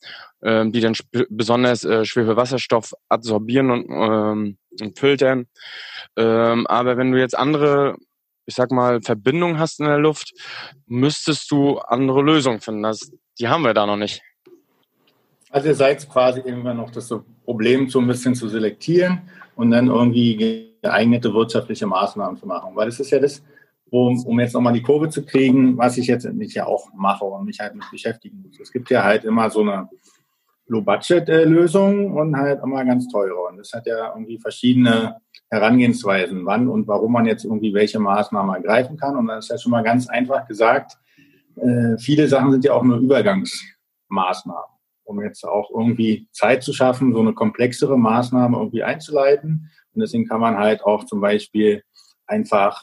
ähm, 0.42 0.72
die 0.72 0.80
dann 0.80 0.94
besonders 1.30 1.84
äh, 1.84 2.04
Schwefelwasserstoff 2.04 2.92
absorbieren 3.08 3.70
und, 3.70 3.90
ähm, 3.90 4.58
und 4.80 4.98
filtern. 4.98 5.46
Ähm, 6.16 6.66
aber 6.66 6.96
wenn 6.96 7.12
du 7.12 7.18
jetzt 7.18 7.36
andere, 7.36 7.96
ich 8.52 8.56
sag 8.56 8.70
mal, 8.70 9.00
Verbindungen 9.00 9.58
hast 9.58 9.80
in 9.80 9.86
der 9.86 9.98
Luft, 9.98 10.34
müsstest 10.86 11.50
du 11.50 11.78
andere 11.78 12.20
Lösungen 12.20 12.60
finden. 12.60 12.82
Das, 12.82 13.10
die 13.38 13.48
haben 13.48 13.64
wir 13.64 13.72
da 13.72 13.86
noch 13.86 13.96
nicht. 13.96 14.22
Also 15.50 15.68
ihr 15.68 15.74
seid 15.74 16.06
quasi 16.08 16.40
irgendwann 16.40 16.76
noch 16.76 16.90
das 16.90 17.12
Problem 17.46 17.88
so 17.88 17.98
ein 17.98 18.06
bisschen 18.06 18.34
zu 18.34 18.48
selektieren 18.48 19.22
und 19.56 19.70
dann 19.70 19.86
irgendwie 19.86 20.76
geeignete 20.82 21.32
wirtschaftliche 21.32 21.86
Maßnahmen 21.86 22.36
zu 22.36 22.46
machen. 22.46 22.76
Weil 22.76 22.86
das 22.86 23.00
ist 23.00 23.10
ja 23.10 23.18
das, 23.18 23.42
um, 23.88 24.22
um 24.26 24.38
jetzt 24.38 24.52
nochmal 24.52 24.74
die 24.74 24.82
Kurve 24.82 25.08
zu 25.08 25.24
kriegen, 25.24 25.78
was 25.78 25.96
ich 25.96 26.06
jetzt 26.06 26.26
nicht 26.26 26.54
ja 26.54 26.66
auch 26.66 26.92
mache 26.92 27.24
und 27.24 27.46
mich 27.46 27.58
halt 27.58 27.74
mit 27.74 27.90
beschäftigen 27.90 28.42
muss. 28.42 28.60
Es 28.60 28.70
gibt 28.70 28.90
ja 28.90 29.02
halt 29.02 29.24
immer 29.24 29.48
so 29.48 29.62
eine 29.62 29.88
Low-Budget-Lösung 30.72 32.14
und 32.14 32.36
halt 32.36 32.62
immer 32.62 32.84
ganz 32.84 33.08
teure. 33.08 33.48
Und 33.48 33.58
das 33.58 33.72
hat 33.72 33.86
ja 33.86 34.12
irgendwie 34.14 34.38
verschiedene 34.38 35.16
Herangehensweisen, 35.50 36.46
wann 36.46 36.68
und 36.68 36.88
warum 36.88 37.12
man 37.12 37.26
jetzt 37.26 37.44
irgendwie 37.44 37.74
welche 37.74 37.98
Maßnahmen 37.98 38.54
ergreifen 38.54 38.96
kann. 38.96 39.16
Und 39.16 39.26
dann 39.26 39.38
ist 39.38 39.50
ja 39.50 39.58
schon 39.58 39.70
mal 39.70 39.82
ganz 39.82 40.08
einfach 40.08 40.46
gesagt, 40.48 40.96
äh, 41.56 41.98
viele 41.98 42.26
Sachen 42.26 42.52
sind 42.52 42.64
ja 42.64 42.72
auch 42.72 42.82
nur 42.82 42.98
Übergangsmaßnahmen, 42.98 44.70
um 45.04 45.22
jetzt 45.22 45.44
auch 45.44 45.70
irgendwie 45.70 46.28
Zeit 46.32 46.62
zu 46.62 46.72
schaffen, 46.72 47.12
so 47.12 47.20
eine 47.20 47.34
komplexere 47.34 47.98
Maßnahme 47.98 48.56
irgendwie 48.56 48.82
einzuleiten. 48.82 49.70
Und 49.94 50.00
deswegen 50.00 50.26
kann 50.26 50.40
man 50.40 50.56
halt 50.56 50.82
auch 50.84 51.04
zum 51.04 51.20
Beispiel 51.20 51.82
einfach 52.26 52.82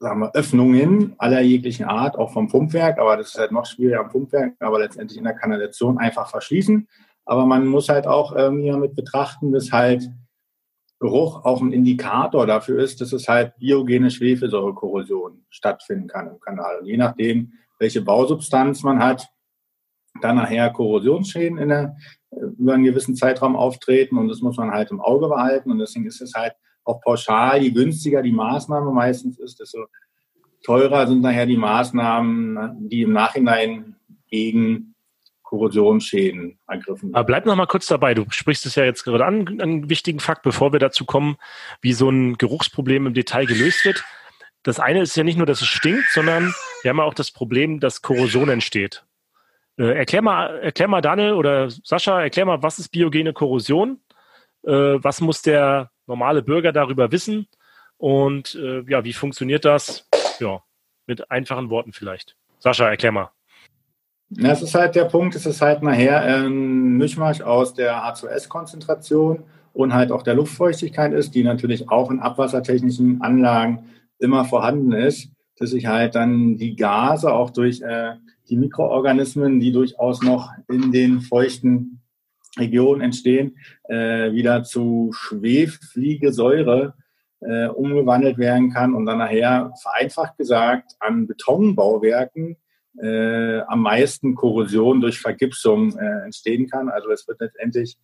sagen 0.00 0.20
wir, 0.20 0.34
Öffnungen 0.34 1.14
aller 1.18 1.40
jeglichen 1.40 1.86
Art, 1.86 2.16
auch 2.16 2.32
vom 2.32 2.48
Pumpwerk, 2.48 2.98
aber 2.98 3.16
das 3.16 3.28
ist 3.28 3.38
halt 3.38 3.52
noch 3.52 3.66
schwieriger 3.66 4.00
am 4.00 4.08
Pumpwerk, 4.08 4.54
aber 4.60 4.78
letztendlich 4.78 5.18
in 5.18 5.24
der 5.24 5.34
Kanalisation 5.34 5.98
einfach 5.98 6.30
verschließen. 6.30 6.88
Aber 7.24 7.46
man 7.46 7.66
muss 7.66 7.88
halt 7.88 8.06
auch 8.06 8.32
irgendwie 8.34 8.70
damit 8.70 8.94
betrachten, 8.94 9.52
dass 9.52 9.72
halt 9.72 10.08
Geruch 11.00 11.44
auch 11.44 11.60
ein 11.60 11.72
Indikator 11.72 12.46
dafür 12.46 12.82
ist, 12.82 13.00
dass 13.00 13.12
es 13.12 13.28
halt 13.28 13.56
biogene 13.58 14.10
Schwefelsäurekorrosion 14.10 15.44
stattfinden 15.48 16.08
kann 16.08 16.28
im 16.28 16.40
Kanal. 16.40 16.80
Und 16.80 16.86
je 16.86 16.96
nachdem, 16.96 17.52
welche 17.78 18.02
Bausubstanz 18.02 18.82
man 18.82 18.98
hat, 18.98 19.28
dann 20.20 20.36
nachher 20.36 20.70
Korrosionsschäden 20.70 21.58
in 21.58 21.68
der, 21.68 21.96
über 22.30 22.74
einen 22.74 22.84
gewissen 22.84 23.14
Zeitraum 23.14 23.56
auftreten 23.56 24.18
und 24.18 24.28
das 24.28 24.40
muss 24.40 24.56
man 24.56 24.72
halt 24.72 24.90
im 24.90 25.00
Auge 25.00 25.28
behalten 25.28 25.70
und 25.70 25.78
deswegen 25.78 26.06
ist 26.06 26.20
es 26.20 26.34
halt 26.34 26.54
auch 26.88 27.00
pauschal, 27.00 27.62
je 27.62 27.70
günstiger 27.70 28.22
die 28.22 28.32
Maßnahme 28.32 28.90
meistens 28.92 29.38
ist, 29.38 29.60
desto 29.60 29.86
teurer 30.64 31.06
sind 31.06 31.20
nachher 31.20 31.46
die 31.46 31.56
Maßnahmen, 31.56 32.88
die 32.88 33.02
im 33.02 33.12
Nachhinein 33.12 33.96
gegen 34.30 34.94
Korrosionsschäden 35.42 36.58
ergriffen 36.66 37.12
werden. 37.12 37.26
Bleib 37.26 37.46
noch 37.46 37.56
mal 37.56 37.66
kurz 37.66 37.86
dabei. 37.86 38.14
Du 38.14 38.26
sprichst 38.28 38.66
es 38.66 38.74
ja 38.74 38.84
jetzt 38.84 39.04
gerade 39.04 39.24
an, 39.24 39.60
einen 39.60 39.88
wichtigen 39.88 40.20
Fakt, 40.20 40.42
bevor 40.42 40.72
wir 40.72 40.78
dazu 40.78 41.04
kommen, 41.06 41.36
wie 41.80 41.94
so 41.94 42.10
ein 42.10 42.36
Geruchsproblem 42.36 43.06
im 43.06 43.14
Detail 43.14 43.46
gelöst 43.46 43.84
wird. 43.84 44.04
Das 44.62 44.80
eine 44.80 45.00
ist 45.00 45.16
ja 45.16 45.24
nicht 45.24 45.38
nur, 45.38 45.46
dass 45.46 45.62
es 45.62 45.68
stinkt, 45.68 46.10
sondern 46.12 46.52
wir 46.82 46.90
haben 46.90 46.98
ja 46.98 47.04
auch 47.04 47.14
das 47.14 47.30
Problem, 47.30 47.80
dass 47.80 48.02
Korrosion 48.02 48.50
entsteht. 48.50 49.04
Äh, 49.78 49.96
erklär 49.96 50.20
mal, 50.20 50.58
erklär 50.58 50.88
mal 50.88 51.00
Daniel 51.00 51.32
oder 51.32 51.70
Sascha, 51.70 52.20
erklär 52.20 52.44
mal, 52.44 52.62
was 52.62 52.78
ist 52.78 52.90
biogene 52.90 53.32
Korrosion? 53.32 54.00
Äh, 54.64 54.72
was 54.72 55.20
muss 55.22 55.40
der 55.40 55.90
normale 56.08 56.42
Bürger 56.42 56.72
darüber 56.72 57.12
wissen? 57.12 57.46
Und 57.96 58.54
äh, 58.54 58.82
ja, 58.88 59.04
wie 59.04 59.12
funktioniert 59.12 59.64
das? 59.64 60.08
Ja, 60.40 60.62
mit 61.06 61.30
einfachen 61.30 61.70
Worten 61.70 61.92
vielleicht. 61.92 62.36
Sascha, 62.58 62.88
erklär 62.88 63.12
mal. 63.12 63.30
Das 64.30 64.62
ist 64.62 64.74
halt 64.74 64.94
der 64.94 65.06
Punkt, 65.06 65.34
es 65.34 65.46
ist 65.46 65.62
halt 65.62 65.82
nachher 65.82 66.22
ein 66.22 66.96
Mischmasch 66.96 67.40
aus 67.40 67.72
der 67.72 68.04
H2S-Konzentration 68.04 69.44
und 69.72 69.94
halt 69.94 70.12
auch 70.12 70.22
der 70.22 70.34
Luftfeuchtigkeit 70.34 71.12
ist, 71.12 71.34
die 71.34 71.44
natürlich 71.44 71.88
auch 71.88 72.10
in 72.10 72.20
abwassertechnischen 72.20 73.22
Anlagen 73.22 73.86
immer 74.18 74.44
vorhanden 74.44 74.92
ist, 74.92 75.30
dass 75.56 75.70
sich 75.70 75.86
halt 75.86 76.14
dann 76.14 76.56
die 76.58 76.76
Gase 76.76 77.32
auch 77.32 77.50
durch 77.50 77.80
äh, 77.80 78.14
die 78.50 78.56
Mikroorganismen, 78.56 79.60
die 79.60 79.72
durchaus 79.72 80.22
noch 80.22 80.50
in 80.68 80.92
den 80.92 81.20
feuchten 81.20 81.97
Regionen 82.56 83.00
entstehen, 83.00 83.58
äh, 83.84 84.32
wieder 84.32 84.62
zu 84.64 85.10
schweflige 85.12 86.32
Säure 86.32 86.94
äh, 87.40 87.66
umgewandelt 87.66 88.38
werden 88.38 88.70
kann 88.72 88.94
und 88.94 89.06
dann 89.06 89.18
nachher 89.18 89.72
vereinfacht 89.80 90.36
gesagt 90.36 90.96
an 91.00 91.26
Betonbauwerken 91.26 92.56
äh, 93.00 93.60
am 93.60 93.82
meisten 93.82 94.34
Korrosion 94.34 95.00
durch 95.00 95.20
Vergipsung 95.20 95.96
äh, 95.96 96.24
entstehen 96.24 96.68
kann. 96.68 96.88
Also 96.88 97.10
es 97.10 97.26
wird 97.28 97.40
letztendlich 97.40 97.96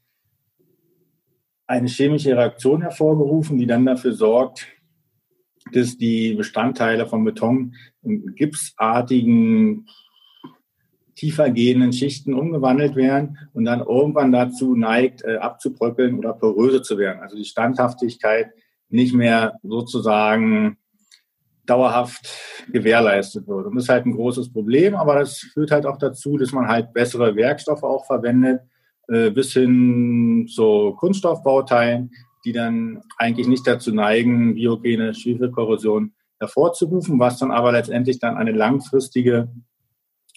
eine 1.67 1.89
chemische 1.89 2.37
Reaktion 2.37 2.83
hervorgerufen, 2.83 3.59
die 3.59 3.67
dann 3.67 3.87
dafür 3.87 4.13
sorgt, 4.13 4.67
dass 5.73 5.97
die 5.97 6.35
Bestandteile 6.35 7.07
von 7.07 7.25
Beton 7.25 7.75
in 8.03 8.35
gipsartigen 8.35 9.87
tiefer 11.15 11.51
gehenden 11.51 11.93
Schichten 11.93 12.35
umgewandelt 12.35 12.97
werden 12.97 13.39
und 13.53 13.65
dann 13.65 13.81
irgendwann 13.81 14.33
dazu 14.33 14.75
neigt, 14.75 15.23
äh, 15.25 15.37
abzubröckeln 15.37 16.19
oder 16.19 16.33
poröse 16.33 16.83
zu 16.83 16.99
werden. 16.99 17.21
Also 17.21 17.37
die 17.37 17.45
Standhaftigkeit 17.45 18.51
nicht 18.89 19.15
mehr 19.15 19.59
sozusagen 19.63 20.77
dauerhaft 21.67 22.29
gewährleistet 22.71 23.47
wird. 23.49 23.67
Und 23.67 23.75
das 23.77 23.85
ist 23.85 23.89
halt 23.89 24.07
ein 24.07 24.15
großes 24.15 24.53
Problem, 24.53 24.95
aber 24.95 25.19
das 25.19 25.39
führt 25.39 25.71
halt 25.71 25.87
auch 25.87 25.99
dazu, 25.99 26.37
dass 26.37 26.53
man 26.53 26.69
halt 26.69 26.93
bessere 26.93 27.35
Werkstoffe 27.37 27.83
auch 27.83 28.07
verwendet, 28.07 28.61
äh, 29.09 29.31
bis 29.31 29.53
hin 29.53 30.47
zu 30.49 30.95
Kunststoffbauteilen, 30.99 32.11
die 32.45 32.53
dann 32.53 33.03
eigentlich 33.17 33.49
nicht 33.49 33.67
dazu 33.67 33.95
neigen, 33.95 34.55
biogene 34.55 35.15
Schwefelkorrosion 35.15 36.13
hervorzurufen, 36.39 37.19
was 37.19 37.39
dann 37.39 37.51
aber 37.51 37.73
letztendlich 37.73 38.19
dann 38.19 38.37
eine 38.37 38.53
langfristige 38.53 39.49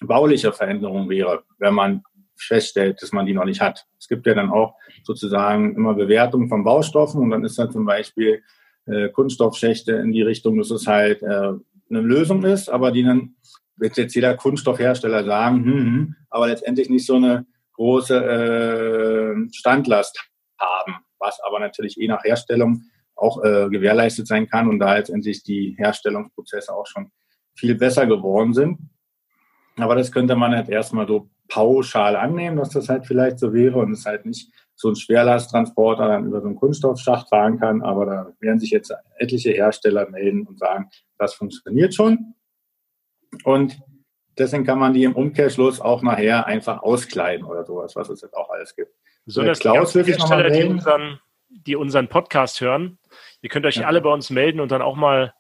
bauliche 0.02 0.54
Veränderung 0.54 1.10
wäre, 1.10 1.44
wenn 1.58 1.74
man 1.74 2.04
feststellt, 2.36 3.02
dass 3.02 3.12
man 3.12 3.26
die 3.26 3.34
noch 3.34 3.46
nicht 3.46 3.62
hat. 3.62 3.86
Es 4.00 4.08
gibt 4.08 4.26
ja 4.28 4.36
dann 4.36 4.52
auch 4.52 4.76
sozusagen 5.04 5.76
immer 5.76 5.96
Bewertungen 5.96 6.50
von 6.50 6.64
Baustoffen 6.64 7.22
und 7.22 7.32
dann 7.32 7.44
ist 7.44 7.58
da 7.58 7.70
zum 7.70 7.86
Beispiel 7.86 8.44
äh, 8.86 9.10
Kunststoffschächte 9.10 9.94
in 9.94 10.12
die 10.12 10.22
Richtung, 10.22 10.58
dass 10.58 10.72
es 10.72 10.88
halt 10.88 11.24
äh, 11.24 11.54
eine 11.90 12.02
Lösung 12.02 12.44
ist, 12.44 12.70
aber 12.70 12.92
die 12.92 13.04
dann 13.04 13.36
wird 13.76 13.98
jetzt 13.98 14.16
jeder 14.16 14.36
Kunststoffhersteller 14.36 15.24
sagen, 15.24 15.64
hm, 15.64 15.74
hm, 15.74 16.16
aber 16.30 16.48
letztendlich 16.48 16.90
nicht 16.90 17.06
so 17.06 17.16
eine 17.16 17.46
große 17.74 18.16
äh, 18.16 19.54
Standlast 19.54 20.20
haben, 20.60 20.96
was 21.20 21.40
aber 21.46 21.60
natürlich 21.60 21.96
je 21.96 22.08
nach 22.08 22.24
Herstellung 22.24 22.84
auch 23.16 23.44
äh, 23.44 23.70
gewährleistet 23.70 24.28
sein 24.28 24.48
kann 24.48 24.68
und 24.68 24.80
da 24.80 24.96
letztendlich 24.96 25.44
die 25.44 25.76
Herstellungsprozesse 25.78 26.74
auch 26.74 26.88
schon 26.88 27.12
viel 27.56 27.76
besser 27.76 28.06
geworden 28.06 28.54
sind. 28.54 28.80
Aber 29.78 29.96
das 29.96 30.12
könnte 30.12 30.36
man 30.36 30.56
halt 30.56 30.70
erstmal 30.70 31.08
so 31.08 31.30
pauschal 31.48 32.16
annehmen, 32.16 32.58
dass 32.58 32.70
das 32.70 32.90
halt 32.90 33.06
vielleicht 33.06 33.40
so 33.40 33.54
wäre 33.54 33.78
und 33.78 33.92
es 33.92 34.06
halt 34.06 34.26
nicht 34.26 34.52
so 34.76 34.90
ein 34.90 34.96
Schwerlasttransporter 34.96 36.08
dann 36.08 36.26
über 36.26 36.42
so 36.42 36.48
einen 36.48 36.56
Kunststoffschacht 36.56 37.30
fahren 37.30 37.60
kann. 37.60 37.82
Aber 37.82 38.06
da 38.06 38.34
werden 38.40 38.60
sich 38.60 38.72
jetzt 38.72 38.94
etliche 39.18 39.52
Hersteller 39.52 40.10
melden 40.10 40.46
und 40.46 40.60
sagen, 40.60 40.90
das 41.18 41.34
funktioniert 41.34 41.96
schon. 41.96 42.36
Und 43.44 43.80
deswegen 44.38 44.66
kann 44.66 44.80
man 44.80 44.94
die 44.94 45.04
im 45.04 45.16
Umkehrschluss 45.16 45.82
auch 45.82 46.02
nachher 46.02 46.46
einfach 46.46 46.82
auskleiden 46.84 47.46
oder 47.46 47.66
sowas, 47.66 47.96
was 47.96 48.10
es 48.10 48.22
jetzt 48.22 48.36
auch 48.36 48.50
alles 48.50 48.76
gibt. 48.76 48.92
Besonders 49.26 49.60
Klaus 49.60 49.94
die 49.94 50.04
Hersteller, 50.04 50.50
die 50.50 50.64
unseren, 50.64 51.20
die 51.50 51.76
unseren 51.76 52.08
Podcast 52.08 52.62
hören, 52.62 52.98
ihr 53.42 53.50
könnt 53.50 53.66
euch 53.66 53.78
ja. 53.78 53.88
alle 53.88 54.02
bei 54.02 54.12
uns 54.12 54.30
melden 54.30 54.60
und 54.60 54.72
dann 54.72 54.82
auch 54.82 54.96
mal 54.96 55.34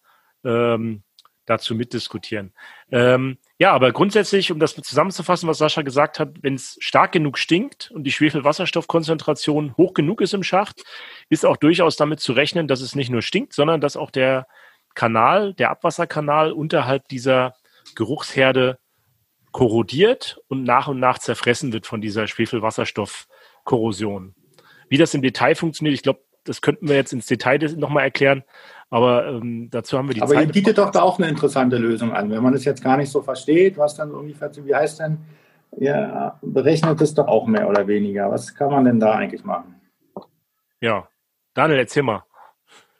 ähm, 0.43 1.03
dazu 1.45 1.75
mitdiskutieren. 1.75 2.53
Ähm, 2.91 3.37
Ja, 3.59 3.73
aber 3.73 3.91
grundsätzlich, 3.91 4.51
um 4.51 4.59
das 4.59 4.75
zusammenzufassen, 4.75 5.49
was 5.49 5.57
Sascha 5.57 5.81
gesagt 5.81 6.19
hat, 6.19 6.29
wenn 6.41 6.53
es 6.53 6.77
stark 6.79 7.11
genug 7.11 7.39
stinkt 7.39 7.89
und 7.89 8.03
die 8.03 8.11
Schwefelwasserstoffkonzentration 8.11 9.75
hoch 9.77 9.95
genug 9.95 10.21
ist 10.21 10.35
im 10.35 10.43
Schacht, 10.43 10.83
ist 11.29 11.43
auch 11.43 11.57
durchaus 11.57 11.95
damit 11.95 12.19
zu 12.19 12.33
rechnen, 12.33 12.67
dass 12.67 12.81
es 12.81 12.93
nicht 12.93 13.09
nur 13.09 13.23
stinkt, 13.23 13.53
sondern 13.53 13.81
dass 13.81 13.97
auch 13.97 14.11
der 14.11 14.45
Kanal, 14.93 15.55
der 15.55 15.71
Abwasserkanal 15.71 16.51
unterhalb 16.51 17.07
dieser 17.07 17.55
Geruchsherde 17.95 18.77
korrodiert 19.51 20.39
und 20.47 20.63
nach 20.63 20.87
und 20.87 20.99
nach 20.99 21.17
zerfressen 21.17 21.73
wird 21.73 21.87
von 21.87 21.99
dieser 21.99 22.27
Schwefelwasserstoffkorrosion. 22.27 24.35
Wie 24.87 24.97
das 24.97 25.15
im 25.15 25.23
Detail 25.23 25.55
funktioniert, 25.55 25.95
ich 25.95 26.03
glaube, 26.03 26.21
das 26.43 26.61
könnten 26.61 26.87
wir 26.87 26.95
jetzt 26.95 27.11
ins 27.11 27.25
Detail 27.25 27.57
nochmal 27.75 28.03
erklären, 28.03 28.43
aber 28.89 29.27
ähm, 29.27 29.69
dazu 29.69 29.97
haben 29.97 30.07
wir 30.07 30.15
die 30.15 30.21
aber 30.21 30.29
Zeit. 30.29 30.37
Aber 30.37 30.47
ihr 30.47 30.53
bietet 30.53 30.77
doch 30.77 30.91
da 30.91 31.01
auch 31.01 31.19
eine 31.19 31.27
interessante 31.27 31.77
Lösung 31.77 32.13
an. 32.13 32.31
Wenn 32.31 32.41
man 32.41 32.53
das 32.53 32.65
jetzt 32.65 32.83
gar 32.83 32.97
nicht 32.97 33.11
so 33.11 33.21
versteht, 33.21 33.77
was 33.77 33.95
dann 33.95 34.11
ungefähr, 34.11 34.49
wie 34.63 34.75
heißt 34.75 34.99
denn, 34.99 35.17
ihr 35.77 36.33
berechnet 36.41 37.01
es 37.01 37.13
doch 37.13 37.27
auch 37.27 37.47
mehr 37.47 37.69
oder 37.69 37.87
weniger. 37.87 38.31
Was 38.31 38.55
kann 38.55 38.71
man 38.71 38.85
denn 38.85 38.99
da 38.99 39.13
eigentlich 39.13 39.43
machen? 39.43 39.75
Ja, 40.79 41.07
Daniel, 41.53 41.79
erzähl 41.79 42.03
mal. 42.03 42.23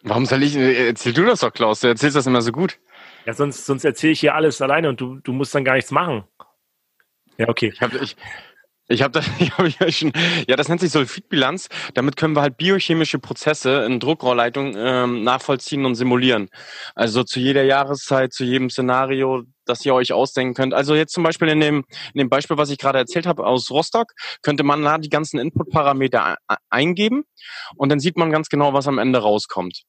Warum 0.04 0.26
soll 0.26 0.44
ich, 0.44 0.56
erzähl 0.56 1.14
du 1.14 1.26
das 1.26 1.40
doch, 1.40 1.52
Klaus, 1.52 1.82
du 1.82 1.88
erzählst 1.88 2.16
das 2.16 2.28
immer 2.28 2.42
so 2.42 2.52
gut. 2.52 2.80
Ja, 3.26 3.34
sonst, 3.34 3.66
sonst 3.66 3.84
erzähle 3.84 4.14
ich 4.14 4.20
hier 4.20 4.36
alles 4.36 4.62
alleine 4.62 4.90
und 4.90 5.02
du, 5.02 5.18
du 5.18 5.34
musst 5.34 5.54
dann 5.54 5.66
gar 5.66 5.76
nichts 5.76 5.92
machen. 5.92 6.24
Ja, 7.38 7.50
okay. 7.50 7.72
Ich 7.74 7.82
habe 7.82 7.98
ich, 7.98 8.16
ich 8.88 9.02
habe 9.02 9.12
das, 9.12 9.30
ich 9.40 9.52
hab 9.52 9.68
ja 9.80 9.92
schon, 9.92 10.12
ja, 10.48 10.56
das 10.56 10.70
nennt 10.70 10.82
sich 10.82 10.92
Sulfidbilanz. 10.92 11.70
Damit 11.94 12.16
können 12.16 12.36
wir 12.36 12.42
halt 12.42 12.58
biochemische 12.58 13.20
Prozesse 13.20 13.84
in 13.86 14.00
Druckrohrleitung 14.00 14.76
ähm, 14.78 15.24
nachvollziehen 15.24 15.86
und 15.86 15.96
simulieren. 15.96 16.50
Also 16.96 17.24
zu 17.24 17.40
jeder 17.40 17.64
Jahreszeit, 17.64 18.34
zu 18.34 18.44
jedem 18.44 18.70
Szenario, 18.70 19.44
das 19.68 19.86
ihr 19.86 19.94
euch 19.94 20.14
ausdenken 20.14 20.54
könnt. 20.54 20.74
Also 20.74 20.96
jetzt 20.96 21.14
zum 21.14 21.24
Beispiel 21.24 21.48
in 21.50 21.60
dem, 21.60 21.86
in 22.14 22.20
dem 22.20 22.30
Beispiel, 22.30 22.58
was 22.58 22.70
ich 22.70 22.78
gerade 22.78 22.98
erzählt 22.98 23.26
habe 23.26 23.46
aus 23.46 23.70
Rostock, 23.72 24.14
könnte 24.42 24.64
man 24.64 24.82
da 24.84 24.98
die 24.98 25.10
ganzen 25.10 25.40
Input-Parameter 25.40 26.38
eingeben 26.70 27.24
und 27.76 27.90
dann 27.90 28.00
sieht 28.00 28.18
man 28.18 28.32
ganz 28.32 28.50
genau, 28.50 28.74
was 28.74 28.88
am 28.88 28.98
Ende 28.98 29.20
rauskommt 29.20 29.84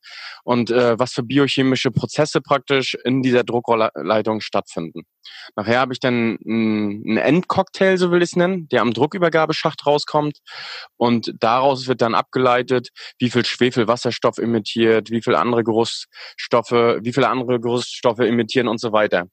und 0.45 0.71
äh, 0.71 0.99
was 0.99 1.13
für 1.13 1.23
biochemische 1.23 1.91
Prozesse 1.91 2.41
praktisch 2.41 2.97
in 3.05 3.23
dieser 3.23 3.45
Druckrohrleitung 3.45 4.41
stattfinden. 4.41 5.03
Nachher 5.57 5.81
habe 5.81 5.93
ich 5.93 6.01
dann 6.01 6.39
einen 6.45 7.17
Endcocktail, 7.17 7.99
so 7.99 8.11
will 8.11 8.23
ich 8.23 8.31
es 8.31 8.37
nennen, 8.37 8.69
der 8.69 8.83
am 8.83 8.93
Druckübergabeschacht 8.93 9.85
rauskommt 9.87 10.39
und 10.97 11.35
daraus 11.41 11.87
wird 11.87 12.03
dann 12.03 12.15
abgeleitet, 12.15 12.89
wie 13.19 13.31
viel 13.31 13.45
Schwefelwasserstoff 13.45 14.39
emittiert, 14.39 15.11
wie 15.11 15.23
viel 15.23 15.35
andere 15.35 15.65
Geruchsstoffe, 15.65 16.73
wie 16.73 17.13
viele 17.13 17.29
andere 17.29 17.61
Geruchsstoffe 17.61 18.21
emittieren 18.21 18.69
und 18.69 18.81
so 18.81 18.93
weiter. 18.93 19.27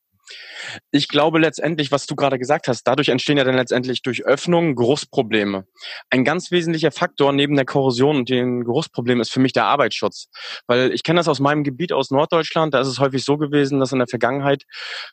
Ich 0.91 1.07
glaube 1.07 1.39
letztendlich, 1.39 1.91
was 1.91 2.05
du 2.05 2.15
gerade 2.15 2.39
gesagt 2.39 2.67
hast, 2.67 2.83
dadurch 2.83 3.09
entstehen 3.09 3.37
ja 3.37 3.43
dann 3.43 3.55
letztendlich 3.55 4.01
durch 4.01 4.25
Öffnungen 4.25 4.75
Geruchsprobleme. 4.75 5.65
Ein 6.09 6.23
ganz 6.23 6.51
wesentlicher 6.51 6.91
Faktor 6.91 7.31
neben 7.33 7.55
der 7.55 7.65
Korrosion 7.65 8.17
und 8.17 8.29
den 8.29 8.63
Geruchsproblemen 8.63 9.21
ist 9.21 9.31
für 9.31 9.39
mich 9.39 9.53
der 9.53 9.65
Arbeitsschutz. 9.65 10.27
Weil 10.67 10.91
ich 10.91 11.03
kenne 11.03 11.19
das 11.19 11.27
aus 11.27 11.39
meinem 11.39 11.63
Gebiet 11.63 11.93
aus 11.93 12.11
Norddeutschland, 12.11 12.73
da 12.73 12.81
ist 12.81 12.87
es 12.87 12.99
häufig 12.99 13.23
so 13.23 13.37
gewesen, 13.37 13.79
dass 13.79 13.91
in 13.91 13.99
der 13.99 14.07
Vergangenheit 14.07 14.63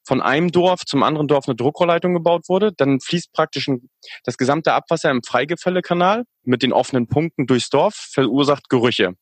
von 0.05 0.21
einem 0.21 0.51
Dorf 0.51 0.85
zum 0.87 1.03
anderen 1.03 1.29
Dorf 1.29 1.47
eine 1.47 1.57
Druckrohrleitung 1.57 2.15
gebaut 2.15 2.49
wurde. 2.49 2.73
Dann 2.77 3.01
fließt 3.01 3.33
praktisch 3.33 3.69
das 4.25 4.39
gesamte 4.39 4.73
Abwasser 4.73 5.11
im 5.11 5.23
Freigefällekanal 5.23 6.25
mit 6.45 6.63
den 6.63 6.73
offenen 6.73 7.07
Punkten 7.07 7.47
durchs 7.47 7.71
Dorf, 7.71 7.95
verursacht 7.95 8.69
Gerüche. 8.69 9.13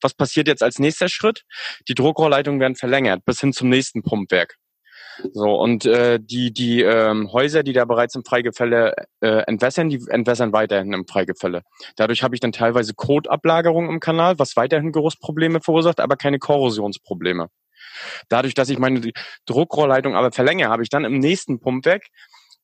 Was 0.00 0.14
passiert 0.14 0.48
jetzt 0.48 0.62
als 0.62 0.78
nächster 0.78 1.08
Schritt? 1.08 1.42
Die 1.88 1.94
Druckrohrleitungen 1.94 2.60
werden 2.60 2.76
verlängert 2.76 3.24
bis 3.24 3.40
hin 3.40 3.52
zum 3.52 3.68
nächsten 3.68 4.02
Pumpwerk. 4.02 4.56
So, 5.32 5.54
und 5.54 5.84
äh, 5.84 6.18
die, 6.20 6.52
die 6.52 6.82
ähm, 6.82 7.32
Häuser, 7.32 7.62
die 7.62 7.72
da 7.72 7.84
bereits 7.84 8.14
im 8.14 8.24
Freigefälle 8.24 8.94
äh, 9.20 9.42
entwässern, 9.46 9.88
die 9.88 10.04
entwässern 10.08 10.52
weiterhin 10.52 10.92
im 10.92 11.06
Freigefälle. 11.06 11.62
Dadurch 11.96 12.22
habe 12.22 12.34
ich 12.34 12.40
dann 12.40 12.52
teilweise 12.52 12.94
Kotablagerung 12.94 13.88
im 13.88 14.00
Kanal, 14.00 14.38
was 14.38 14.56
weiterhin 14.56 14.92
Geruchsprobleme 14.92 15.60
verursacht, 15.60 16.00
aber 16.00 16.16
keine 16.16 16.38
Korrosionsprobleme. 16.38 17.48
Dadurch, 18.28 18.54
dass 18.54 18.68
ich 18.68 18.78
meine 18.78 19.12
Druckrohrleitung 19.46 20.14
aber 20.14 20.32
verlängere, 20.32 20.70
habe 20.70 20.82
ich 20.82 20.88
dann 20.88 21.04
im 21.04 21.18
nächsten 21.18 21.60
Pumpwerk 21.60 22.04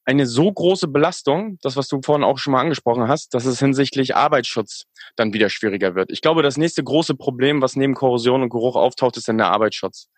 eine 0.09 0.25
so 0.25 0.51
große 0.51 0.88
Belastung, 0.88 1.59
das 1.61 1.77
was 1.77 1.87
du 1.87 2.01
vorhin 2.03 2.25
auch 2.25 2.38
schon 2.38 2.55
mal 2.55 2.62
angesprochen 2.62 3.09
hast, 3.09 3.35
dass 3.35 3.44
es 3.44 3.59
hinsichtlich 3.59 4.16
Arbeitsschutz 4.16 4.85
dann 5.16 5.35
wieder 5.35 5.51
schwieriger 5.51 5.94
wird. 5.94 6.11
Ich 6.11 6.23
glaube, 6.23 6.42
das 6.42 6.57
nächste 6.57 6.83
große 6.83 7.14
Problem, 7.14 7.61
was 7.61 7.77
neben 7.77 7.92
Korrosion 7.92 8.42
und 8.42 8.49
Geruch 8.49 8.75
auftaucht, 8.75 9.18
ist 9.18 9.29
dann 9.29 9.37
der 9.37 9.49
Arbeitsschutz. 9.49 10.09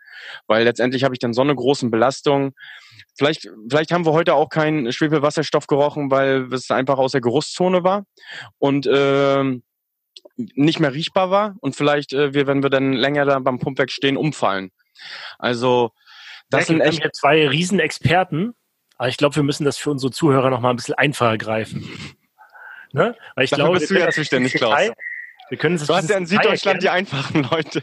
Weil 0.46 0.62
letztendlich 0.62 1.02
habe 1.02 1.16
ich 1.16 1.18
dann 1.18 1.34
so 1.34 1.40
eine 1.40 1.56
großen 1.56 1.90
Belastung. 1.90 2.52
Vielleicht, 3.18 3.50
vielleicht 3.68 3.90
haben 3.90 4.06
wir 4.06 4.12
heute 4.12 4.34
auch 4.34 4.48
keinen 4.48 4.92
Schwefelwasserstoff 4.92 5.66
gerochen, 5.66 6.08
weil 6.08 6.52
es 6.52 6.70
einfach 6.70 6.98
aus 6.98 7.10
der 7.10 7.20
Geruchszone 7.20 7.82
war 7.82 8.04
und 8.58 8.86
äh, 8.86 9.42
nicht 10.36 10.78
mehr 10.78 10.94
riechbar 10.94 11.32
war. 11.32 11.56
Und 11.62 11.74
vielleicht, 11.74 12.12
äh, 12.12 12.32
wir, 12.32 12.46
wenn 12.46 12.62
wir 12.62 12.70
dann 12.70 12.92
länger 12.92 13.24
da 13.24 13.40
beim 13.40 13.58
Pumpwerk 13.58 13.90
stehen, 13.90 14.16
umfallen. 14.16 14.70
Also 15.40 15.90
das 16.48 16.68
sind 16.68 16.80
echt 16.80 17.02
wir 17.02 17.12
zwei 17.12 17.48
Riesenexperten. 17.48 18.54
Aber 19.00 19.08
ich 19.08 19.16
glaube, 19.16 19.34
wir 19.34 19.42
müssen 19.42 19.64
das 19.64 19.78
für 19.78 19.90
unsere 19.90 20.12
Zuhörer 20.12 20.50
noch 20.50 20.60
mal 20.60 20.68
ein 20.68 20.76
bisschen 20.76 20.94
einfacher 20.94 21.38
greifen. 21.38 21.88
Ne? 22.92 23.16
Weil 23.34 23.44
ich 23.44 23.50
Dafür 23.50 23.64
glaube, 23.64 23.78
bist 23.78 23.90
du 23.90 23.98
ja 23.98 24.10
zuständig, 24.10 24.52
Klaus. 24.52 24.90
Wir 25.48 25.56
können 25.56 25.76
es 25.76 25.86
du 25.86 25.94
hast 25.94 26.10
ja 26.10 26.18
in 26.18 26.26
Süddeutschland 26.26 26.82
die 26.82 26.90
einfachen 26.90 27.44
Leute. 27.50 27.82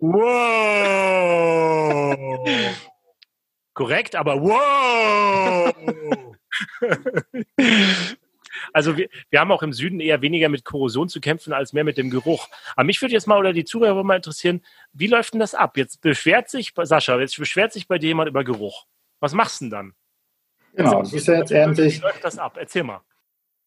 Wow! 0.00 0.96
Korrekt, 3.74 4.16
aber 4.16 4.40
wow! 4.40 5.74
also 8.72 8.96
wir, 8.96 9.10
wir 9.28 9.40
haben 9.40 9.52
auch 9.52 9.62
im 9.62 9.74
Süden 9.74 10.00
eher 10.00 10.22
weniger 10.22 10.48
mit 10.48 10.64
Korrosion 10.64 11.10
zu 11.10 11.20
kämpfen 11.20 11.52
als 11.52 11.74
mehr 11.74 11.84
mit 11.84 11.98
dem 11.98 12.08
Geruch. 12.08 12.48
Aber 12.76 12.84
mich 12.84 13.02
würde 13.02 13.12
jetzt 13.12 13.26
mal 13.26 13.38
oder 13.38 13.52
die 13.52 13.66
Zuhörer 13.66 14.04
mal 14.04 14.16
interessieren, 14.16 14.64
wie 14.94 15.08
läuft 15.08 15.34
denn 15.34 15.40
das 15.40 15.54
ab? 15.54 15.76
Jetzt 15.76 16.00
beschwert 16.00 16.48
sich, 16.48 16.72
Sascha, 16.74 17.20
jetzt 17.20 17.36
beschwert 17.36 17.74
sich 17.74 17.88
bei 17.88 17.98
dir 17.98 18.06
jemand 18.06 18.30
über 18.30 18.42
Geruch. 18.42 18.86
Was 19.20 19.32
machst 19.34 19.60
du 19.60 19.66
denn 19.66 19.70
dann? 19.70 19.92
Genau, 20.74 21.00
das 21.00 21.12
ist 21.12 21.26
ja 21.26 21.34
jetzt 21.34 21.52
endlich. 21.52 21.98
Wie 21.98 22.02
läuft 22.02 22.24
das 22.24 22.38
ab? 22.38 22.56
Erzähl 22.58 22.84
mal. 22.84 23.02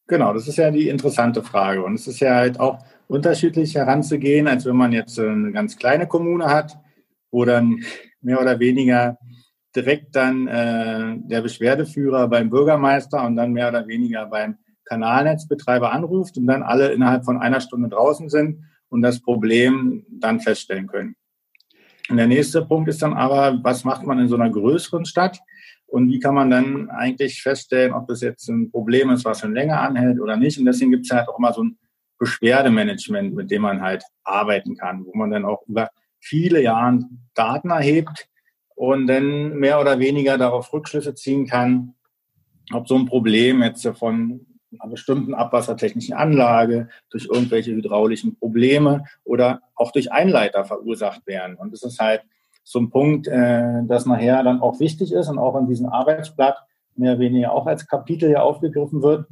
Genau, 0.08 0.34
das 0.34 0.48
ist 0.48 0.58
ja 0.58 0.70
die 0.72 0.90
interessante 0.90 1.44
Frage. 1.44 1.84
Und 1.84 1.96
es 1.96 2.08
ist 2.08 2.20
ja 2.20 2.36
halt 2.36 2.60
auch 2.60 2.84
unterschiedlich 3.08 3.76
heranzugehen, 3.76 4.48
als 4.48 4.66
wenn 4.66 4.76
man 4.76 4.92
jetzt 4.92 5.18
eine 5.20 5.52
ganz 5.52 5.78
kleine 5.78 6.08
Kommune 6.08 6.46
hat, 6.46 6.78
wo 7.32 7.46
dann 7.46 7.84
mehr 8.22 8.42
oder 8.42 8.60
weniger 8.60 9.18
direkt 9.76 10.16
dann 10.16 10.48
äh, 10.48 11.18
der 11.18 11.42
Beschwerdeführer 11.42 12.28
beim 12.28 12.50
Bürgermeister 12.50 13.24
und 13.26 13.36
dann 13.36 13.54
mehr 13.54 13.70
oder 13.70 13.88
weniger 13.88 14.26
beim 14.26 14.58
Kanalnetzbetreiber 14.86 15.92
anruft 15.92 16.38
und 16.38 16.48
dann 16.48 16.64
alle 16.64 16.92
innerhalb 16.92 17.26
von 17.26 17.40
einer 17.40 17.62
Stunde 17.62 17.90
draußen 17.90 18.30
sind 18.30 18.66
und 18.90 19.02
das 19.02 19.22
Problem 19.22 20.06
dann 20.10 20.40
feststellen 20.40 20.88
können. 20.88 21.16
Und 22.10 22.18
der 22.18 22.28
nächste 22.28 22.66
Punkt 22.66 22.90
ist 22.90 23.02
dann 23.02 23.14
aber, 23.14 23.60
was 23.64 23.84
macht 23.84 24.06
man 24.06 24.20
in 24.20 24.28
so 24.28 24.36
einer 24.36 24.50
größeren 24.50 25.06
Stadt? 25.06 25.40
Und 25.88 26.10
wie 26.10 26.20
kann 26.20 26.36
man 26.36 26.50
dann 26.50 26.90
eigentlich 26.90 27.42
feststellen, 27.42 27.94
ob 27.94 28.08
das 28.08 28.22
jetzt 28.22 28.50
ein 28.50 28.72
Problem 28.72 29.10
ist, 29.12 29.26
was 29.26 29.40
schon 29.40 29.54
länger 29.54 29.80
anhält 29.80 30.20
oder 30.20 30.38
nicht? 30.38 30.58
Und 30.58 30.66
deswegen 30.66 30.92
gibt 30.92 31.06
es 31.06 31.12
halt 31.12 31.30
auch 31.30 31.40
mal 31.40 31.54
so 31.54 31.64
ein 31.64 31.78
Beschwerdemanagement, 32.18 33.36
mit 33.36 33.52
dem 33.52 33.62
man 33.62 33.82
halt 33.82 34.04
arbeiten 34.24 34.76
kann, 34.76 35.06
wo 35.06 35.16
man 35.16 35.32
dann 35.32 35.46
auch 35.46 35.62
über 35.68 35.90
viele 36.20 36.62
Jahre 36.62 37.00
Daten 37.36 37.70
erhebt 37.70 38.28
und 38.76 39.08
dann 39.08 39.58
mehr 39.58 39.80
oder 39.80 40.00
weniger 40.00 40.38
darauf 40.38 40.74
Rückschlüsse 40.74 41.16
ziehen 41.16 41.46
kann, 41.46 41.94
ob 42.72 42.88
so 42.88 42.96
ein 42.96 43.06
Problem 43.06 43.62
jetzt 43.62 43.86
von 43.98 44.46
einer 44.80 44.92
bestimmten 44.92 45.34
abwassertechnischen 45.34 46.14
Anlage 46.14 46.90
durch 47.10 47.26
irgendwelche 47.26 47.72
hydraulischen 47.72 48.38
Probleme 48.38 49.06
oder 49.24 49.62
auch 49.76 49.92
durch 49.92 50.12
Einleiter 50.12 50.66
verursacht 50.66 51.26
werden. 51.28 51.56
Und 51.56 51.74
das 51.74 51.84
ist 51.84 52.00
halt 52.00 52.22
so 52.64 52.80
ein 52.80 52.90
Punkt, 52.90 53.28
äh, 53.28 53.84
das 53.86 54.06
nachher 54.06 54.44
dann 54.44 54.62
auch 54.62 54.80
wichtig 54.80 55.12
ist 55.12 55.30
und 55.30 55.38
auch 55.38 55.56
in 55.58 55.68
diesem 55.68 55.88
Arbeitsblatt 55.88 56.58
mehr 56.96 57.14
oder 57.14 57.20
weniger 57.20 57.52
auch 57.52 57.66
als 57.66 57.88
Kapitel 57.88 58.30
ja 58.30 58.42
aufgegriffen 58.42 59.02
wird, 59.02 59.28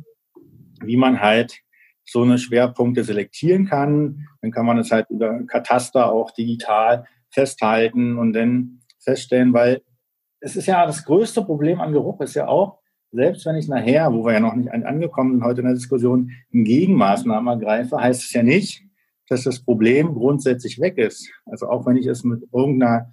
wie 0.81 0.97
man 0.97 1.21
halt 1.21 1.61
so 2.03 2.23
eine 2.23 2.37
Schwerpunkte 2.37 3.03
selektieren 3.03 3.67
kann. 3.67 4.27
Dann 4.41 4.51
kann 4.51 4.65
man 4.65 4.77
es 4.77 4.91
halt 4.91 5.09
über 5.09 5.43
Kataster 5.45 6.11
auch 6.11 6.31
digital 6.31 7.05
festhalten 7.29 8.17
und 8.17 8.33
dann 8.33 8.81
feststellen, 8.99 9.53
weil 9.53 9.81
es 10.39 10.55
ist 10.55 10.65
ja 10.65 10.85
das 10.85 11.05
größte 11.05 11.43
Problem 11.43 11.79
an 11.79 11.93
Geruch 11.93 12.19
ist 12.21 12.33
ja 12.33 12.47
auch, 12.47 12.80
selbst 13.11 13.45
wenn 13.45 13.55
ich 13.55 13.67
nachher, 13.67 14.13
wo 14.13 14.25
wir 14.25 14.33
ja 14.33 14.39
noch 14.39 14.55
nicht 14.55 14.71
angekommen 14.71 15.33
sind 15.33 15.43
heute 15.43 15.61
in 15.61 15.67
der 15.67 15.75
Diskussion, 15.75 16.31
eine 16.53 16.63
Gegenmaßnahmen 16.63 17.59
ergreife, 17.59 17.97
heißt 17.97 18.23
es 18.23 18.33
ja 18.33 18.43
nicht, 18.43 18.83
dass 19.27 19.43
das 19.43 19.59
Problem 19.59 20.13
grundsätzlich 20.13 20.79
weg 20.79 20.97
ist. 20.97 21.29
Also 21.45 21.67
auch 21.67 21.85
wenn 21.85 21.97
ich 21.97 22.05
es 22.05 22.23
mit 22.23 22.43
irgendeiner 22.53 23.11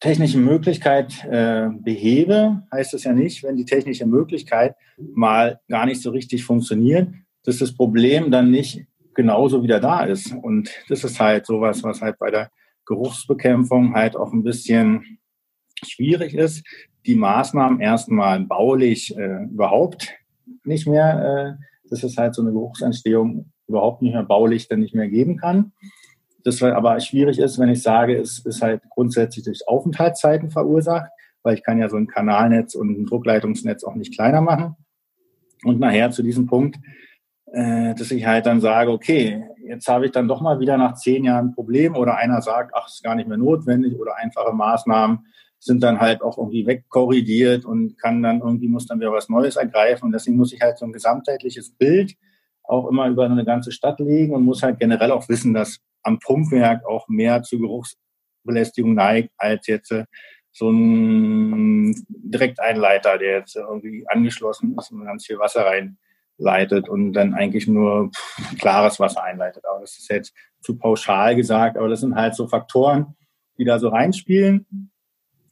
technischen 0.00 0.44
Möglichkeit 0.44 1.24
äh, 1.24 1.68
behebe, 1.70 2.62
heißt 2.72 2.94
es 2.94 3.04
ja 3.04 3.12
nicht, 3.12 3.42
wenn 3.42 3.56
die 3.56 3.64
technische 3.64 4.06
Möglichkeit 4.06 4.74
mal 4.98 5.60
gar 5.68 5.86
nicht 5.86 6.02
so 6.02 6.10
richtig 6.10 6.44
funktioniert, 6.44 7.08
dass 7.44 7.58
das 7.58 7.74
Problem 7.74 8.30
dann 8.30 8.50
nicht 8.50 8.86
genauso 9.14 9.62
wieder 9.62 9.80
da 9.80 10.04
ist. 10.04 10.34
Und 10.34 10.70
das 10.88 11.04
ist 11.04 11.20
halt 11.20 11.46
sowas, 11.46 11.82
was 11.82 12.02
halt 12.02 12.18
bei 12.18 12.30
der 12.30 12.50
Geruchsbekämpfung 12.86 13.94
halt 13.94 14.16
auch 14.16 14.32
ein 14.32 14.42
bisschen 14.42 15.18
schwierig 15.84 16.34
ist, 16.34 16.64
die 17.06 17.14
Maßnahmen 17.14 17.80
erstmal 17.80 18.40
baulich 18.40 19.16
äh, 19.16 19.44
überhaupt 19.44 20.12
nicht 20.64 20.86
mehr, 20.86 21.58
äh, 21.58 21.88
dass 21.90 22.02
es 22.02 22.16
halt 22.16 22.34
so 22.34 22.42
eine 22.42 22.52
Geruchsentstehung 22.52 23.50
überhaupt 23.66 24.02
nicht 24.02 24.14
mehr 24.14 24.24
baulich 24.24 24.68
dann 24.68 24.80
nicht 24.80 24.94
mehr 24.94 25.08
geben 25.08 25.36
kann. 25.36 25.72
Das 26.44 26.62
aber 26.62 27.00
schwierig 27.00 27.38
ist, 27.38 27.58
wenn 27.58 27.70
ich 27.70 27.82
sage, 27.82 28.18
es 28.18 28.38
ist 28.40 28.60
halt 28.60 28.82
grundsätzlich 28.90 29.44
durch 29.44 29.66
Aufenthaltszeiten 29.66 30.50
verursacht, 30.50 31.10
weil 31.42 31.54
ich 31.54 31.62
kann 31.62 31.78
ja 31.78 31.88
so 31.88 31.96
ein 31.96 32.06
Kanalnetz 32.06 32.74
und 32.74 32.90
ein 32.90 33.06
Druckleitungsnetz 33.06 33.84
auch 33.84 33.94
nicht 33.94 34.14
kleiner 34.14 34.42
machen. 34.42 34.76
Und 35.64 35.80
nachher 35.80 36.10
zu 36.10 36.22
diesem 36.22 36.46
Punkt, 36.46 36.76
äh, 37.52 37.94
dass 37.94 38.10
ich 38.10 38.26
halt 38.26 38.44
dann 38.44 38.60
sage, 38.60 38.90
okay, 38.90 39.44
jetzt 39.66 39.88
habe 39.88 40.06
ich 40.06 40.12
dann 40.12 40.28
doch 40.28 40.42
mal 40.42 40.60
wieder 40.60 40.76
nach 40.76 40.94
zehn 40.94 41.24
Jahren 41.24 41.48
ein 41.48 41.54
Problem 41.54 41.96
oder 41.96 42.16
einer 42.16 42.42
sagt, 42.42 42.72
ach, 42.74 42.88
ist 42.88 43.02
gar 43.02 43.14
nicht 43.14 43.28
mehr 43.28 43.38
notwendig 43.38 43.98
oder 43.98 44.16
einfache 44.16 44.52
Maßnahmen 44.52 45.20
sind 45.64 45.82
dann 45.82 45.98
halt 45.98 46.20
auch 46.20 46.36
irgendwie 46.36 46.66
wegkorrigiert 46.66 47.64
und 47.64 47.98
kann 47.98 48.22
dann 48.22 48.40
irgendwie, 48.40 48.68
muss 48.68 48.86
dann 48.86 49.00
wieder 49.00 49.12
was 49.12 49.30
Neues 49.30 49.56
ergreifen. 49.56 50.06
Und 50.06 50.12
deswegen 50.12 50.36
muss 50.36 50.52
ich 50.52 50.60
halt 50.60 50.76
so 50.76 50.84
ein 50.84 50.92
gesamtheitliches 50.92 51.70
Bild 51.70 52.14
auch 52.62 52.86
immer 52.88 53.08
über 53.08 53.24
eine 53.24 53.46
ganze 53.46 53.72
Stadt 53.72 53.98
legen 53.98 54.34
und 54.34 54.44
muss 54.44 54.62
halt 54.62 54.78
generell 54.78 55.10
auch 55.10 55.26
wissen, 55.28 55.54
dass 55.54 55.80
am 56.02 56.18
Pumpwerk 56.18 56.84
auch 56.84 57.08
mehr 57.08 57.42
zu 57.42 57.58
Geruchsbelästigung 57.58 58.94
neigt 58.94 59.30
als 59.38 59.66
jetzt 59.66 59.90
äh, 59.90 60.04
so 60.52 60.70
ein 60.70 61.94
Direkteinleiter, 62.08 63.16
der 63.16 63.38
jetzt 63.38 63.56
irgendwie 63.56 64.04
angeschlossen 64.06 64.76
ist 64.78 64.92
und 64.92 65.04
ganz 65.04 65.24
viel 65.26 65.38
Wasser 65.38 65.64
reinleitet 65.66 66.90
und 66.90 67.14
dann 67.14 67.32
eigentlich 67.32 67.66
nur 67.66 68.10
klares 68.60 69.00
Wasser 69.00 69.24
einleitet. 69.24 69.64
Aber 69.66 69.80
das 69.80 69.98
ist 69.98 70.10
jetzt 70.10 70.34
zu 70.60 70.76
pauschal 70.76 71.36
gesagt, 71.36 71.78
aber 71.78 71.88
das 71.88 72.00
sind 72.00 72.14
halt 72.14 72.34
so 72.34 72.46
Faktoren, 72.48 73.16
die 73.58 73.64
da 73.64 73.78
so 73.78 73.88
reinspielen. 73.88 74.90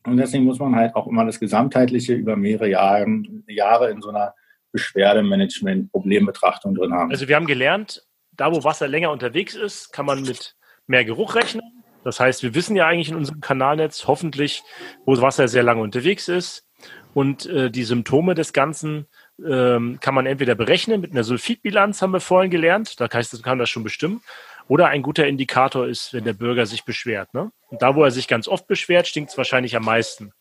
Und 0.05 0.17
deswegen 0.17 0.45
muss 0.45 0.59
man 0.59 0.75
halt 0.75 0.95
auch 0.95 1.07
immer 1.07 1.25
das 1.25 1.39
Gesamtheitliche 1.39 2.15
über 2.15 2.37
mehrere 2.37 2.69
Jahre, 2.69 3.07
Jahre 3.47 3.91
in 3.91 4.03
so 4.03 4.09
einer 4.09 4.35
Beschwerdemanagement-Problembetrachtung 4.73 6.75
drin 6.75 6.93
haben. 6.93 7.11
Also 7.11 7.29
wir 7.29 7.37
haben 7.37 7.47
gelernt, 7.47 8.07
da 8.33 8.53
wo 8.53 8.65
Wasser 8.65 8.89
länger 8.89 9.11
unterwegs 9.11 9.55
ist, 9.55 9.93
kann 9.93 10.07
man 10.07 10.23
mit 10.23 10.57
mehr 10.87 11.05
Geruch 11.05 11.35
rechnen. 11.35 11.63
Das 12.05 12.19
heißt, 12.19 12.43
wir 12.43 12.55
wissen 12.55 12.75
ja 12.75 12.87
eigentlich 12.87 13.11
in 13.11 13.17
unserem 13.17 13.41
Kanalnetz 13.41 14.07
hoffentlich, 14.07 14.63
wo 15.05 15.21
Wasser 15.21 15.47
sehr 15.49 15.63
lange 15.63 15.83
unterwegs 15.83 16.29
ist. 16.29 16.67
Und 17.15 17.47
äh, 17.47 17.71
die 17.71 17.85
Symptome 17.85 18.35
des 18.35 18.53
Ganzen 18.53 19.07
ähm, 19.45 19.99
kann 20.01 20.15
man 20.15 20.27
entweder 20.27 20.55
berechnen 20.55 21.01
mit 21.01 21.13
einer 21.13 21.25
Sulfidbilanz, 21.25 22.03
haben 22.03 22.13
wir 22.13 22.21
vorhin 22.21 22.51
gelernt. 22.51 23.01
Da 23.01 23.09
kann, 23.09 23.25
kann 23.43 23.59
das 23.59 23.71
schon 23.71 23.85
bestimmen. 23.85 24.23
Oder 24.69 24.89
ein 24.89 25.03
guter 25.03 25.27
Indikator 25.27 25.87
ist, 25.87 26.13
wenn 26.13 26.25
der 26.25 26.33
Bürger 26.33 26.67
sich 26.67 26.85
beschwert. 26.85 27.35
Ne? 27.35 27.51
Und 27.69 27.83
da, 27.83 27.95
wo 27.95 28.05
er 28.05 28.11
sich 28.11 28.29
ganz 28.29 28.49
oft 28.49 28.67
beschwert, 28.67 29.07
stinkt 29.07 29.31
es 29.31 29.39
wahrscheinlich 29.39 29.77
am 29.77 29.85
meisten. 29.85 30.33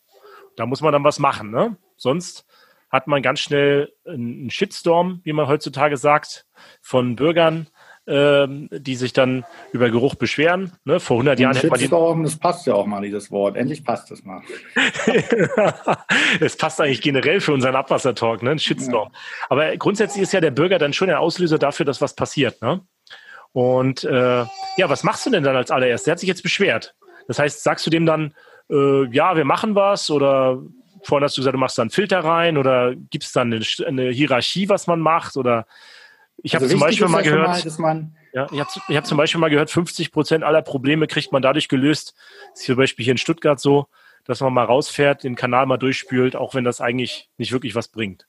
Da 0.56 0.66
muss 0.66 0.80
man 0.80 0.92
dann 0.92 1.04
was 1.04 1.18
machen. 1.18 1.50
Ne? 1.50 1.76
Sonst 1.96 2.46
hat 2.90 3.06
man 3.06 3.22
ganz 3.22 3.40
schnell 3.40 3.92
einen 4.06 4.50
Shitstorm, 4.50 5.20
wie 5.24 5.32
man 5.32 5.48
heutzutage 5.48 5.96
sagt, 5.96 6.46
von 6.82 7.16
Bürgern, 7.16 7.68
ähm, 8.06 8.68
die 8.72 8.96
sich 8.96 9.12
dann 9.12 9.44
über 9.72 9.88
Geruch 9.88 10.16
beschweren. 10.16 10.72
Ne? 10.84 10.98
Vor 11.00 11.18
100 11.18 11.38
Jahren 11.38 11.54
hätte 11.54 11.68
man 11.68 11.78
den 11.78 12.22
das 12.24 12.36
passt 12.36 12.66
ja 12.66 12.74
auch 12.74 12.86
mal, 12.86 13.00
dieses 13.00 13.30
Wort. 13.30 13.56
Endlich 13.56 13.84
passt 13.84 14.10
das 14.10 14.24
mal. 14.24 14.42
es 16.40 16.56
passt 16.56 16.80
eigentlich 16.80 17.00
generell 17.00 17.40
für 17.40 17.52
unseren 17.52 17.76
Abwassertalk, 17.76 18.42
ne? 18.42 18.50
ein 18.50 18.58
Shitstorm. 18.58 19.10
Ja. 19.12 19.18
Aber 19.48 19.76
grundsätzlich 19.76 20.22
ist 20.22 20.32
ja 20.32 20.40
der 20.40 20.50
Bürger 20.50 20.78
dann 20.78 20.92
schon 20.92 21.08
der 21.08 21.20
Auslöser 21.20 21.58
dafür, 21.58 21.86
dass 21.86 22.00
was 22.00 22.14
passiert. 22.14 22.60
Ne? 22.60 22.80
Und 23.52 24.04
äh, 24.04 24.44
ja, 24.76 24.88
was 24.88 25.04
machst 25.04 25.26
du 25.26 25.30
denn 25.30 25.42
dann 25.42 25.56
als 25.56 25.70
allererstes? 25.70 26.04
Der 26.04 26.12
hat 26.12 26.18
sich 26.18 26.28
jetzt 26.28 26.42
beschwert. 26.42 26.94
Das 27.28 27.38
heißt, 27.38 27.62
sagst 27.62 27.86
du 27.86 27.90
dem 27.90 28.06
dann, 28.06 28.34
äh, 28.70 29.06
ja, 29.14 29.36
wir 29.36 29.44
machen 29.44 29.74
was 29.74 30.10
oder 30.10 30.62
vorhin 31.02 31.24
hast 31.24 31.36
du 31.36 31.40
gesagt, 31.40 31.54
du 31.54 31.58
machst 31.58 31.78
da 31.78 31.82
einen 31.82 31.90
Filter 31.90 32.20
rein 32.20 32.56
oder 32.56 32.94
gibt 32.94 33.24
es 33.24 33.32
dann 33.32 33.52
eine, 33.52 33.64
eine, 33.86 34.10
Hierarchie, 34.10 34.68
was 34.68 34.86
man 34.86 35.00
macht 35.00 35.36
oder 35.36 35.66
ich 36.42 36.54
habe 36.54 36.64
also 36.64 36.74
zum 36.74 36.80
Beispiel 36.80 37.08
mal 37.08 37.22
gehört, 37.22 37.78
mal, 37.78 38.10
ja, 38.32 38.46
ich 38.50 38.58
habe 38.58 38.70
ich 38.88 38.96
hab 38.96 39.06
zum 39.06 39.18
Beispiel 39.18 39.40
mal 39.40 39.50
gehört, 39.50 39.70
50 39.70 40.10
Prozent 40.10 40.44
aller 40.44 40.62
Probleme 40.62 41.06
kriegt 41.06 41.30
man 41.30 41.42
dadurch 41.42 41.68
gelöst. 41.68 42.14
Das 42.50 42.60
ist 42.60 42.66
zum 42.66 42.76
Beispiel 42.76 43.04
hier 43.04 43.12
in 43.12 43.18
Stuttgart 43.18 43.60
so, 43.60 43.86
dass 44.24 44.40
man 44.40 44.52
mal 44.52 44.64
rausfährt, 44.64 45.24
den 45.24 45.36
Kanal 45.36 45.66
mal 45.66 45.76
durchspült, 45.76 46.34
auch 46.34 46.54
wenn 46.54 46.64
das 46.64 46.80
eigentlich 46.80 47.28
nicht 47.36 47.52
wirklich 47.52 47.74
was 47.74 47.88
bringt. 47.88 48.26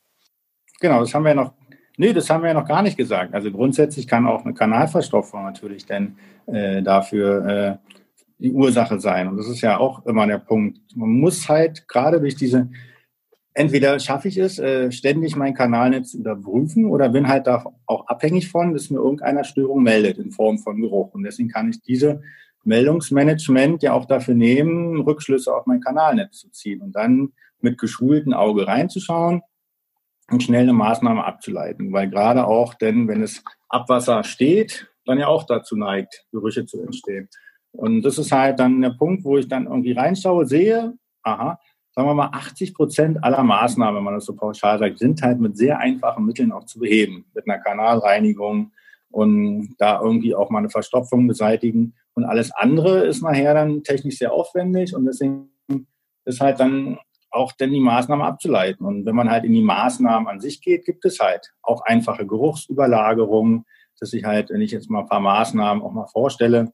Genau, 0.79 0.99
das 0.99 1.13
haben 1.13 1.23
wir 1.23 1.29
ja 1.29 1.35
noch 1.35 1.53
Nee, 1.97 2.13
das 2.13 2.29
haben 2.29 2.41
wir 2.41 2.49
ja 2.49 2.53
noch 2.55 2.67
gar 2.67 2.81
nicht 2.81 2.97
gesagt. 2.97 3.33
Also 3.33 3.51
grundsätzlich 3.51 4.07
kann 4.07 4.25
auch 4.25 4.43
eine 4.43 4.53
Kanalverstopfung 4.53 5.43
natürlich 5.43 5.85
denn 5.85 6.15
äh, 6.47 6.81
dafür 6.81 7.45
äh, 7.45 7.77
die 8.39 8.51
Ursache 8.51 8.99
sein. 8.99 9.27
Und 9.27 9.37
das 9.37 9.47
ist 9.47 9.61
ja 9.61 9.77
auch 9.77 10.05
immer 10.05 10.25
der 10.25 10.39
Punkt. 10.39 10.79
Man 10.95 11.09
muss 11.09 11.47
halt 11.47 11.87
gerade 11.87 12.19
durch 12.19 12.35
diese, 12.35 12.69
entweder 13.53 13.99
schaffe 13.99 14.27
ich 14.27 14.37
es, 14.37 14.57
äh, 14.57 14.91
ständig 14.91 15.35
mein 15.35 15.53
Kanalnetz 15.53 16.15
überprüfen 16.15 16.87
oder 16.87 17.09
bin 17.09 17.27
halt 17.27 17.45
da 17.45 17.63
auch 17.85 18.07
abhängig 18.07 18.49
von, 18.49 18.73
dass 18.73 18.89
mir 18.89 18.97
irgendeiner 18.97 19.43
Störung 19.43 19.83
meldet 19.83 20.17
in 20.17 20.31
Form 20.31 20.57
von 20.57 20.81
Geruch. 20.81 21.13
Und 21.13 21.23
deswegen 21.23 21.49
kann 21.49 21.69
ich 21.69 21.81
diese 21.81 22.21
Meldungsmanagement 22.63 23.83
ja 23.83 23.93
auch 23.93 24.05
dafür 24.05 24.33
nehmen, 24.33 24.99
Rückschlüsse 25.01 25.53
auf 25.55 25.67
mein 25.67 25.81
Kanalnetz 25.81 26.39
zu 26.39 26.49
ziehen 26.49 26.81
und 26.81 26.95
dann 26.95 27.33
mit 27.61 27.77
geschultem 27.77 28.33
Auge 28.33 28.67
reinzuschauen 28.67 29.41
und 30.31 30.43
schnell 30.43 30.63
eine 30.63 30.73
Maßnahme 30.73 31.23
abzuleiten. 31.23 31.91
Weil 31.93 32.09
gerade 32.09 32.45
auch, 32.45 32.73
denn 32.73 33.07
wenn 33.07 33.21
es 33.21 33.43
Abwasser 33.69 34.23
steht, 34.23 34.89
dann 35.05 35.19
ja 35.19 35.27
auch 35.27 35.43
dazu 35.43 35.75
neigt, 35.75 36.25
Gerüche 36.31 36.65
zu 36.65 36.81
entstehen. 36.81 37.29
Und 37.71 38.03
das 38.03 38.17
ist 38.17 38.31
halt 38.31 38.59
dann 38.59 38.81
der 38.81 38.91
Punkt, 38.91 39.23
wo 39.23 39.37
ich 39.37 39.47
dann 39.47 39.65
irgendwie 39.65 39.93
reinschaue, 39.93 40.45
sehe, 40.45 40.93
aha, 41.23 41.59
sagen 41.95 42.07
wir 42.07 42.13
mal, 42.13 42.29
80 42.31 42.73
Prozent 42.73 43.23
aller 43.23 43.43
Maßnahmen, 43.43 43.97
wenn 43.97 44.03
man 44.03 44.15
das 44.15 44.25
so 44.25 44.35
pauschal 44.35 44.79
sagt, 44.79 44.99
sind 44.99 45.21
halt 45.21 45.39
mit 45.39 45.57
sehr 45.57 45.79
einfachen 45.79 46.25
Mitteln 46.25 46.51
auch 46.51 46.65
zu 46.65 46.79
beheben. 46.79 47.25
Mit 47.33 47.47
einer 47.47 47.59
Kanalreinigung 47.59 48.71
und 49.09 49.75
da 49.77 50.01
irgendwie 50.01 50.35
auch 50.35 50.49
mal 50.49 50.59
eine 50.59 50.69
Verstopfung 50.69 51.27
beseitigen. 51.27 51.93
Und 52.15 52.25
alles 52.25 52.51
andere 52.51 53.05
ist 53.05 53.21
nachher 53.21 53.53
dann 53.53 53.83
technisch 53.83 54.17
sehr 54.17 54.31
aufwendig 54.31 54.95
und 54.95 55.05
deswegen 55.05 55.49
ist 56.25 56.41
halt 56.41 56.59
dann 56.59 56.97
auch 57.33 57.51
denn 57.51 57.71
die 57.71 57.79
Maßnahmen 57.79 58.25
abzuleiten. 58.25 58.85
Und 58.85 59.05
wenn 59.05 59.15
man 59.15 59.29
halt 59.29 59.43
in 59.43 59.53
die 59.53 59.61
Maßnahmen 59.61 60.27
an 60.27 60.39
sich 60.39 60.61
geht, 60.61 60.85
gibt 60.85 61.05
es 61.05 61.19
halt 61.19 61.53
auch 61.61 61.81
einfache 61.81 62.25
Geruchsüberlagerungen, 62.25 63.65
dass 63.99 64.13
ich 64.13 64.23
halt, 64.23 64.49
wenn 64.49 64.61
ich 64.61 64.71
jetzt 64.71 64.89
mal 64.89 65.01
ein 65.01 65.07
paar 65.07 65.19
Maßnahmen 65.19 65.83
auch 65.83 65.91
mal 65.91 66.07
vorstelle, 66.07 66.71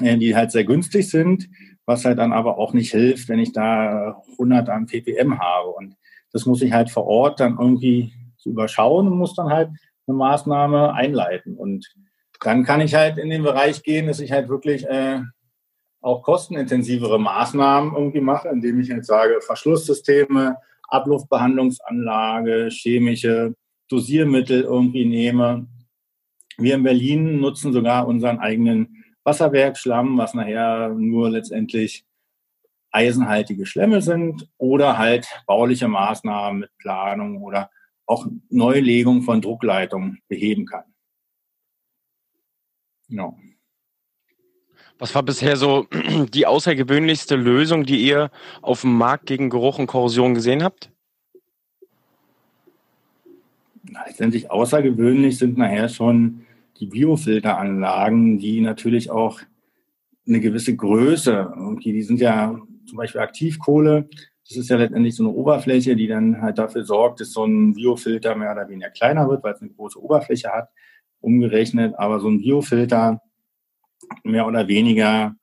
äh, 0.00 0.16
die 0.16 0.36
halt 0.36 0.50
sehr 0.50 0.64
günstig 0.64 1.08
sind, 1.08 1.48
was 1.86 2.04
halt 2.04 2.18
dann 2.18 2.32
aber 2.32 2.58
auch 2.58 2.72
nicht 2.72 2.90
hilft, 2.90 3.28
wenn 3.28 3.38
ich 3.38 3.52
da 3.52 4.22
100 4.32 4.68
am 4.68 4.86
ppm 4.86 5.38
habe. 5.38 5.70
Und 5.70 5.96
das 6.32 6.46
muss 6.46 6.62
ich 6.62 6.72
halt 6.72 6.90
vor 6.90 7.06
Ort 7.06 7.40
dann 7.40 7.58
irgendwie 7.58 8.12
überschauen 8.44 9.06
und 9.06 9.18
muss 9.18 9.34
dann 9.34 9.50
halt 9.50 9.70
eine 10.06 10.16
Maßnahme 10.16 10.92
einleiten. 10.94 11.56
Und 11.56 11.94
dann 12.40 12.64
kann 12.64 12.80
ich 12.80 12.94
halt 12.94 13.18
in 13.18 13.30
den 13.30 13.42
Bereich 13.42 13.82
gehen, 13.82 14.06
dass 14.06 14.20
ich 14.20 14.32
halt 14.32 14.48
wirklich 14.48 14.86
äh, 14.86 15.20
auch 16.04 16.22
kostenintensivere 16.22 17.18
Maßnahmen 17.18 17.94
irgendwie 17.94 18.20
mache, 18.20 18.48
indem 18.48 18.78
ich 18.78 18.88
jetzt 18.88 19.06
sage, 19.06 19.40
Verschlusssysteme, 19.40 20.58
Abluftbehandlungsanlage, 20.88 22.68
chemische 22.70 23.54
Dosiermittel 23.88 24.62
irgendwie 24.62 25.06
nehme. 25.06 25.66
Wir 26.58 26.74
in 26.74 26.82
Berlin 26.82 27.40
nutzen 27.40 27.72
sogar 27.72 28.06
unseren 28.06 28.38
eigenen 28.38 29.02
Wasserwerkschlamm, 29.24 30.18
was 30.18 30.34
nachher 30.34 30.90
nur 30.90 31.30
letztendlich 31.30 32.04
eisenhaltige 32.90 33.64
Schlemme 33.64 34.02
sind 34.02 34.46
oder 34.58 34.98
halt 34.98 35.26
bauliche 35.46 35.88
Maßnahmen 35.88 36.60
mit 36.60 36.70
Planung 36.76 37.42
oder 37.42 37.70
auch 38.04 38.26
Neulegung 38.50 39.22
von 39.22 39.40
Druckleitungen 39.40 40.20
beheben 40.28 40.66
kann. 40.66 40.84
Genau. 43.08 43.38
Was 44.98 45.14
war 45.14 45.22
bisher 45.22 45.56
so 45.56 45.86
die 46.32 46.46
außergewöhnlichste 46.46 47.36
Lösung, 47.36 47.84
die 47.84 48.06
ihr 48.06 48.30
auf 48.62 48.82
dem 48.82 48.96
Markt 48.96 49.26
gegen 49.26 49.50
Geruch 49.50 49.78
und 49.78 49.86
Korrosion 49.86 50.34
gesehen 50.34 50.62
habt? 50.62 50.90
Letztendlich 54.06 54.50
außergewöhnlich 54.50 55.38
sind 55.38 55.58
nachher 55.58 55.88
schon 55.88 56.46
die 56.78 56.86
Biofilteranlagen, 56.86 58.38
die 58.38 58.60
natürlich 58.60 59.10
auch 59.10 59.40
eine 60.26 60.40
gewisse 60.40 60.74
Größe, 60.74 61.52
okay, 61.56 61.92
die 61.92 62.02
sind 62.02 62.20
ja 62.20 62.58
zum 62.86 62.96
Beispiel 62.96 63.20
Aktivkohle, 63.20 64.08
das 64.48 64.58
ist 64.58 64.68
ja 64.68 64.76
letztendlich 64.76 65.16
so 65.16 65.24
eine 65.24 65.32
Oberfläche, 65.32 65.96
die 65.96 66.06
dann 66.06 66.42
halt 66.42 66.58
dafür 66.58 66.84
sorgt, 66.84 67.20
dass 67.20 67.32
so 67.32 67.44
ein 67.44 67.74
Biofilter 67.74 68.34
mehr 68.34 68.52
oder 68.52 68.68
weniger 68.68 68.90
kleiner 68.90 69.28
wird, 69.28 69.42
weil 69.42 69.54
es 69.54 69.62
eine 69.62 69.70
große 69.70 70.02
Oberfläche 70.02 70.50
hat, 70.50 70.68
umgerechnet. 71.20 71.94
Aber 71.96 72.20
so 72.20 72.28
ein 72.28 72.38
Biofilter 72.38 73.22
mehr 74.22 74.46
oder 74.46 74.68
weniger 74.68 75.34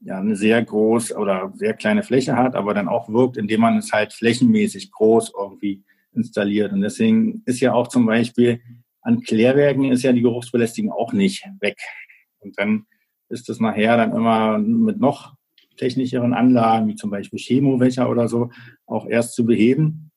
ja, 0.00 0.18
eine 0.18 0.36
sehr 0.36 0.62
groß 0.64 1.16
oder 1.16 1.52
sehr 1.56 1.74
kleine 1.74 2.02
Fläche 2.02 2.36
hat, 2.36 2.54
aber 2.54 2.74
dann 2.74 2.88
auch 2.88 3.08
wirkt, 3.08 3.36
indem 3.36 3.62
man 3.62 3.78
es 3.78 3.92
halt 3.92 4.12
flächenmäßig 4.12 4.92
groß 4.92 5.32
irgendwie 5.38 5.82
installiert. 6.14 6.72
Und 6.72 6.82
deswegen 6.82 7.42
ist 7.46 7.60
ja 7.60 7.72
auch 7.72 7.88
zum 7.88 8.06
Beispiel 8.06 8.60
an 9.02 9.22
Klärwerken 9.22 9.90
ist 9.90 10.02
ja 10.02 10.12
die 10.12 10.22
Geruchsbelästigung 10.22 10.92
auch 10.92 11.12
nicht 11.12 11.44
weg. 11.60 11.78
Und 12.40 12.58
dann 12.58 12.86
ist 13.28 13.48
das 13.48 13.60
nachher 13.60 13.96
dann 13.96 14.14
immer 14.14 14.58
mit 14.58 15.00
noch 15.00 15.34
technischeren 15.76 16.34
Anlagen, 16.34 16.88
wie 16.88 16.96
zum 16.96 17.10
Beispiel 17.10 17.38
Chemowächer 17.38 18.10
oder 18.10 18.28
so, 18.28 18.50
auch 18.86 19.06
erst 19.06 19.34
zu 19.34 19.46
beheben. 19.46 20.10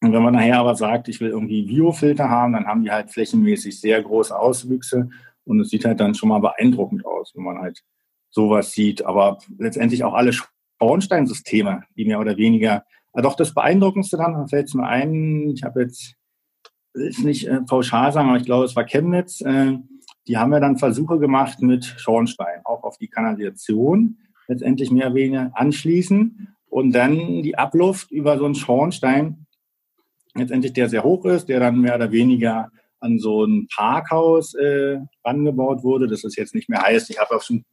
Und 0.00 0.12
wenn 0.12 0.22
man 0.22 0.34
nachher 0.34 0.58
aber 0.58 0.74
sagt, 0.74 1.08
ich 1.08 1.20
will 1.20 1.30
irgendwie 1.30 1.62
Biofilter 1.62 2.28
haben, 2.28 2.52
dann 2.52 2.66
haben 2.66 2.84
die 2.84 2.90
halt 2.90 3.10
flächenmäßig 3.10 3.80
sehr 3.80 4.02
große 4.02 4.36
Auswüchse 4.36 5.10
und 5.48 5.60
es 5.60 5.70
sieht 5.70 5.84
halt 5.84 6.00
dann 6.00 6.14
schon 6.14 6.28
mal 6.28 6.40
beeindruckend 6.40 7.04
aus, 7.06 7.32
wenn 7.34 7.44
man 7.44 7.58
halt 7.58 7.82
sowas 8.30 8.72
sieht. 8.72 9.04
Aber 9.04 9.38
letztendlich 9.58 10.04
auch 10.04 10.14
alle 10.14 10.32
Schornsteinsysteme, 10.80 11.84
die 11.96 12.04
mehr 12.04 12.20
oder 12.20 12.36
weniger, 12.36 12.84
also 13.12 13.28
doch 13.28 13.36
das 13.36 13.54
Beeindruckendste 13.54 14.18
dann, 14.18 14.34
dann 14.34 14.48
fällt 14.48 14.68
es 14.68 14.74
mir 14.74 14.86
ein, 14.86 15.50
ich 15.50 15.64
habe 15.64 15.82
jetzt, 15.82 16.14
will 16.92 17.08
es 17.08 17.18
nicht 17.18 17.48
äh, 17.48 17.62
pauschal 17.62 18.12
sagen, 18.12 18.28
aber 18.28 18.38
ich 18.38 18.44
glaube, 18.44 18.66
es 18.66 18.76
war 18.76 18.84
Chemnitz, 18.84 19.40
äh, 19.40 19.78
die 20.26 20.36
haben 20.36 20.52
ja 20.52 20.60
dann 20.60 20.76
Versuche 20.76 21.18
gemacht 21.18 21.62
mit 21.62 21.84
Schornstein, 21.84 22.60
auch 22.64 22.84
auf 22.84 22.98
die 22.98 23.08
Kanalisation, 23.08 24.18
letztendlich 24.46 24.90
mehr 24.90 25.06
oder 25.06 25.14
weniger 25.14 25.50
anschließen 25.54 26.48
und 26.68 26.92
dann 26.92 27.42
die 27.42 27.56
Abluft 27.56 28.10
über 28.10 28.38
so 28.38 28.44
einen 28.44 28.54
Schornstein, 28.54 29.46
letztendlich 30.34 30.74
der 30.74 30.88
sehr 30.88 31.04
hoch 31.04 31.24
ist, 31.24 31.48
der 31.48 31.60
dann 31.60 31.80
mehr 31.80 31.94
oder 31.96 32.12
weniger 32.12 32.70
an 33.00 33.18
so 33.18 33.44
ein 33.44 33.68
Parkhaus 33.74 34.54
äh, 34.54 34.98
rangebaut 35.24 35.82
wurde. 35.82 36.08
Das 36.08 36.24
ist 36.24 36.36
jetzt 36.36 36.54
nicht 36.54 36.68
mehr 36.68 36.82
heißt, 36.82 37.10
ich 37.10 37.18
habe 37.18 37.34
auf 37.34 37.46
dem 37.46 37.64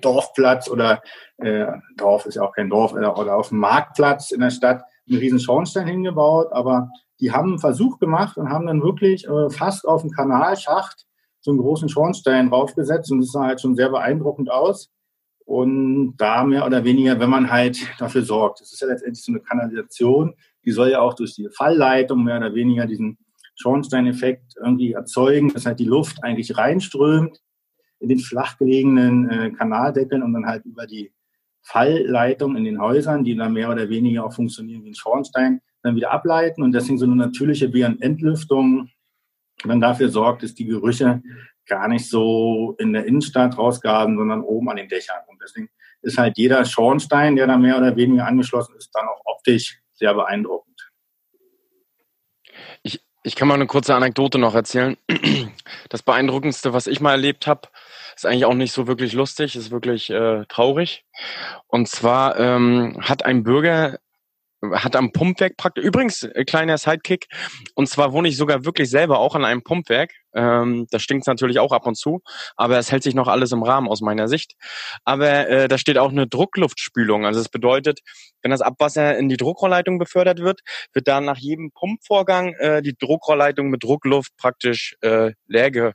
Dorfplatz 0.00 0.68
oder 0.68 1.02
äh, 1.38 1.66
Dorf 1.96 2.26
ist 2.26 2.36
ja 2.36 2.42
auch 2.42 2.52
kein 2.52 2.70
Dorf 2.70 2.92
oder, 2.92 3.18
oder 3.18 3.36
auf 3.36 3.50
dem 3.50 3.58
Marktplatz 3.58 4.30
in 4.30 4.40
der 4.40 4.50
Stadt 4.50 4.82
einen 5.08 5.18
riesen 5.18 5.40
Schornstein 5.40 5.86
hingebaut, 5.86 6.48
aber 6.52 6.90
die 7.20 7.32
haben 7.32 7.50
einen 7.50 7.58
Versuch 7.58 7.98
gemacht 7.98 8.36
und 8.36 8.48
haben 8.48 8.66
dann 8.66 8.82
wirklich 8.82 9.26
äh, 9.26 9.50
fast 9.50 9.86
auf 9.86 10.02
dem 10.02 10.10
Kanalschacht 10.10 11.06
so 11.40 11.50
einen 11.50 11.60
großen 11.60 11.88
Schornstein 11.88 12.48
draufgesetzt 12.48 13.12
und 13.12 13.20
das 13.20 13.30
sah 13.30 13.44
halt 13.44 13.60
schon 13.60 13.76
sehr 13.76 13.90
beeindruckend 13.90 14.50
aus. 14.50 14.90
Und 15.44 16.16
da 16.16 16.42
mehr 16.42 16.64
oder 16.64 16.84
weniger, 16.84 17.20
wenn 17.20 17.28
man 17.28 17.50
halt 17.50 17.78
dafür 17.98 18.22
sorgt, 18.22 18.62
das 18.62 18.72
ist 18.72 18.80
ja 18.80 18.88
letztendlich 18.88 19.22
so 19.22 19.30
eine 19.30 19.40
Kanalisation, 19.40 20.34
die 20.64 20.70
soll 20.70 20.88
ja 20.90 21.00
auch 21.00 21.12
durch 21.12 21.34
die 21.34 21.48
Fallleitung 21.54 22.24
mehr 22.24 22.38
oder 22.38 22.54
weniger 22.54 22.86
diesen 22.86 23.18
Schornsteineffekt 23.56 24.54
irgendwie 24.56 24.92
erzeugen, 24.92 25.52
dass 25.52 25.66
halt 25.66 25.78
die 25.78 25.84
Luft 25.84 26.22
eigentlich 26.22 26.56
reinströmt 26.56 27.40
in 28.00 28.08
den 28.08 28.18
flach 28.18 28.58
gelegenen 28.58 29.30
äh, 29.30 29.50
Kanaldeckeln 29.50 30.22
und 30.22 30.32
dann 30.32 30.46
halt 30.46 30.64
über 30.64 30.86
die 30.86 31.12
Fallleitung 31.62 32.56
in 32.56 32.64
den 32.64 32.80
Häusern, 32.80 33.24
die 33.24 33.36
dann 33.36 33.54
mehr 33.54 33.70
oder 33.70 33.88
weniger 33.88 34.24
auch 34.24 34.34
funktionieren 34.34 34.84
wie 34.84 34.90
ein 34.90 34.94
Schornstein, 34.94 35.60
dann 35.82 35.96
wieder 35.96 36.12
ableiten 36.12 36.62
und 36.62 36.72
deswegen 36.72 36.98
so 36.98 37.06
eine 37.06 37.16
natürliche 37.16 37.66
Entlüftung 38.00 38.90
dann 39.64 39.80
dafür 39.80 40.08
sorgt, 40.08 40.42
dass 40.42 40.54
die 40.54 40.66
Gerüche 40.66 41.22
gar 41.66 41.88
nicht 41.88 42.08
so 42.08 42.74
in 42.78 42.92
der 42.92 43.06
Innenstadt 43.06 43.56
rausgaben, 43.56 44.16
sondern 44.16 44.42
oben 44.42 44.68
an 44.68 44.76
den 44.76 44.88
Dächern. 44.88 45.22
Und 45.28 45.40
deswegen 45.42 45.68
ist 46.02 46.18
halt 46.18 46.36
jeder 46.36 46.64
Schornstein, 46.64 47.36
der 47.36 47.46
da 47.46 47.56
mehr 47.56 47.78
oder 47.78 47.96
weniger 47.96 48.26
angeschlossen 48.26 48.76
ist, 48.76 48.90
dann 48.92 49.06
auch 49.08 49.22
optisch 49.24 49.80
sehr 49.92 50.12
beeindruckend. 50.14 50.90
Ich, 52.82 53.03
ich 53.24 53.34
kann 53.36 53.48
mal 53.48 53.54
eine 53.54 53.66
kurze 53.66 53.94
Anekdote 53.94 54.38
noch 54.38 54.54
erzählen. 54.54 54.96
Das 55.88 56.02
Beeindruckendste, 56.02 56.72
was 56.72 56.86
ich 56.86 57.00
mal 57.00 57.12
erlebt 57.12 57.46
habe, 57.46 57.68
ist 58.14 58.26
eigentlich 58.26 58.44
auch 58.44 58.54
nicht 58.54 58.72
so 58.72 58.86
wirklich 58.86 59.12
lustig, 59.12 59.56
ist 59.56 59.70
wirklich 59.70 60.10
äh, 60.10 60.44
traurig. 60.46 61.04
Und 61.68 61.88
zwar 61.88 62.38
ähm, 62.38 62.98
hat 63.00 63.24
ein 63.24 63.44
Bürger 63.44 63.98
hat 64.72 64.96
am 64.96 65.12
Pumpwerk 65.12 65.56
praktisch, 65.56 65.84
übrigens, 65.84 66.22
äh, 66.22 66.44
kleiner 66.44 66.78
Sidekick, 66.78 67.26
und 67.74 67.88
zwar 67.88 68.12
wohne 68.12 68.28
ich 68.28 68.36
sogar 68.36 68.64
wirklich 68.64 68.90
selber 68.90 69.18
auch 69.18 69.34
an 69.34 69.44
einem 69.44 69.62
Pumpwerk. 69.62 70.12
Ähm, 70.34 70.86
da 70.90 70.98
stinkt 70.98 71.22
es 71.22 71.26
natürlich 71.26 71.60
auch 71.60 71.72
ab 71.72 71.86
und 71.86 71.96
zu, 71.96 72.20
aber 72.56 72.78
es 72.78 72.90
hält 72.90 73.02
sich 73.02 73.14
noch 73.14 73.28
alles 73.28 73.52
im 73.52 73.62
Rahmen 73.62 73.88
aus 73.88 74.00
meiner 74.00 74.26
Sicht. 74.26 74.54
Aber 75.04 75.48
äh, 75.48 75.68
da 75.68 75.78
steht 75.78 75.98
auch 75.98 76.10
eine 76.10 76.26
Druckluftspülung. 76.26 77.24
Also 77.24 77.40
das 77.40 77.48
bedeutet, 77.48 78.00
wenn 78.42 78.50
das 78.50 78.60
Abwasser 78.60 79.16
in 79.16 79.28
die 79.28 79.36
Druckrohrleitung 79.36 79.98
befördert 79.98 80.40
wird, 80.40 80.60
wird 80.92 81.06
dann 81.06 81.24
nach 81.24 81.38
jedem 81.38 81.70
Pumpvorgang 81.70 82.54
äh, 82.54 82.82
die 82.82 82.96
Druckrohrleitung 82.96 83.68
mit 83.68 83.84
Druckluft 83.84 84.36
praktisch 84.36 84.96
äh, 85.02 85.32
leer 85.46 85.94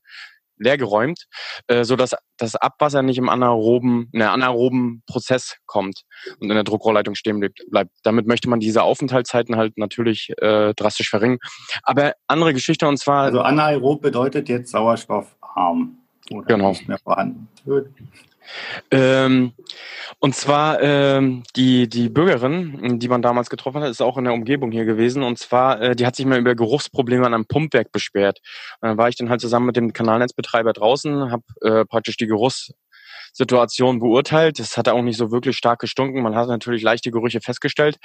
leergeräumt, 0.60 1.26
äh, 1.68 1.84
so 1.84 1.96
dass 1.96 2.16
das 2.38 2.56
Abwasser 2.56 3.02
nicht 3.02 3.18
im 3.18 3.30
anaeroben, 3.30 4.10
der 4.14 4.32
anaeroben 4.32 5.04
Prozess 5.08 5.58
kommt 5.66 6.04
und 6.40 6.50
in 6.50 6.56
der 6.56 6.64
Druckrohrleitung 6.64 7.16
stehen 7.16 7.40
bleibt. 7.70 7.92
Damit 8.04 8.28
möchte 8.28 8.50
man 8.50 8.60
diese 8.60 8.84
Aufenthaltszeiten 8.84 9.56
halt 9.56 9.78
natürlich 9.78 10.32
äh, 10.38 10.74
drastisch 10.74 11.10
verringern. 11.10 11.40
Aber 11.84 12.14
andere 12.28 12.54
Geschichte 12.54 12.88
und 12.88 12.98
zwar. 12.98 13.24
Also 13.24 13.42
anaerob 13.42 14.02
bedeutet 14.02 14.50
jetzt 14.50 14.72
sauerstoffarm. 14.72 15.99
Oder 16.32 16.46
genau. 16.46 16.70
Nicht 16.70 16.88
mehr 16.88 17.00
vorhanden. 17.00 17.48
Gut. 17.66 17.86
Ähm, 18.92 19.54
und 20.20 20.36
zwar 20.36 20.82
ähm, 20.82 21.44
die, 21.56 21.88
die 21.88 22.10
Bürgerin, 22.10 23.00
die 23.00 23.08
man 23.08 23.22
damals 23.22 23.50
getroffen 23.50 23.82
hat, 23.82 23.90
ist 23.90 24.02
auch 24.02 24.18
in 24.18 24.26
der 24.26 24.34
Umgebung 24.34 24.72
hier 24.72 24.86
gewesen. 24.86 25.24
Und 25.24 25.38
zwar, 25.38 25.82
äh, 25.82 25.96
die 25.96 26.06
hat 26.06 26.16
sich 26.16 26.26
mal 26.26 26.40
über 26.40 26.56
Geruchsprobleme 26.56 27.26
an 27.26 27.34
einem 27.34 27.46
Pumpwerk 27.46 27.92
beschwert. 27.92 28.40
Und 28.82 28.90
dann 28.90 28.98
war 28.98 29.10
ich 29.10 29.16
dann 29.16 29.30
halt 29.30 29.42
zusammen 29.42 29.68
mit 29.68 29.76
dem 29.76 29.94
Kanalnetzbetreiber 29.94 30.74
draußen, 30.74 31.32
habe 31.32 31.44
äh, 31.62 31.86
praktisch 31.86 32.18
die 32.18 32.28
Geruchssituation 32.28 34.00
beurteilt. 34.00 34.60
Das 34.60 34.78
hat 34.78 34.90
auch 34.90 35.02
nicht 35.02 35.18
so 35.18 35.32
wirklich 35.32 35.56
stark 35.56 35.80
gestunken. 35.80 36.22
Man 36.22 36.36
hat 36.36 36.48
natürlich 36.48 36.82
leichte 36.82 37.12
Gerüche 37.12 37.42
festgestellt. 37.42 37.98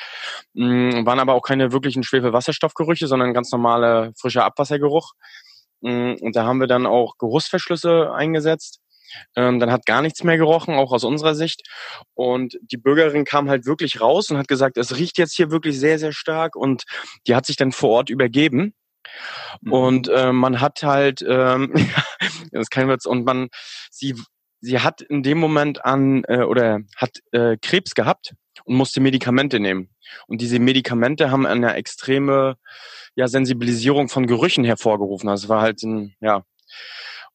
Mhm, 0.53 1.07
waren 1.07 1.21
aber 1.21 1.35
auch 1.35 1.43
keine 1.43 1.73
wirklichen 1.73 2.03
Schwefelwasserstoffgerüche, 2.03 3.07
sondern 3.07 3.35
ganz 3.35 3.51
normale 3.51 4.13
frischer 4.17 4.45
Abwassergeruch. 4.45 5.15
Mhm, 5.85 6.17
und 6.21 6.35
da 6.35 6.45
haben 6.45 6.61
wir 6.61 6.67
dann 6.67 6.87
auch 6.87 7.19
Geruchsverschlüsse 7.19 8.13
eingesetzt 8.13 8.81
ähm, 9.37 9.61
dann 9.61 9.71
hat 9.71 9.87
gar 9.87 10.03
nichts 10.03 10.25
mehr 10.25 10.37
gerochen, 10.37 10.75
auch 10.75 10.93
aus 10.93 11.05
unserer 11.05 11.35
Sicht. 11.35 11.63
Und 12.15 12.59
die 12.63 12.77
Bürgerin 12.77 13.25
kam 13.25 13.49
halt 13.49 13.67
wirklich 13.67 14.01
raus 14.01 14.31
und 14.31 14.39
hat 14.39 14.49
gesagt, 14.49 14.77
es 14.77 14.97
riecht 14.97 15.19
jetzt 15.19 15.35
hier 15.35 15.51
wirklich 15.51 15.79
sehr, 15.79 15.99
sehr 15.99 16.13
stark. 16.13 16.57
Und 16.57 16.85
die 17.27 17.35
hat 17.35 17.47
sich 17.47 17.57
dann 17.57 17.73
vor 17.73 17.91
Ort 17.91 18.11
übergeben. 18.11 18.75
Mhm. 19.61 19.73
Und 19.73 20.09
äh, 20.09 20.33
man 20.33 20.61
hat 20.61 20.83
halt, 20.83 21.25
ähm, 21.27 21.73
das 22.53 22.63
ist 22.63 22.71
kein 22.71 22.89
Witz, 22.89 23.07
und 23.07 23.25
man, 23.25 23.49
sie, 23.91 24.15
sie 24.61 24.81
hat 24.81 25.01
in 25.03 25.23
dem 25.23 25.39
Moment 25.39 25.85
an 25.85 26.25
äh, 26.29 26.43
oder 26.43 26.81
hat 26.97 27.19
äh, 27.33 27.57
Krebs 27.61 27.95
gehabt 27.95 28.35
und 28.65 28.77
musste 28.77 29.01
Medikamente 29.01 29.61
nehmen. 29.61 29.94
Und 30.27 30.41
diese 30.41 30.59
Medikamente 30.59 31.31
haben 31.31 31.47
eine 31.47 31.75
extreme 31.75 32.57
ja, 33.15 33.29
Sensibilisierung 33.29 34.09
von 34.09 34.27
Gerüchen 34.27 34.65
hervorgerufen. 34.65 35.29
Also 35.29 35.45
es 35.45 35.49
war 35.49 35.63
halt 35.63 35.83
ein, 35.83 36.15
ja, 36.21 36.45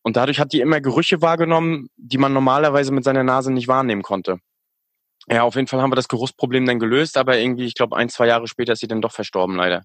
und 0.01 0.15
dadurch 0.15 0.39
hat 0.39 0.53
die 0.53 0.61
immer 0.61 0.81
Gerüche 0.81 1.21
wahrgenommen, 1.21 1.89
die 1.97 2.17
man 2.17 2.33
normalerweise 2.33 2.91
mit 2.91 3.03
seiner 3.03 3.23
Nase 3.23 3.51
nicht 3.51 3.67
wahrnehmen 3.67 4.01
konnte. 4.01 4.39
Ja, 5.27 5.43
auf 5.43 5.55
jeden 5.55 5.67
Fall 5.67 5.81
haben 5.81 5.91
wir 5.91 5.95
das 5.95 6.07
Geruchsproblem 6.07 6.65
dann 6.65 6.79
gelöst, 6.79 7.17
aber 7.17 7.37
irgendwie, 7.37 7.65
ich 7.65 7.75
glaube, 7.75 7.95
ein, 7.97 8.09
zwei 8.09 8.27
Jahre 8.27 8.47
später 8.47 8.73
ist 8.73 8.79
sie 8.79 8.87
dann 8.87 9.01
doch 9.01 9.11
verstorben, 9.11 9.55
leider. 9.55 9.83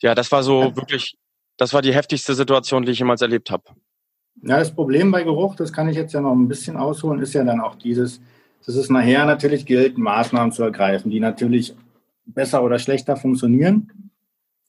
Ja, 0.00 0.14
das 0.14 0.32
war 0.32 0.42
so 0.42 0.74
wirklich, 0.74 1.16
das 1.56 1.72
war 1.72 1.82
die 1.82 1.94
heftigste 1.94 2.34
Situation, 2.34 2.84
die 2.84 2.92
ich 2.92 2.98
jemals 2.98 3.20
erlebt 3.20 3.50
habe. 3.50 3.64
Ja, 4.42 4.58
das 4.58 4.74
Problem 4.74 5.10
bei 5.10 5.22
Geruch, 5.22 5.54
das 5.54 5.72
kann 5.72 5.88
ich 5.88 5.96
jetzt 5.96 6.14
ja 6.14 6.20
noch 6.20 6.32
ein 6.32 6.48
bisschen 6.48 6.76
ausholen, 6.76 7.20
ist 7.20 7.34
ja 7.34 7.44
dann 7.44 7.60
auch 7.60 7.76
dieses, 7.76 8.20
dass 8.64 8.76
es 8.76 8.90
nachher 8.90 9.24
natürlich 9.26 9.66
gilt, 9.66 9.98
Maßnahmen 9.98 10.52
zu 10.52 10.62
ergreifen, 10.62 11.10
die 11.10 11.20
natürlich 11.20 11.74
besser 12.24 12.62
oder 12.62 12.78
schlechter 12.78 13.16
funktionieren, 13.16 14.10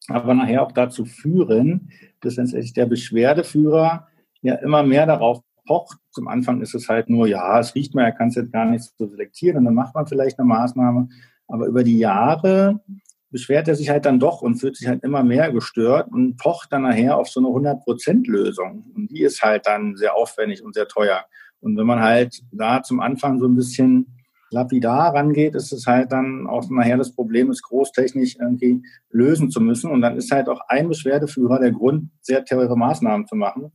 aber 0.07 0.33
nachher 0.33 0.63
auch 0.63 0.71
dazu 0.71 1.05
führen, 1.05 1.89
dass 2.21 2.35
letztendlich 2.35 2.73
der 2.73 2.85
Beschwerdeführer 2.85 4.07
ja 4.41 4.55
immer 4.55 4.83
mehr 4.83 5.05
darauf 5.05 5.41
pocht. 5.65 5.97
Zum 6.11 6.27
Anfang 6.27 6.61
ist 6.61 6.75
es 6.75 6.89
halt 6.89 7.09
nur, 7.09 7.27
ja, 7.27 7.59
es 7.59 7.75
riecht 7.75 7.95
mal, 7.95 8.03
er 8.03 8.11
kann 8.11 8.29
es 8.29 8.35
jetzt 8.35 8.51
gar 8.51 8.65
nicht 8.65 8.91
so 8.97 9.07
selektieren 9.07 9.57
und 9.57 9.65
dann 9.65 9.73
macht 9.73 9.95
man 9.95 10.07
vielleicht 10.07 10.39
eine 10.39 10.47
Maßnahme. 10.47 11.09
Aber 11.47 11.67
über 11.67 11.83
die 11.83 11.97
Jahre 11.97 12.81
beschwert 13.29 13.67
er 13.67 13.75
sich 13.75 13.89
halt 13.89 14.05
dann 14.05 14.19
doch 14.19 14.41
und 14.41 14.55
fühlt 14.55 14.77
sich 14.77 14.87
halt 14.87 15.03
immer 15.03 15.23
mehr 15.23 15.51
gestört 15.51 16.11
und 16.11 16.37
pocht 16.37 16.71
dann 16.71 16.83
nachher 16.83 17.17
auf 17.17 17.29
so 17.29 17.39
eine 17.39 17.49
100%-Lösung. 17.49 18.91
Und 18.95 19.07
die 19.09 19.23
ist 19.23 19.41
halt 19.41 19.65
dann 19.65 19.95
sehr 19.95 20.15
aufwendig 20.15 20.63
und 20.63 20.75
sehr 20.75 20.87
teuer. 20.87 21.25
Und 21.63 21.77
wenn 21.77 21.87
man 21.87 22.01
halt 22.01 22.41
da 22.51 22.83
zum 22.83 22.99
Anfang 22.99 23.39
so 23.39 23.47
ein 23.47 23.55
bisschen 23.55 24.07
lapidar 24.51 25.13
rangeht, 25.13 25.55
ist 25.55 25.71
es 25.71 25.87
halt 25.87 26.11
dann 26.11 26.45
auch 26.45 26.69
nachher 26.69 26.97
das 26.97 27.15
Problem, 27.15 27.49
es 27.49 27.63
großtechnisch 27.63 28.37
irgendwie 28.39 28.83
lösen 29.09 29.49
zu 29.49 29.61
müssen. 29.61 29.89
Und 29.89 30.01
dann 30.01 30.17
ist 30.17 30.31
halt 30.31 30.49
auch 30.49 30.61
ein 30.67 30.89
Beschwerdeführer 30.89 31.59
der 31.59 31.71
Grund, 31.71 32.09
sehr 32.21 32.45
teure 32.45 32.77
Maßnahmen 32.77 33.27
zu 33.27 33.35
machen. 33.35 33.71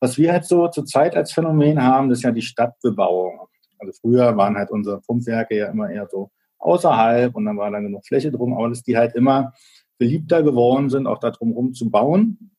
Was 0.00 0.18
wir 0.18 0.32
halt 0.32 0.44
so 0.44 0.68
zurzeit 0.68 1.16
als 1.16 1.32
Phänomen 1.32 1.82
haben, 1.82 2.08
das 2.08 2.18
ist 2.18 2.24
ja 2.24 2.30
die 2.30 2.42
Stadtbebauung. 2.42 3.40
Also 3.78 3.92
früher 4.00 4.36
waren 4.36 4.56
halt 4.56 4.70
unsere 4.70 5.00
Pumpwerke 5.00 5.56
ja 5.56 5.70
immer 5.70 5.90
eher 5.90 6.06
so 6.10 6.30
außerhalb 6.58 7.34
und 7.34 7.46
dann 7.46 7.56
war 7.56 7.70
da 7.70 7.80
genug 7.80 8.06
Fläche 8.06 8.30
drum, 8.30 8.54
aber 8.54 8.68
dass 8.68 8.82
die 8.82 8.96
halt 8.96 9.14
immer 9.14 9.52
beliebter 9.98 10.42
geworden 10.42 10.90
sind, 10.90 11.06
auch 11.06 11.18
da 11.18 11.30
drumherum 11.30 11.72
zu 11.72 11.90
bauen 11.90 12.50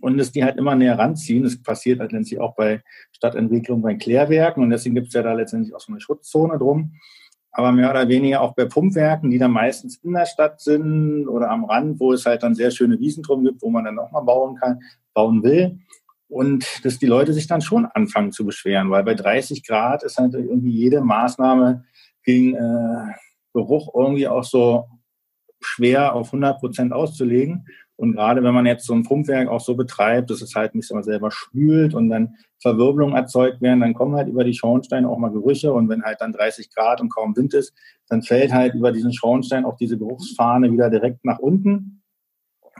und 0.00 0.18
dass 0.18 0.32
die 0.32 0.44
halt 0.44 0.56
immer 0.56 0.74
näher 0.74 0.98
ranziehen. 0.98 1.44
Das 1.44 1.62
passiert 1.62 2.00
halt 2.00 2.12
letztendlich 2.12 2.40
auch 2.40 2.54
bei 2.54 2.82
Stadtentwicklung, 3.12 3.82
bei 3.82 3.94
Klärwerken 3.94 4.62
und 4.62 4.70
deswegen 4.70 4.94
gibt 4.94 5.08
es 5.08 5.14
ja 5.14 5.22
da 5.22 5.32
letztendlich 5.32 5.74
auch 5.74 5.80
so 5.80 5.92
eine 5.92 6.00
Schutzzone 6.00 6.58
drum. 6.58 6.94
Aber 7.52 7.70
mehr 7.70 7.90
oder 7.90 8.08
weniger 8.08 8.40
auch 8.40 8.54
bei 8.54 8.64
Pumpwerken, 8.64 9.30
die 9.30 9.38
dann 9.38 9.52
meistens 9.52 9.96
in 9.98 10.12
der 10.12 10.26
Stadt 10.26 10.60
sind 10.60 11.28
oder 11.28 11.50
am 11.50 11.64
Rand, 11.64 12.00
wo 12.00 12.12
es 12.12 12.26
halt 12.26 12.42
dann 12.42 12.56
sehr 12.56 12.72
schöne 12.72 12.98
Wiesen 12.98 13.22
drum 13.22 13.44
gibt, 13.44 13.62
wo 13.62 13.70
man 13.70 13.84
dann 13.84 13.94
nochmal 13.94 14.24
bauen 14.24 14.56
kann, 14.56 14.80
bauen 15.14 15.44
will. 15.44 15.78
Und 16.26 16.84
dass 16.84 16.98
die 16.98 17.06
Leute 17.06 17.32
sich 17.32 17.46
dann 17.46 17.60
schon 17.60 17.86
anfangen 17.86 18.32
zu 18.32 18.44
beschweren, 18.44 18.90
weil 18.90 19.04
bei 19.04 19.14
30 19.14 19.64
Grad 19.64 20.02
ist 20.02 20.18
halt 20.18 20.34
irgendwie 20.34 20.72
jede 20.72 21.00
Maßnahme 21.00 21.84
ging 22.24 22.54
äh, 22.54 23.12
Geruch 23.52 23.94
irgendwie 23.94 24.26
auch 24.26 24.44
so 24.44 24.88
schwer 25.60 26.14
auf 26.14 26.28
100 26.28 26.58
Prozent 26.58 26.92
auszulegen. 26.92 27.66
Und 27.96 28.12
gerade 28.12 28.42
wenn 28.42 28.54
man 28.54 28.66
jetzt 28.66 28.86
so 28.86 28.92
ein 28.92 29.04
Pumpwerk 29.04 29.48
auch 29.48 29.60
so 29.60 29.76
betreibt, 29.76 30.30
dass 30.30 30.42
es 30.42 30.54
halt 30.54 30.74
nicht 30.74 30.90
immer 30.90 31.04
selber 31.04 31.30
spült 31.30 31.94
und 31.94 32.08
dann 32.08 32.36
Verwirbelungen 32.60 33.14
erzeugt 33.14 33.60
werden, 33.60 33.80
dann 33.80 33.94
kommen 33.94 34.16
halt 34.16 34.28
über 34.28 34.42
die 34.42 34.54
Schornsteine 34.54 35.08
auch 35.08 35.18
mal 35.18 35.30
Gerüche. 35.30 35.72
Und 35.72 35.88
wenn 35.88 36.02
halt 36.02 36.20
dann 36.20 36.32
30 36.32 36.74
Grad 36.74 37.00
und 37.00 37.08
kaum 37.08 37.36
Wind 37.36 37.54
ist, 37.54 37.72
dann 38.08 38.22
fällt 38.22 38.52
halt 38.52 38.74
über 38.74 38.90
diesen 38.90 39.12
Schornstein 39.12 39.64
auch 39.64 39.76
diese 39.76 39.96
Geruchsfahne 39.96 40.72
wieder 40.72 40.90
direkt 40.90 41.24
nach 41.24 41.38
unten. 41.38 42.02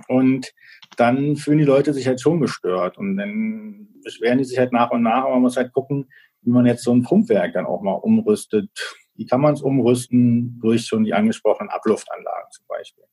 Und 0.09 0.53
dann 0.97 1.37
fühlen 1.37 1.59
die 1.59 1.65
Leute 1.65 1.93
sich 1.93 2.07
halt 2.09 2.21
schon 2.21 2.41
gestört. 2.41 2.99
Und 2.99 3.17
dann 3.17 3.89
beschweren 4.03 4.39
die 4.39 4.45
sich 4.45 4.59
halt 4.59 4.73
nach 4.73 4.91
und 4.91 5.03
nach. 5.03 5.25
Aber 5.25 5.35
man 5.35 5.43
muss 5.43 5.57
halt 5.57 5.73
gucken, 5.73 6.07
wie 6.43 6.51
man 6.51 6.67
jetzt 6.67 6.83
so 6.83 6.93
ein 6.93 7.03
Pumpwerk 7.03 7.53
dann 7.53 7.67
auch 7.67 7.83
mal 7.83 7.93
umrüstet. 7.93 8.69
Wie 9.15 9.27
kann 9.27 9.41
man 9.41 9.55
es 9.55 9.63
umrüsten? 9.63 10.59
Durch 10.61 10.87
schon 10.87 11.05
die 11.05 11.15
angesprochenen 11.15 11.71
Abluftanlagen 11.71 12.51
zum 12.51 12.67
Beispiel. 12.67 13.05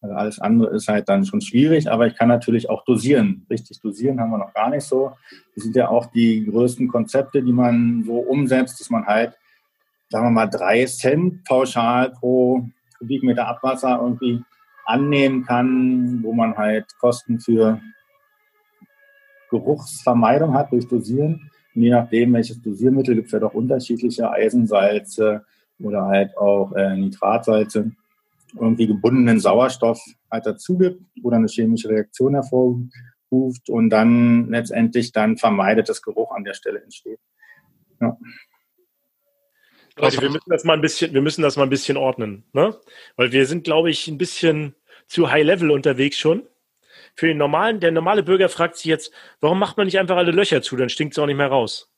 Also 0.00 0.14
alles 0.14 0.38
andere 0.38 0.74
ist 0.74 0.88
halt 0.88 1.08
dann 1.08 1.24
schon 1.24 1.40
schwierig, 1.40 1.90
aber 1.90 2.06
ich 2.06 2.14
kann 2.14 2.28
natürlich 2.28 2.70
auch 2.70 2.84
dosieren. 2.84 3.46
Richtig 3.50 3.80
dosieren 3.80 4.20
haben 4.20 4.30
wir 4.30 4.38
noch 4.38 4.54
gar 4.54 4.70
nicht 4.70 4.84
so. 4.84 5.12
Das 5.54 5.64
sind 5.64 5.74
ja 5.74 5.88
auch 5.88 6.06
die 6.06 6.44
größten 6.46 6.88
Konzepte, 6.88 7.42
die 7.42 7.52
man 7.52 8.04
so 8.04 8.18
umsetzt, 8.18 8.80
dass 8.80 8.90
man 8.90 9.06
halt, 9.06 9.36
sagen 10.08 10.26
wir 10.26 10.30
mal, 10.30 10.46
drei 10.46 10.84
Cent 10.86 11.44
pauschal 11.44 12.10
pro 12.12 12.64
Kubikmeter 12.98 13.48
Abwasser 13.48 13.98
irgendwie 14.00 14.42
annehmen 14.84 15.44
kann, 15.44 16.22
wo 16.22 16.32
man 16.32 16.56
halt 16.56 16.86
Kosten 16.98 17.40
für 17.40 17.80
Geruchsvermeidung 19.50 20.54
hat 20.54 20.72
durch 20.72 20.86
Dosieren. 20.86 21.50
Und 21.74 21.82
je 21.82 21.90
nachdem, 21.90 22.32
welches 22.34 22.62
Dosiermittel, 22.62 23.16
gibt 23.16 23.26
es 23.26 23.32
ja 23.32 23.40
doch 23.40 23.54
unterschiedliche 23.54 24.30
Eisensalze 24.30 25.44
oder 25.80 26.06
halt 26.06 26.36
auch 26.36 26.72
äh, 26.72 26.96
Nitratsalze 26.96 27.92
irgendwie 28.54 28.86
gebundenen 28.86 29.40
Sauerstoff 29.40 30.00
halt 30.30 30.46
dazu 30.46 30.78
gibt 30.78 31.02
oder 31.22 31.36
eine 31.36 31.48
chemische 31.48 31.88
Reaktion 31.88 32.34
hervorruft 32.34 33.68
und 33.68 33.90
dann 33.90 34.48
letztendlich 34.48 35.12
dann 35.12 35.36
vermeidet, 35.36 35.88
dass 35.88 36.02
Geruch 36.02 36.32
an 36.32 36.44
der 36.44 36.54
Stelle 36.54 36.82
entsteht. 36.82 37.20
Ja. 38.00 38.16
Leute, 39.96 40.22
wir 40.22 40.30
müssen 40.30 40.50
das 40.50 40.64
mal 40.64 40.74
ein 40.74 40.80
bisschen, 40.80 41.12
wir 41.12 41.22
müssen 41.22 41.42
das 41.42 41.56
mal 41.56 41.64
ein 41.64 41.70
bisschen 41.70 41.96
ordnen, 41.96 42.44
ne? 42.52 42.76
Weil 43.16 43.32
wir 43.32 43.46
sind, 43.46 43.64
glaube 43.64 43.90
ich, 43.90 44.06
ein 44.06 44.18
bisschen 44.18 44.76
zu 45.08 45.30
high 45.30 45.44
level 45.44 45.70
unterwegs 45.70 46.16
schon. 46.16 46.46
Für 47.14 47.26
den 47.26 47.38
normalen, 47.38 47.80
der 47.80 47.90
normale 47.90 48.22
Bürger 48.22 48.48
fragt 48.48 48.76
sich 48.76 48.84
jetzt, 48.84 49.12
warum 49.40 49.58
macht 49.58 49.76
man 49.76 49.86
nicht 49.86 49.98
einfach 49.98 50.16
alle 50.16 50.30
Löcher 50.30 50.62
zu, 50.62 50.76
dann 50.76 50.88
stinkt 50.88 51.14
es 51.14 51.18
auch 51.18 51.26
nicht 51.26 51.36
mehr 51.36 51.48
raus. 51.48 51.90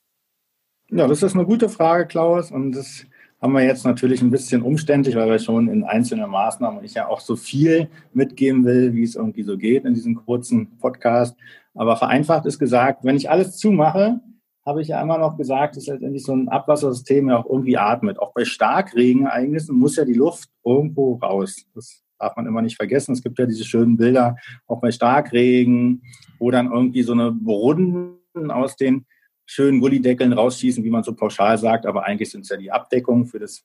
Ja, 0.88 1.06
das 1.06 1.22
ist 1.22 1.34
eine 1.34 1.44
gute 1.44 1.68
Frage, 1.68 2.06
Klaus, 2.06 2.50
und 2.50 2.72
das 2.72 3.04
haben 3.40 3.54
wir 3.54 3.64
jetzt 3.64 3.84
natürlich 3.84 4.20
ein 4.20 4.30
bisschen 4.30 4.62
umständlich, 4.62 5.16
weil 5.16 5.30
wir 5.30 5.38
schon 5.38 5.68
in 5.68 5.84
einzelnen 5.84 6.28
Maßnahmen 6.28 6.84
ich 6.84 6.94
ja 6.94 7.08
auch 7.08 7.20
so 7.20 7.36
viel 7.36 7.88
mitgeben 8.12 8.64
will, 8.64 8.92
wie 8.94 9.02
es 9.02 9.16
irgendwie 9.16 9.42
so 9.42 9.56
geht 9.56 9.84
in 9.84 9.94
diesem 9.94 10.14
kurzen 10.14 10.78
Podcast. 10.78 11.36
Aber 11.74 11.96
vereinfacht 11.96 12.44
ist 12.46 12.58
gesagt, 12.58 13.04
wenn 13.04 13.16
ich 13.16 13.30
alles 13.30 13.56
zumache, 13.56 14.20
habe 14.66 14.82
ich 14.82 14.88
ja 14.88 15.00
immer 15.00 15.16
noch 15.16 15.38
gesagt, 15.38 15.76
dass 15.76 15.86
letztendlich 15.86 16.22
so 16.22 16.34
ein 16.34 16.48
Abwassersystem 16.48 17.28
ja 17.28 17.38
auch 17.38 17.48
irgendwie 17.48 17.78
atmet. 17.78 18.18
Auch 18.18 18.34
bei 18.34 18.44
Starkregenereignissen 18.44 19.76
muss 19.76 19.96
ja 19.96 20.04
die 20.04 20.14
Luft 20.14 20.50
irgendwo 20.64 21.14
raus. 21.14 21.64
Das 21.74 22.02
darf 22.18 22.36
man 22.36 22.46
immer 22.46 22.60
nicht 22.60 22.76
vergessen. 22.76 23.12
Es 23.12 23.22
gibt 23.22 23.38
ja 23.38 23.46
diese 23.46 23.64
schönen 23.64 23.96
Bilder 23.96 24.36
auch 24.66 24.80
bei 24.80 24.90
Starkregen, 24.90 26.02
wo 26.38 26.50
dann 26.50 26.70
irgendwie 26.70 27.02
so 27.02 27.12
eine 27.12 27.32
Brunnen 27.32 28.18
aus 28.50 28.76
den 28.76 29.06
schönen 29.50 29.80
Gullideckeln 29.80 30.32
rausschießen, 30.32 30.84
wie 30.84 30.90
man 30.90 31.02
so 31.02 31.12
pauschal 31.12 31.58
sagt, 31.58 31.84
aber 31.84 32.04
eigentlich 32.04 32.30
sind 32.30 32.42
es 32.42 32.50
ja 32.50 32.56
die 32.56 32.70
Abdeckungen 32.70 33.26
für 33.26 33.40
das 33.40 33.64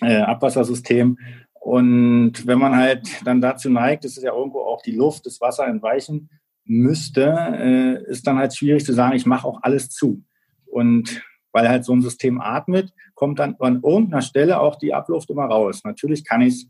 äh, 0.00 0.18
Abwassersystem. 0.18 1.18
Und 1.54 2.46
wenn 2.46 2.58
man 2.60 2.76
halt 2.76 3.08
dann 3.24 3.40
dazu 3.40 3.68
neigt, 3.68 4.04
dass 4.04 4.16
es 4.16 4.22
ja 4.22 4.32
irgendwo 4.32 4.60
auch 4.60 4.80
die 4.80 4.94
Luft, 4.94 5.26
das 5.26 5.40
Wasser 5.40 5.66
entweichen 5.66 6.30
müsste, 6.64 7.34
äh, 7.52 8.10
ist 8.10 8.28
dann 8.28 8.38
halt 8.38 8.54
schwierig 8.54 8.84
zu 8.84 8.92
sagen, 8.92 9.16
ich 9.16 9.26
mache 9.26 9.46
auch 9.46 9.58
alles 9.62 9.90
zu. 9.90 10.22
Und 10.66 11.20
weil 11.50 11.68
halt 11.68 11.84
so 11.84 11.92
ein 11.92 12.00
System 12.00 12.40
atmet, 12.40 12.92
kommt 13.14 13.40
dann 13.40 13.56
an 13.58 13.82
irgendeiner 13.82 14.22
Stelle 14.22 14.60
auch 14.60 14.76
die 14.76 14.94
Abluft 14.94 15.30
immer 15.30 15.46
raus. 15.46 15.82
Natürlich 15.82 16.24
kann 16.24 16.42
ich 16.42 16.54
es 16.54 16.66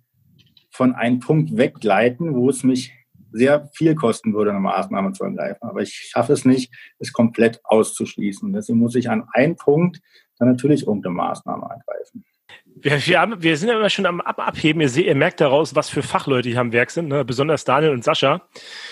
von 0.71 0.95
einem 0.95 1.21
Punkt 1.21 1.59
wegleiten, 1.59 2.35
wo 2.35 2.49
es 2.49 2.65
mich 2.65 2.95
sehr 3.33 3.69
viel 3.75 3.95
kosten 3.95 4.35
würde, 4.35 4.51
eine 4.51 4.61
Maßnahme 4.61 5.13
zu 5.13 5.25
ergreifen. 5.25 5.69
Aber 5.69 5.81
ich 5.81 5.93
schaffe 6.11 6.33
es 6.33 6.45
nicht, 6.45 6.73
es 6.99 7.13
komplett 7.13 7.61
auszuschließen. 7.65 8.53
Deswegen 8.53 8.79
muss 8.79 8.95
ich 8.95 9.11
an 9.11 9.25
einem 9.33 9.57
Punkt 9.57 10.01
dann 10.39 10.49
natürlich 10.49 10.87
irgendeine 10.87 11.15
Maßnahme 11.15 11.63
ergreifen. 11.63 12.25
Wir, 12.67 13.07
wir, 13.07 13.21
haben, 13.21 13.43
wir 13.43 13.57
sind 13.57 13.69
ja 13.69 13.77
immer 13.77 13.91
schon 13.91 14.07
am 14.07 14.21
Ab 14.21 14.39
Abheben. 14.41 14.81
Ihr, 14.81 14.89
seht, 14.89 15.07
ihr 15.07 15.15
merkt 15.15 15.41
daraus, 15.41 15.75
was 15.75 15.89
für 15.89 16.03
Fachleute 16.03 16.49
hier 16.49 16.61
am 16.61 16.73
Werk 16.73 16.91
sind, 16.91 17.09
ne? 17.09 17.25
besonders 17.25 17.65
Daniel 17.65 17.93
und 17.93 18.03
Sascha. 18.05 18.49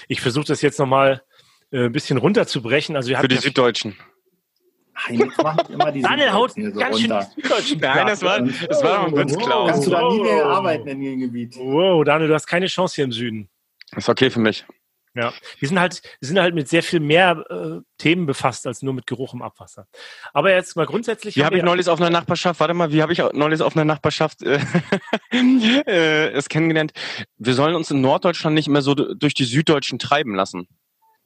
Ich 0.09 0.21
versuche 0.21 0.47
das 0.47 0.63
jetzt 0.63 0.79
nochmal 0.79 1.23
äh, 1.73 1.87
ein 1.87 1.93
bisschen 1.93 2.19
runterzubrechen. 2.19 2.97
Also 2.97 3.15
Für 3.15 3.29
die 3.29 3.37
Süddeutschen. 3.37 3.97
Nein, 5.09 5.33
Daniel 6.03 6.33
haut 6.33 6.53
so 6.53 6.61
ganz 6.73 7.01
schön 7.01 7.13
Süddeutschen 7.35 7.81
Nein, 7.81 8.07
das 8.07 8.23
war, 8.23 8.41
das 8.41 8.85
war 8.85 9.07
ein 9.07 9.17
Witz, 9.17 9.37
Klaus. 9.37 9.71
Kannst 9.71 9.87
du 9.87 9.91
da 9.91 10.09
nie 10.09 10.21
mehr 10.21 10.45
arbeiten 10.45 10.89
in 10.89 11.01
dem 11.01 11.21
Gebiet? 11.21 11.57
Wow, 11.57 12.05
Daniel, 12.05 12.29
du 12.29 12.35
hast 12.35 12.47
keine 12.47 12.67
Chance 12.67 12.97
hier 12.97 13.05
im 13.05 13.13
Süden. 13.13 13.49
Ist 13.97 14.09
okay 14.09 14.31
für 14.31 14.41
mich. 14.41 14.65
Ja, 15.15 15.33
die 15.61 15.67
sind 15.67 15.81
halt, 15.81 16.03
die 16.23 16.27
sind 16.27 16.39
halt 16.39 16.55
mit 16.55 16.69
sehr 16.69 16.85
viel 16.85 17.01
mehr 17.01 17.45
äh, 17.51 17.81
Themen 17.99 18.27
befasst 18.27 18.65
als 18.69 18.81
nur 18.83 18.95
mit 18.95 19.09
Geruch 19.09 19.35
im 19.35 19.43
Abwasser. 19.43 19.89
Aber 20.33 20.53
jetzt 20.53 20.77
mal 20.77 20.87
grundsätzlich. 20.87 21.35
Wie 21.37 21.45
habe 21.45 21.57
ich 21.57 21.65
neulich 21.65 21.89
auf 21.89 22.01
einer 22.01 22.11
Nachbarschaft, 22.11 22.61
warte 22.61 22.75
mal, 22.75 22.93
wie 22.93 23.03
habe 23.03 23.13
ich 23.13 23.21
neulich 23.33 23.61
auf 23.61 23.75
einer 23.75 23.85
Nachbarschaft 23.85 24.43
äh, 24.43 24.61
äh, 25.33 26.29
es 26.29 26.49
kennengelernt? 26.49 26.93
Wir 27.39 27.55
sollen 27.55 27.75
uns 27.75 27.91
in 27.91 28.01
Norddeutschland 28.01 28.55
nicht 28.55 28.69
mehr 28.69 28.83
so 28.83 28.95
durch 28.95 29.35
die 29.35 29.45
Süddeutschen 29.45 29.99
treiben 29.99 30.37
lassen. 30.37 30.69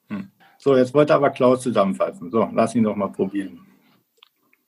Hm. 0.09 0.31
So, 0.57 0.77
jetzt 0.79 0.95
wollte 0.95 1.15
aber 1.15 1.29
Klaus 1.29 1.61
zusammenfassen. 1.61 2.31
So, 2.31 2.49
lass 2.55 2.75
ihn 2.75 2.85
doch 2.85 2.97
mal 2.97 3.13
probieren. 3.13 3.61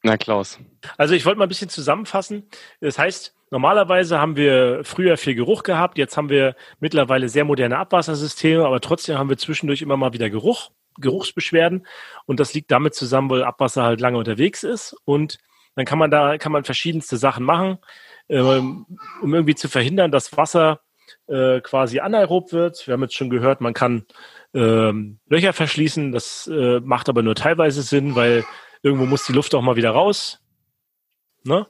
Na, 0.03 0.19
Klaus. 0.19 0.59
Also 0.99 1.15
ich 1.15 1.25
wollte 1.25 1.39
mal 1.39 1.47
ein 1.47 1.49
bisschen 1.49 1.71
zusammenfassen. 1.71 2.49
Das 2.81 2.99
heißt, 2.99 3.36
Normalerweise 3.51 4.19
haben 4.19 4.37
wir 4.37 4.81
früher 4.85 5.17
viel 5.17 5.37
Geruch 5.37 5.63
gehabt, 5.63 5.99
jetzt 5.99 6.17
haben 6.17 6.31
wir 6.31 6.57
mittlerweile 6.81 7.29
sehr 7.29 7.45
moderne 7.45 7.79
Abwassersysteme, 7.79 8.65
aber 8.67 8.81
trotzdem 8.81 9.19
haben 9.19 9.29
wir 9.29 9.39
zwischendurch 9.39 9.83
immer 9.83 9.97
mal 9.97 10.13
wieder 10.13 10.31
Geruch, 10.31 10.71
Geruchsbeschwerden 10.99 11.87
und 12.27 12.41
das 12.41 12.55
liegt 12.55 12.71
damit 12.73 12.95
zusammen, 12.95 13.31
weil 13.31 13.45
Abwasser 13.45 13.85
halt 13.85 14.01
lange 14.01 14.19
unterwegs 14.19 14.65
ist 14.65 14.97
und 15.05 15.39
dann 15.77 15.85
kann 15.85 15.99
man 15.99 16.11
da 16.11 16.39
kann 16.39 16.53
man 16.53 16.65
verschiedenste 16.65 17.19
Sachen 17.19 17.45
machen, 17.45 17.79
ähm, 18.29 18.87
um 19.23 19.35
irgendwie 19.35 19.55
zu 19.55 19.69
verhindern, 19.69 20.11
dass 20.11 20.37
Wasser 20.37 20.81
äh, 21.29 21.61
quasi 21.61 22.01
anaerob 22.01 22.53
wird. 22.53 22.87
Wir 22.87 22.95
haben 22.95 23.03
jetzt 23.03 23.15
schon 23.15 23.31
gehört, 23.31 23.61
man 23.61 23.75
kann 23.75 24.07
ähm, 24.55 25.19
Löcher 25.29 25.53
verschließen, 25.53 26.13
das 26.13 26.49
äh, 26.49 26.81
macht 26.81 27.09
aber 27.09 27.23
nur 27.23 27.35
teilweise 27.35 27.83
Sinn, 27.83 28.17
weil 28.17 28.45
irgendwo 28.83 29.07
muss 29.07 29.27
die 29.27 29.33
Luft 29.33 29.55
auch 29.55 29.63
mal 29.63 29.77
wieder 29.77 29.91
raus. 29.91 30.41
Ne? 31.45 31.67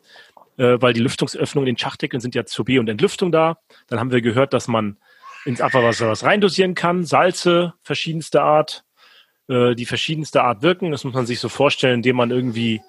Äh, 0.57 0.80
weil 0.80 0.92
die 0.92 1.00
Lüftungsöffnungen 1.00 1.68
in 1.68 1.74
den 1.74 1.78
Schachdeckeln 1.78 2.20
sind 2.20 2.34
ja 2.34 2.44
zur 2.44 2.64
B- 2.64 2.78
und 2.78 2.88
Entlüftung 2.88 3.32
da. 3.32 3.59
Dann 3.88 4.00
haben 4.00 4.12
wir 4.12 4.22
gehört, 4.22 4.52
dass 4.52 4.68
man 4.68 4.96
ins 5.44 5.61
Abwasser 5.61 6.09
was 6.09 6.24
reindosieren 6.24 6.74
kann, 6.74 7.04
Salze 7.04 7.74
verschiedenster 7.82 8.42
Art, 8.42 8.84
äh, 9.48 9.74
die 9.74 9.86
verschiedenste 9.86 10.42
Art 10.42 10.62
wirken. 10.62 10.90
Das 10.90 11.04
muss 11.04 11.14
man 11.14 11.26
sich 11.26 11.40
so 11.40 11.48
vorstellen, 11.48 11.96
indem 11.96 12.16
man 12.16 12.30
irgendwie 12.30 12.80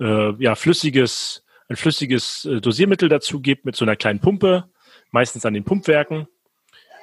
äh, 0.00 0.32
ja 0.42 0.54
flüssiges, 0.54 1.44
ein 1.68 1.76
flüssiges 1.76 2.48
Dosiermittel 2.62 3.08
dazu 3.08 3.40
gibt 3.40 3.64
mit 3.64 3.76
so 3.76 3.84
einer 3.84 3.94
kleinen 3.94 4.18
Pumpe, 4.18 4.64
meistens 5.12 5.46
an 5.46 5.54
den 5.54 5.64
Pumpwerken. 5.64 6.26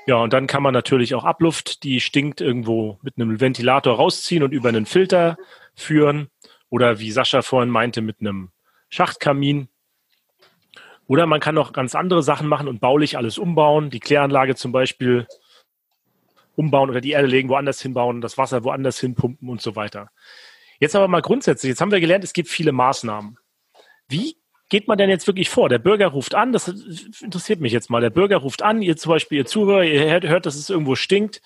Ja, 0.08 0.16
und 0.16 0.32
dann 0.32 0.48
kann 0.48 0.64
man 0.64 0.74
natürlich 0.74 1.14
auch 1.16 1.26
Abluft, 1.26 1.84
die 1.84 2.00
stinkt, 2.00 2.40
irgendwo 2.40 2.98
mit 3.02 3.16
einem 3.18 3.42
Ventilator 3.42 3.98
rausziehen 3.98 4.42
und 4.42 4.54
über 4.54 4.70
einen 4.70 4.86
Filter 4.86 5.38
führen. 5.76 6.30
Oder 6.70 7.00
wie 7.00 7.12
Sascha 7.12 7.42
vorhin 7.42 7.70
meinte, 7.70 8.02
mit 8.02 8.22
einem 8.22 8.50
Schachtkamin. 8.90 9.68
Oder 11.08 11.26
man 11.26 11.40
kann 11.40 11.58
auch 11.58 11.72
ganz 11.72 11.96
andere 11.96 12.22
Sachen 12.22 12.48
machen 12.48 12.68
und 12.68 12.80
baulich 12.80 13.18
alles 13.18 13.38
umbauen, 13.38 13.90
die 13.90 14.00
Kläranlage 14.00 14.56
zum 14.56 14.72
Beispiel 14.72 15.26
umbauen 16.56 16.90
oder 16.90 17.02
die 17.02 17.12
Erde 17.12 17.28
legen, 17.28 17.50
woanders 17.50 17.82
hinbauen, 17.82 18.20
das 18.20 18.38
Wasser 18.38 18.64
woanders 18.64 19.00
hinpumpen 19.00 19.48
und 19.48 19.62
so 19.62 19.76
weiter. 19.76 20.10
Jetzt 20.80 20.96
aber 20.96 21.08
mal 21.08 21.22
grundsätzlich, 21.22 21.70
jetzt 21.70 21.82
haben 21.82 21.92
wir 21.92 22.00
gelernt, 22.00 22.24
es 22.24 22.34
gibt 22.34 22.50
viele 22.50 22.72
Maßnahmen. 22.72 23.38
Wie 24.10 24.38
geht 24.70 24.88
man 24.88 24.98
denn 24.98 25.10
jetzt 25.10 25.28
wirklich 25.28 25.50
vor? 25.50 25.70
Der 25.70 25.80
Bürger 25.80 26.08
ruft 26.08 26.36
an, 26.36 26.52
das 26.52 26.68
interessiert 27.22 27.62
mich 27.62 27.72
jetzt 27.72 27.90
mal. 27.90 28.02
Der 28.02 28.10
Bürger 28.10 28.38
ruft 28.38 28.62
an, 28.62 28.82
ihr 28.82 28.98
zum 28.98 29.12
Beispiel, 29.12 29.40
ihr 29.40 29.46
Zuhörer, 29.46 29.84
ihr 29.84 30.22
hört, 30.30 30.46
dass 30.46 30.56
es 30.56 30.70
irgendwo 30.70 30.96
stinkt. 30.96 31.42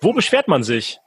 Wo 0.00 0.12
beschwert 0.12 0.48
man 0.48 0.62
sich? 0.62 0.98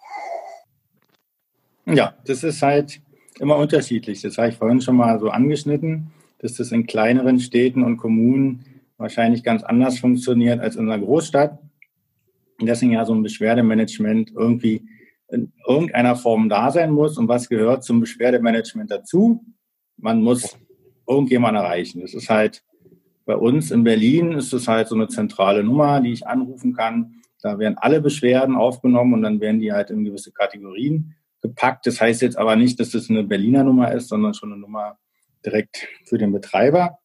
Ja, 1.86 2.16
das 2.26 2.44
ist 2.44 2.62
halt 2.62 3.02
immer 3.40 3.58
unterschiedlich. 3.58 4.22
Das 4.22 4.38
habe 4.38 4.50
ich 4.50 4.56
vorhin 4.56 4.82
schon 4.82 4.96
mal 4.96 5.20
so 5.20 5.30
angeschnitten 5.30 6.12
dass 6.40 6.56
das 6.56 6.72
in 6.72 6.86
kleineren 6.86 7.40
Städten 7.40 7.84
und 7.84 7.98
Kommunen 7.98 8.66
wahrscheinlich 8.98 9.44
ganz 9.44 9.64
anders 9.64 10.00
funktioniert 10.00 10.60
als 10.60 10.76
in 10.76 10.90
einer 10.90 11.04
Großstadt. 11.04 11.60
Und 12.60 12.68
deswegen 12.68 12.94
ja 12.94 13.06
so 13.06 13.14
ein 13.14 13.24
Beschwerdemanagement 13.24 14.32
irgendwie 14.36 14.88
in 15.30 15.52
irgendeiner 15.68 16.16
Form 16.16 16.50
da 16.50 16.72
sein 16.72 16.92
muss. 16.92 17.18
Und 17.18 17.28
was 17.28 17.50
gehört 17.50 17.84
zum 17.84 18.00
Beschwerdemanagement 18.00 18.92
dazu? 18.92 19.44
Man 19.98 20.22
muss 20.22 20.58
irgendjemand 21.08 21.58
erreichen. 21.58 22.02
Das 22.02 22.14
ist 22.14 22.30
halt 22.30 22.64
bei 23.26 23.36
uns 23.36 23.72
in 23.72 23.84
Berlin 23.84 24.34
ist 24.34 24.54
es 24.54 24.68
halt 24.68 24.88
so 24.88 24.96
eine 24.96 25.08
zentrale 25.08 25.64
Nummer, 25.64 26.00
die 26.00 26.12
ich 26.12 26.28
anrufen 26.28 26.74
kann. 26.74 27.16
Da 27.42 27.58
werden 27.60 27.76
alle 27.78 28.00
Beschwerden 28.00 28.56
aufgenommen 28.56 29.14
und 29.14 29.24
dann 29.24 29.40
werden 29.40 29.60
die 29.60 29.74
halt 29.74 29.90
in 29.90 30.06
gewisse 30.06 30.32
Kategorien 30.32 31.16
gepackt. 31.42 31.88
Das 31.88 32.00
heißt 32.00 32.22
jetzt 32.22 32.38
aber 32.38 32.56
nicht, 32.56 32.80
dass 32.80 32.92
das 32.92 33.10
eine 33.10 33.24
Berliner 33.24 33.64
Nummer 33.64 33.92
ist, 33.92 34.10
sondern 34.10 34.34
schon 34.34 34.52
eine 34.52 34.62
Nummer 34.62 34.98
direkt 35.46 35.88
für 36.06 36.18
den 36.18 36.32
Betreiber. 36.32 37.00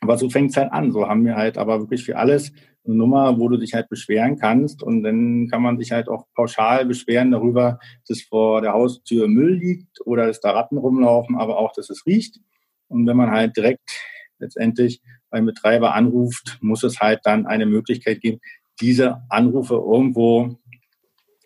Aber 0.00 0.18
so 0.18 0.28
fängt 0.28 0.50
es 0.50 0.56
halt 0.56 0.72
an. 0.72 0.92
So 0.92 1.08
haben 1.08 1.24
wir 1.24 1.36
halt 1.36 1.56
aber 1.56 1.80
wirklich 1.80 2.04
für 2.04 2.16
alles 2.16 2.52
eine 2.84 2.94
Nummer, 2.94 3.38
wo 3.38 3.48
du 3.48 3.56
dich 3.56 3.74
halt 3.74 3.88
beschweren 3.88 4.38
kannst. 4.38 4.82
Und 4.82 5.02
dann 5.02 5.48
kann 5.48 5.62
man 5.62 5.78
sich 5.78 5.92
halt 5.92 6.08
auch 6.08 6.26
pauschal 6.34 6.84
beschweren 6.84 7.30
darüber, 7.30 7.78
dass 8.06 8.20
vor 8.22 8.60
der 8.60 8.72
Haustür 8.72 9.28
Müll 9.28 9.54
liegt 9.54 10.00
oder 10.04 10.26
dass 10.26 10.40
da 10.40 10.50
Ratten 10.50 10.76
rumlaufen, 10.76 11.36
aber 11.36 11.58
auch, 11.58 11.72
dass 11.72 11.90
es 11.90 12.04
riecht. 12.06 12.38
Und 12.88 13.06
wenn 13.06 13.16
man 13.16 13.30
halt 13.30 13.56
direkt 13.56 13.90
letztendlich 14.38 15.00
beim 15.30 15.46
Betreiber 15.46 15.94
anruft, 15.94 16.58
muss 16.60 16.82
es 16.82 17.00
halt 17.00 17.20
dann 17.24 17.46
eine 17.46 17.66
Möglichkeit 17.66 18.20
geben, 18.20 18.40
diese 18.80 19.22
Anrufe 19.30 19.74
irgendwo 19.74 20.58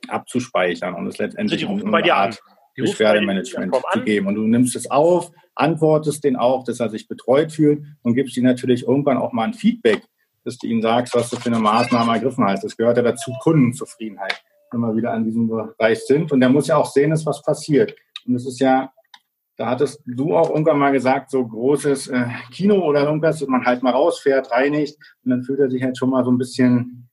abzuspeichern 0.09 0.95
und 0.95 1.07
es 1.07 1.19
letztendlich 1.19 1.62
also 1.62 1.75
die 1.75 1.81
rufen 1.81 1.91
bei 1.91 2.03
dir 2.03 2.16
Art 2.16 2.41
an. 2.47 2.58
Beschwerdemanagement 2.83 3.76
zu 3.93 4.03
geben. 4.03 4.26
Und 4.26 4.35
du 4.37 4.43
nimmst 4.43 4.76
es 4.76 4.91
auf, 4.91 5.31
antwortest 5.55 6.24
den 6.24 6.37
auch, 6.37 6.64
dass 6.64 6.81
er 6.81 6.89
sich 6.89 7.09
betreut 7.09 7.53
fühlt 7.53 7.85
und 8.03 8.14
gibst 8.14 8.37
ihm 8.37 8.45
natürlich 8.45 8.87
irgendwann 8.87 9.18
auch 9.18 9.33
mal 9.33 9.45
ein 9.45 9.55
Feedback, 9.55 10.03
dass 10.45 10.59
du 10.59 10.66
ihm 10.66 10.81
sagst, 10.81 11.14
was 11.14 11.31
du 11.31 11.37
für 11.37 11.51
eine 11.51 11.59
Maßnahme 11.59 12.12
ergriffen 12.12 12.45
hast. 12.45 12.64
Das 12.64 12.76
gehört 12.76 12.97
ja 12.97 13.03
dazu, 13.03 13.33
Kundenzufriedenheit, 13.43 14.43
wenn 14.70 14.81
wir 14.81 14.97
wieder 14.97 15.12
an 15.12 15.24
diesem 15.24 15.49
Bereich 15.49 16.01
sind. 16.07 16.33
Und 16.33 16.41
der 16.41 16.49
muss 16.49 16.68
ja 16.68 16.76
auch 16.76 16.91
sehen, 16.91 17.11
dass 17.11 17.26
was 17.26 17.43
passiert. 17.43 17.95
Und 18.26 18.35
es 18.35 18.47
ist 18.47 18.61
ja, 18.61 18.93
da 19.57 19.66
hattest 19.66 20.01
du 20.07 20.37
auch 20.37 20.51
irgendwann 20.51 20.79
mal 20.79 20.93
gesagt, 20.93 21.31
so 21.31 21.47
großes 21.47 22.09
äh, 22.09 22.26
Kino 22.53 22.76
oder 22.85 23.05
irgendwas, 23.05 23.41
dass 23.41 23.49
man 23.49 23.64
halt 23.64 23.83
mal 23.83 23.91
rausfährt, 23.91 24.53
reinigt 24.53 24.97
und 25.24 25.31
dann 25.31 25.43
fühlt 25.43 25.59
er 25.59 25.70
sich 25.70 25.83
halt 25.83 25.99
schon 25.99 26.11
mal 26.11 26.24
so 26.24 26.31
ein 26.31 26.39
bisschen 26.39 27.08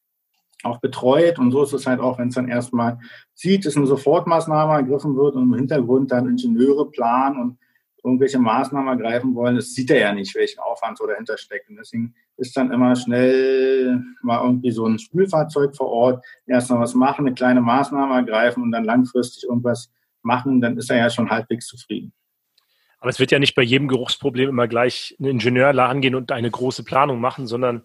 auch 0.64 0.80
betreut. 0.80 1.40
Und 1.40 1.52
so 1.52 1.64
ist 1.64 1.74
es 1.74 1.86
halt 1.86 2.00
auch, 2.00 2.18
wenn 2.18 2.30
es 2.30 2.36
dann 2.36 2.48
erstmal 2.48 3.00
sieht, 3.34 3.66
dass 3.66 3.78
eine 3.78 3.88
Sofortmaßnahme 3.88 4.74
ergriffen 4.74 5.16
wird 5.16 5.36
und 5.36 5.44
im 5.44 5.54
Hintergrund 5.54 6.12
dann 6.12 6.28
Ingenieure 6.28 6.90
planen 6.90 7.40
und 7.40 7.58
irgendwelche 8.04 8.38
Maßnahmen 8.38 9.00
ergreifen 9.00 9.34
wollen, 9.34 9.56
das 9.56 9.74
sieht 9.74 9.90
er 9.90 10.00
ja 10.00 10.14
nicht, 10.14 10.36
welchen 10.36 10.60
Aufwand 10.60 10.98
so 10.98 11.08
dahinter 11.08 11.38
steckt. 11.38 11.70
Und 11.70 11.78
deswegen 11.78 12.14
ist 12.38 12.56
dann 12.56 12.72
immer 12.72 12.96
schnell 12.96 14.00
mal 14.22 14.44
irgendwie 14.44 14.72
so 14.72 14.86
ein 14.86 15.00
Spülfahrzeug 15.00 15.76
vor 15.76 15.90
Ort, 15.90 16.26
erst 16.46 16.70
mal 16.70 16.80
was 16.80 16.94
machen, 16.94 17.26
eine 17.26 17.34
kleine 17.34 17.62
Maßnahme 17.62 18.14
ergreifen 18.14 18.62
und 18.62 18.72
dann 18.72 18.84
langfristig 18.84 19.46
irgendwas 19.46 19.92
machen, 20.22 20.62
dann 20.62 20.78
ist 20.78 20.90
er 20.92 20.98
ja 20.98 21.10
schon 21.10 21.30
halbwegs 21.30 21.66
zufrieden. 21.66 22.14
Aber 23.00 23.10
es 23.10 23.20
wird 23.20 23.32
ja 23.32 23.40
nicht 23.40 23.56
bei 23.56 23.62
jedem 23.62 23.88
Geruchsproblem 23.88 24.50
immer 24.50 24.68
gleich 24.68 25.16
ein 25.20 25.26
Ingenieur 25.26 25.68
angehen 25.68 26.16
und 26.16 26.32
eine 26.32 26.50
große 26.50 26.84
Planung 26.84 27.20
machen, 27.20 27.48
sondern 27.48 27.84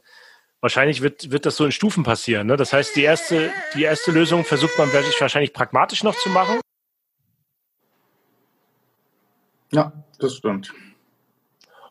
Wahrscheinlich 0.61 1.01
wird, 1.01 1.31
wird 1.31 1.47
das 1.47 1.57
so 1.57 1.65
in 1.65 1.73
Stufen 1.73 2.05
passieren. 2.05 2.47
Ne? 2.47 2.57
Das 2.57 2.73
heißt, 2.73 2.95
die 2.95 3.03
erste, 3.03 3.51
die 3.75 3.83
erste 3.83 4.13
Lösung 4.13 4.45
versucht 4.45 4.77
man 4.79 4.93
wahrscheinlich 4.93 5.53
pragmatisch 5.53 6.03
noch 6.03 6.15
zu 6.17 6.29
machen. 6.29 6.61
Ja, 9.73 9.93
das 10.19 10.37
stimmt. 10.37 10.73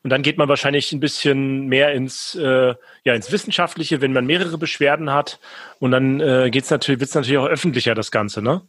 Und 0.02 0.12
dann 0.12 0.22
geht 0.22 0.38
man 0.38 0.48
wahrscheinlich 0.48 0.94
ein 0.94 1.00
bisschen 1.00 1.68
mehr 1.68 1.94
ins, 1.94 2.36
äh, 2.36 2.76
ja, 3.04 3.14
ins 3.14 3.32
Wissenschaftliche, 3.32 4.02
wenn 4.02 4.14
man 4.14 4.26
mehrere 4.26 4.58
Beschwerden 4.58 5.12
hat. 5.12 5.40
Und 5.80 5.92
dann 5.92 6.22
äh, 6.22 6.50
geht's 6.52 6.70
natürlich, 6.70 7.00
wird 7.00 7.10
es 7.10 7.16
natürlich 7.16 7.38
auch 7.38 7.48
öffentlicher, 7.48 7.96
das 7.96 8.12
Ganze. 8.12 8.42
Ne? 8.42 8.62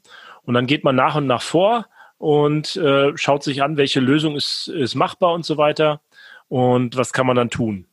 Und 0.42 0.55
dann 0.55 0.66
geht 0.66 0.82
man 0.82 0.96
nach 0.96 1.14
und 1.14 1.26
nach 1.26 1.42
vor 1.42 1.86
und 2.18 2.76
äh, 2.76 3.16
schaut 3.16 3.44
sich 3.44 3.62
an, 3.62 3.76
welche 3.76 4.01
Lösung 4.01 4.34
ist, 4.34 4.68
ist 4.68 4.94
machbar 4.94 5.32
und 5.32 5.44
so 5.44 5.57
weiter. 5.57 6.01
Und 6.48 6.96
was 6.96 7.12
kann 7.12 7.26
man 7.26 7.36
dann 7.36 7.51
tun? 7.51 7.86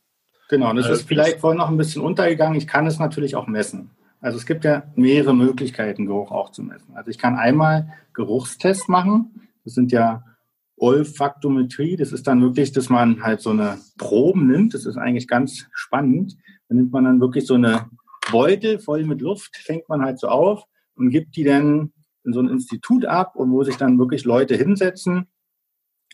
Genau, 0.48 0.70
und 0.70 0.76
das 0.76 0.88
ist 0.88 1.06
vielleicht 1.06 1.40
vorhin 1.40 1.58
noch 1.58 1.68
ein 1.68 1.76
bisschen 1.76 2.02
untergegangen. 2.02 2.56
Ich 2.56 2.66
kann 2.66 2.86
es 2.86 2.98
natürlich 2.98 3.36
auch 3.36 3.46
messen. 3.46 3.90
Also 4.20 4.38
es 4.38 4.46
gibt 4.46 4.64
ja 4.64 4.84
mehrere 4.96 5.34
Möglichkeiten, 5.34 6.06
Geruch 6.06 6.32
auch 6.32 6.50
zu 6.50 6.62
messen. 6.62 6.96
Also 6.96 7.10
ich 7.10 7.18
kann 7.18 7.36
einmal 7.36 7.92
Geruchstest 8.14 8.88
machen. 8.88 9.50
Das 9.64 9.74
sind 9.74 9.92
ja 9.92 10.24
Olfaktometrie. 10.76 11.96
Das 11.96 12.12
ist 12.12 12.26
dann 12.26 12.40
wirklich, 12.40 12.72
dass 12.72 12.88
man 12.88 13.22
halt 13.22 13.42
so 13.42 13.50
eine 13.50 13.78
Proben 13.98 14.48
nimmt. 14.48 14.74
Das 14.74 14.86
ist 14.86 14.96
eigentlich 14.96 15.28
ganz 15.28 15.66
spannend. 15.72 16.36
Da 16.68 16.74
nimmt 16.74 16.92
man 16.92 17.04
dann 17.04 17.20
wirklich 17.20 17.46
so 17.46 17.54
eine 17.54 17.86
Beutel 18.30 18.78
voll 18.78 19.04
mit 19.04 19.20
Luft, 19.20 19.56
fängt 19.56 19.88
man 19.88 20.02
halt 20.02 20.18
so 20.18 20.28
auf 20.28 20.64
und 20.94 21.10
gibt 21.10 21.36
die 21.36 21.44
dann 21.44 21.92
in 22.24 22.32
so 22.32 22.40
ein 22.40 22.48
Institut 22.48 23.04
ab 23.06 23.36
und 23.36 23.50
wo 23.52 23.62
sich 23.64 23.76
dann 23.76 23.98
wirklich 23.98 24.24
Leute 24.24 24.56
hinsetzen 24.56 25.28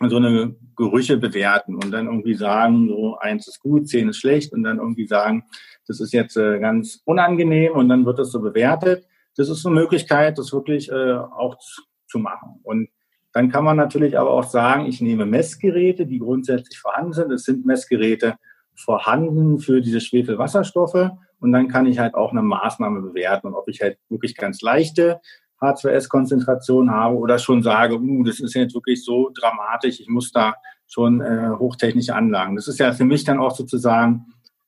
so 0.00 0.16
eine 0.16 0.54
Gerüche 0.76 1.16
bewerten 1.16 1.76
und 1.76 1.90
dann 1.92 2.06
irgendwie 2.06 2.34
sagen, 2.34 2.88
so 2.88 3.16
eins 3.18 3.46
ist 3.46 3.60
gut, 3.60 3.88
zehn 3.88 4.08
ist 4.08 4.18
schlecht 4.18 4.52
und 4.52 4.64
dann 4.64 4.78
irgendwie 4.78 5.06
sagen, 5.06 5.44
das 5.86 6.00
ist 6.00 6.12
jetzt 6.12 6.36
äh, 6.36 6.58
ganz 6.58 7.00
unangenehm 7.04 7.72
und 7.72 7.88
dann 7.88 8.04
wird 8.04 8.18
das 8.18 8.32
so 8.32 8.40
bewertet. 8.40 9.06
Das 9.36 9.48
ist 9.48 9.64
eine 9.64 9.74
Möglichkeit, 9.74 10.38
das 10.38 10.52
wirklich 10.52 10.90
äh, 10.90 11.14
auch 11.14 11.56
zu 12.08 12.18
machen. 12.18 12.60
Und 12.62 12.88
dann 13.32 13.50
kann 13.50 13.64
man 13.64 13.76
natürlich 13.76 14.18
aber 14.18 14.30
auch 14.30 14.44
sagen, 14.44 14.86
ich 14.86 15.00
nehme 15.00 15.26
Messgeräte, 15.26 16.06
die 16.06 16.18
grundsätzlich 16.18 16.78
vorhanden 16.78 17.12
sind. 17.12 17.32
Es 17.32 17.44
sind 17.44 17.66
Messgeräte 17.66 18.36
vorhanden 18.76 19.58
für 19.58 19.80
diese 19.80 20.00
Schwefelwasserstoffe. 20.00 21.10
Und 21.40 21.52
dann 21.52 21.68
kann 21.68 21.86
ich 21.86 21.98
halt 21.98 22.14
auch 22.14 22.30
eine 22.30 22.42
Maßnahme 22.42 23.00
bewerten. 23.00 23.48
Und 23.48 23.54
ob 23.54 23.68
ich 23.68 23.80
halt 23.82 23.98
wirklich 24.08 24.36
ganz 24.36 24.62
leichte 24.62 25.20
H2S-Konzentration 25.64 26.90
habe 26.90 27.16
oder 27.16 27.38
schon 27.38 27.62
sage, 27.62 27.98
uh, 27.98 28.22
das 28.22 28.40
ist 28.40 28.54
jetzt 28.54 28.74
wirklich 28.74 29.04
so 29.04 29.30
dramatisch, 29.34 30.00
ich 30.00 30.08
muss 30.08 30.30
da 30.32 30.54
schon 30.86 31.20
äh, 31.20 31.50
hochtechnische 31.58 32.14
Anlagen. 32.14 32.56
Das 32.56 32.68
ist 32.68 32.78
ja 32.78 32.92
für 32.92 33.04
mich 33.04 33.24
dann 33.24 33.38
auch 33.38 33.54
sozusagen 33.54 34.26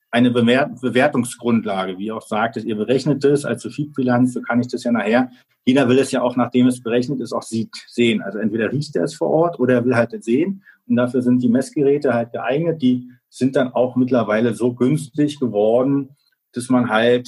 eine 0.09 0.31
Bewertungsgrundlage, 0.31 1.97
wie 1.97 2.07
ihr 2.07 2.15
auch 2.15 2.25
sagtet, 2.25 2.65
ihr 2.65 2.75
berechnet 2.75 3.23
es 3.25 3.45
als 3.45 3.61
Sulfidbilanz, 3.61 4.33
so 4.33 4.41
kann 4.41 4.61
ich 4.61 4.67
das 4.67 4.83
ja 4.83 4.91
nachher. 4.91 5.29
Jeder 5.65 5.89
will 5.89 5.99
es 5.99 6.11
ja 6.11 6.21
auch, 6.21 6.37
nachdem 6.37 6.67
es 6.67 6.81
berechnet 6.81 7.19
ist, 7.19 7.33
auch 7.33 7.43
sieht, 7.43 7.75
sehen. 7.87 8.21
Also 8.21 8.39
entweder 8.39 8.71
riecht 8.71 8.95
er 8.95 9.03
es 9.03 9.15
vor 9.15 9.29
Ort 9.29 9.59
oder 9.59 9.75
er 9.75 9.85
will 9.85 9.95
halt 9.95 10.23
sehen. 10.23 10.63
Und 10.87 10.95
dafür 10.95 11.21
sind 11.21 11.43
die 11.43 11.49
Messgeräte 11.49 12.13
halt 12.13 12.31
geeignet. 12.31 12.81
Die 12.81 13.11
sind 13.29 13.57
dann 13.57 13.73
auch 13.73 13.97
mittlerweile 13.97 14.53
so 14.53 14.73
günstig 14.73 15.39
geworden, 15.39 16.15
dass 16.53 16.69
man 16.69 16.89
halt 16.89 17.27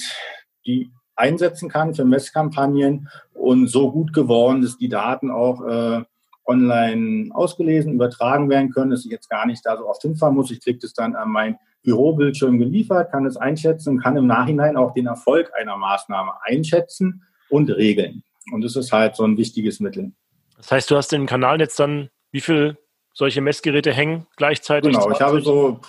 die 0.66 0.90
einsetzen 1.16 1.68
kann 1.68 1.94
für 1.94 2.06
Messkampagnen 2.06 3.08
und 3.40 3.68
so 3.68 3.90
gut 3.90 4.12
geworden, 4.12 4.62
dass 4.62 4.76
die 4.76 4.88
Daten 4.88 5.30
auch 5.30 5.64
äh, 5.64 6.02
online 6.44 7.30
ausgelesen, 7.32 7.94
übertragen 7.94 8.50
werden 8.50 8.70
können, 8.70 8.90
dass 8.90 9.04
ich 9.04 9.10
jetzt 9.10 9.30
gar 9.30 9.46
nicht 9.46 9.64
da 9.64 9.76
so 9.76 9.88
oft 9.88 10.02
hinfahren 10.02 10.34
muss. 10.34 10.50
Ich 10.50 10.62
kriege 10.62 10.78
das 10.78 10.92
dann 10.92 11.16
an 11.16 11.30
mein 11.30 11.56
Bürobildschirm 11.82 12.58
geliefert, 12.58 13.10
kann 13.10 13.24
es 13.24 13.36
einschätzen 13.36 13.90
und 13.90 14.02
kann 14.02 14.16
im 14.16 14.26
Nachhinein 14.26 14.76
auch 14.76 14.92
den 14.92 15.06
Erfolg 15.06 15.50
einer 15.58 15.76
Maßnahme 15.76 16.32
einschätzen 16.42 17.22
und 17.48 17.70
regeln. 17.70 18.22
Und 18.52 18.62
das 18.62 18.76
ist 18.76 18.92
halt 18.92 19.16
so 19.16 19.24
ein 19.24 19.36
wichtiges 19.36 19.80
Mittel. 19.80 20.12
Das 20.56 20.70
heißt, 20.70 20.90
du 20.90 20.96
hast 20.96 21.12
im 21.12 21.26
Kanalnetz 21.26 21.76
dann 21.76 22.10
wie 22.32 22.40
viele 22.40 22.76
solche 23.14 23.40
Messgeräte 23.40 23.92
hängen 23.92 24.26
gleichzeitig? 24.36 24.92
Genau, 24.92 25.10
ich 25.10 25.20
habe 25.20 25.40
so 25.40 25.80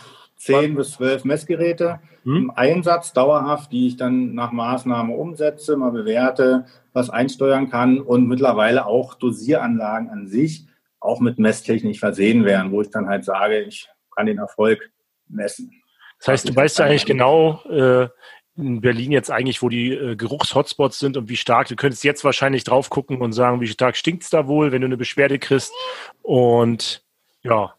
zehn 0.42 0.76
bis 0.76 0.94
zwölf 0.94 1.24
Messgeräte 1.24 2.00
hm? 2.24 2.36
im 2.36 2.52
Einsatz 2.52 3.14
dauerhaft, 3.14 3.72
die 3.72 3.88
ich 3.88 3.98
dann 3.98 4.34
nach 4.34 4.52
Maßnahme 4.52 5.14
umsetze, 5.14 5.78
mal 5.78 5.92
bewerte, 5.92 6.66
was 6.94 7.10
einsteuern 7.10 7.70
kann 7.70 8.00
und 8.00 8.28
mittlerweile 8.28 8.88
auch 8.88 9.14
Dosieranlagen 9.14 10.10
an 10.10 10.28
sich 10.28 10.66
auch 11.00 11.20
mit 11.20 11.40
Messtechnik 11.40 12.00
versehen 12.00 12.46
werden, 12.46 12.72
wo 12.72 12.82
ich 12.82 12.90
dann 12.90 13.08
halt 13.08 13.24
sage, 13.24 13.62
ich 13.62 13.90
kann 14.16 14.26
den 14.26 14.38
Erfolg 14.40 14.92
messen. 15.28 15.72
Das 16.20 16.28
heißt, 16.28 16.50
du 16.50 16.56
weißt 16.56 16.80
ja 16.80 16.86
eigentlich 16.86 17.06
genau 17.06 17.64
äh, 17.66 18.08
in 18.56 18.82
Berlin 18.82 19.12
jetzt 19.12 19.32
eigentlich, 19.32 19.62
wo 19.62 19.70
die 19.70 19.94
äh, 19.94 20.16
Geruchshotspots 20.16 21.00
sind 21.00 21.18
und 21.18 21.30
wie 21.30 21.38
stark. 21.38 21.68
Du 21.68 21.76
könntest 21.76 22.04
jetzt 22.04 22.24
wahrscheinlich 22.24 22.64
drauf 22.64 22.90
gucken 22.90 23.22
und 23.22 23.32
sagen, 23.32 23.62
wie 23.62 23.68
stark 23.68 23.96
stinkt 23.96 24.24
es 24.24 24.30
da 24.30 24.48
wohl, 24.48 24.72
wenn 24.72 24.82
du 24.82 24.88
eine 24.88 24.98
Beschwerde 24.98 25.40
kriegst. 25.40 25.74
Und 26.22 27.04
ja, 27.42 27.74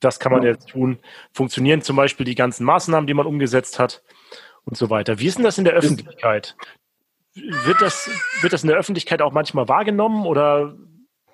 das 0.00 0.18
kann 0.18 0.32
man 0.32 0.42
ja. 0.42 0.50
jetzt 0.50 0.68
tun. 0.68 0.98
Funktionieren 1.32 1.82
zum 1.82 1.96
Beispiel 1.96 2.26
die 2.26 2.34
ganzen 2.34 2.64
Maßnahmen, 2.64 3.06
die 3.06 3.14
man 3.14 3.26
umgesetzt 3.26 3.78
hat 3.78 4.02
und 4.64 4.76
so 4.76 4.90
weiter. 4.90 5.18
Wie 5.18 5.26
ist 5.26 5.38
denn 5.38 5.44
das 5.44 5.58
in 5.58 5.64
der 5.64 5.74
Öffentlichkeit? 5.74 6.56
Wird 7.34 7.80
das, 7.80 8.10
wird 8.40 8.52
das 8.52 8.62
in 8.62 8.68
der 8.68 8.78
Öffentlichkeit 8.78 9.22
auch 9.22 9.32
manchmal 9.32 9.68
wahrgenommen 9.68 10.26
oder 10.26 10.74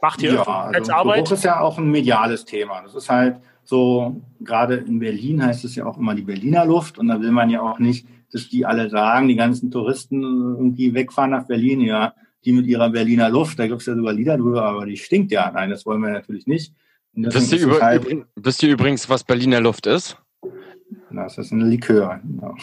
macht 0.01 0.23
ihr 0.23 0.33
ja, 0.33 0.41
Öffentlichkeitsarbeit? 0.41 1.21
Also 1.21 1.25
Geruch 1.25 1.33
ist 1.33 1.45
ja 1.45 1.61
auch 1.61 1.79
ein 1.79 1.91
mediales 1.91 2.45
Thema. 2.45 2.83
Das 2.83 2.95
ist 2.95 3.09
halt 3.09 3.37
so, 3.65 4.21
gerade 4.41 4.75
in 4.75 4.99
Berlin 4.99 5.45
heißt 5.45 5.65
es 5.65 5.77
ja 5.77 5.87
auch 5.87 5.99
immer 5.99 6.15
die 6.15 6.23
Berliner 6.23 6.67
Luft 6.67 6.99
und 6.99 7.09
da 7.09 7.21
will 7.21 7.31
man 7.31 7.51
ja 7.51 7.63
auch 7.63 7.79
nicht, 7.79 8.07
dass 8.33 8.49
die 8.49 8.67
alle 8.67 8.91
sagen, 8.91 9.29
die 9.29 9.37
ganzen 9.37 9.71
Touristen 9.71 10.23
irgendwie 10.23 10.95
wegfahren 10.95 11.31
nach 11.31 11.47
Berlin, 11.47 11.81
ja, 11.81 12.15
die 12.45 12.53
mit 12.53 12.67
ihrer 12.67 12.91
Berliner 12.91 13.29
Luft, 13.29 13.59
da 13.59 13.67
gibt 13.67 13.81
es 13.81 13.87
ja 13.87 13.95
sogar 13.95 14.13
Lieder 14.13 14.37
drüber, 14.37 14.65
aber 14.65 14.87
die 14.87 14.97
stinkt 14.97 15.31
ja. 15.31 15.51
Nein, 15.53 15.71
das 15.71 15.87
wollen 15.87 16.01
wir 16.01 16.11
natürlich 16.11 16.47
nicht. 16.47 16.75
Wisst 17.15 17.53
ihr, 17.53 17.61
über, 17.61 17.81
halt, 17.81 18.07
wisst 18.37 18.63
ihr, 18.63 18.71
übrigens, 18.71 19.09
was 19.09 19.25
Berliner 19.25 19.61
Luft 19.61 19.87
ist? 19.87 20.17
Das 21.11 21.37
ist 21.39 21.53
ein 21.53 21.61
Likör. 21.61 22.21
Genau. 22.23 22.57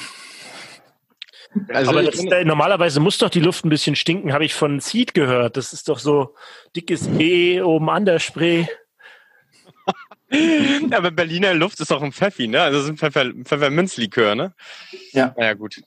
Also 1.70 1.92
Aber 1.92 2.04
das, 2.04 2.24
äh, 2.24 2.46
normalerweise 2.46 3.00
muss 3.00 3.18
doch 3.18 3.30
die 3.30 3.40
Luft 3.40 3.66
ein 3.66 3.70
bisschen 3.70 3.96
stinken, 3.96 4.34
habe 4.34 4.46
ich 4.46 4.54
von 4.54 4.80
Seed 4.80 5.14
gehört. 5.14 5.58
Das 5.58 5.74
ist 5.74 5.90
doch 5.90 6.00
so 6.00 6.36
dickes 6.76 7.08
B 7.08 7.62
oben 7.62 7.90
an 7.90 8.06
der 8.06 8.20
Spray. 8.20 8.68
Aber 10.92 11.10
Berliner 11.10 11.56
Luft 11.56 11.80
ist 11.80 11.92
auch 11.92 12.04
ein 12.04 12.12
Pfeffi, 12.12 12.48
ne? 12.48 12.62
Also 12.62 12.78
das 12.78 12.86
ist 12.86 12.92
ein 12.92 12.98
Pfeffer, 12.98 13.32
Pfefferminzlikör, 13.44 14.36
ne? 14.36 14.54
Ja. 15.12 15.34
Naja, 15.38 15.54
gut. 15.54 15.82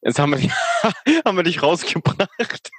Jetzt 0.00 0.18
haben 0.18 0.32
wir, 0.32 0.50
haben 1.26 1.36
wir 1.36 1.44
dich 1.44 1.62
rausgebracht. 1.62 2.70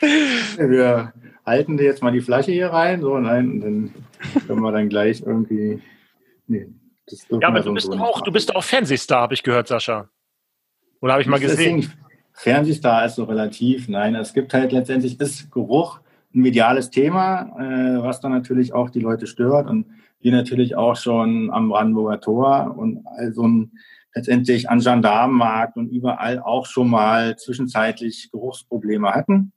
Wir 0.00 1.12
halten 1.46 1.76
dir 1.76 1.84
jetzt 1.84 2.02
mal 2.02 2.12
die 2.12 2.20
Flasche 2.20 2.52
hier 2.52 2.68
rein, 2.68 3.00
so, 3.00 3.18
nein, 3.18 3.50
und 3.50 3.60
dann 3.60 3.94
können 4.46 4.60
wir 4.60 4.72
dann 4.72 4.88
gleich 4.88 5.22
irgendwie. 5.22 5.80
Nee, 6.48 6.68
ja, 7.30 7.48
aber 7.48 7.60
du 7.60 7.72
bist, 7.72 7.86
so 7.86 7.92
auch, 7.98 8.20
du 8.20 8.32
bist 8.32 8.54
auch 8.54 8.64
Fernsehstar, 8.64 9.22
habe 9.22 9.34
ich 9.34 9.42
gehört, 9.42 9.68
Sascha. 9.68 10.08
Oder 11.00 11.12
habe 11.12 11.22
ich 11.22 11.28
mal 11.28 11.38
gesehen? 11.38 11.92
Fernsehstar 12.32 13.06
ist 13.06 13.14
so 13.14 13.24
relativ. 13.24 13.88
Nein, 13.88 14.14
es 14.14 14.34
gibt 14.34 14.52
halt 14.52 14.72
letztendlich 14.72 15.20
ist 15.20 15.50
Geruch 15.50 16.00
ein 16.34 16.40
mediales 16.40 16.90
Thema, 16.90 17.56
äh, 17.58 18.02
was 18.02 18.20
dann 18.20 18.32
natürlich 18.32 18.74
auch 18.74 18.90
die 18.90 19.00
Leute 19.00 19.26
stört 19.26 19.68
und 19.68 19.86
wir 20.20 20.32
natürlich 20.32 20.76
auch 20.76 20.96
schon 20.96 21.50
am 21.50 21.68
Brandenburger 21.68 22.20
Tor 22.20 22.74
und 22.76 23.06
also 23.06 23.46
ein, 23.46 23.72
letztendlich 24.14 24.68
an 24.68 24.80
Gendarmenmarkt 24.80 25.76
und 25.76 25.88
überall 25.88 26.40
auch 26.40 26.66
schon 26.66 26.90
mal 26.90 27.36
zwischenzeitlich 27.36 28.30
Geruchsprobleme 28.32 29.10
hatten. 29.10 29.52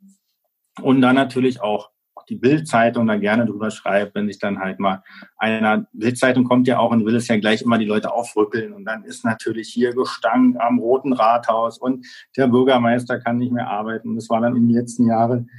Und 0.81 1.01
dann 1.01 1.15
natürlich 1.15 1.61
auch 1.61 1.89
die 2.27 2.35
Bildzeitung 2.35 3.07
da 3.07 3.17
gerne 3.17 3.45
drüber 3.45 3.71
schreibt, 3.71 4.13
wenn 4.13 4.27
sich 4.27 4.37
dann 4.37 4.59
halt 4.59 4.79
mal 4.79 5.01
einer 5.37 5.87
Bildzeitung 5.93 6.43
kommt 6.43 6.67
ja 6.67 6.77
auch 6.77 6.91
und 6.91 7.05
will 7.05 7.15
es 7.15 7.27
ja 7.27 7.39
gleich 7.39 7.63
immer 7.63 7.79
die 7.79 7.85
Leute 7.85 8.13
aufrückeln 8.13 8.73
und 8.73 8.85
dann 8.85 9.03
ist 9.03 9.25
natürlich 9.25 9.69
hier 9.69 9.95
Gestank 9.95 10.55
am 10.59 10.77
Roten 10.77 11.13
Rathaus 11.13 11.79
und 11.79 12.05
der 12.37 12.47
Bürgermeister 12.47 13.19
kann 13.19 13.37
nicht 13.37 13.51
mehr 13.51 13.67
arbeiten. 13.67 14.13
Das 14.13 14.29
war 14.29 14.41
dann 14.41 14.55
in 14.55 14.67
den 14.67 14.75
letzten 14.75 15.07
Jahren 15.07 15.49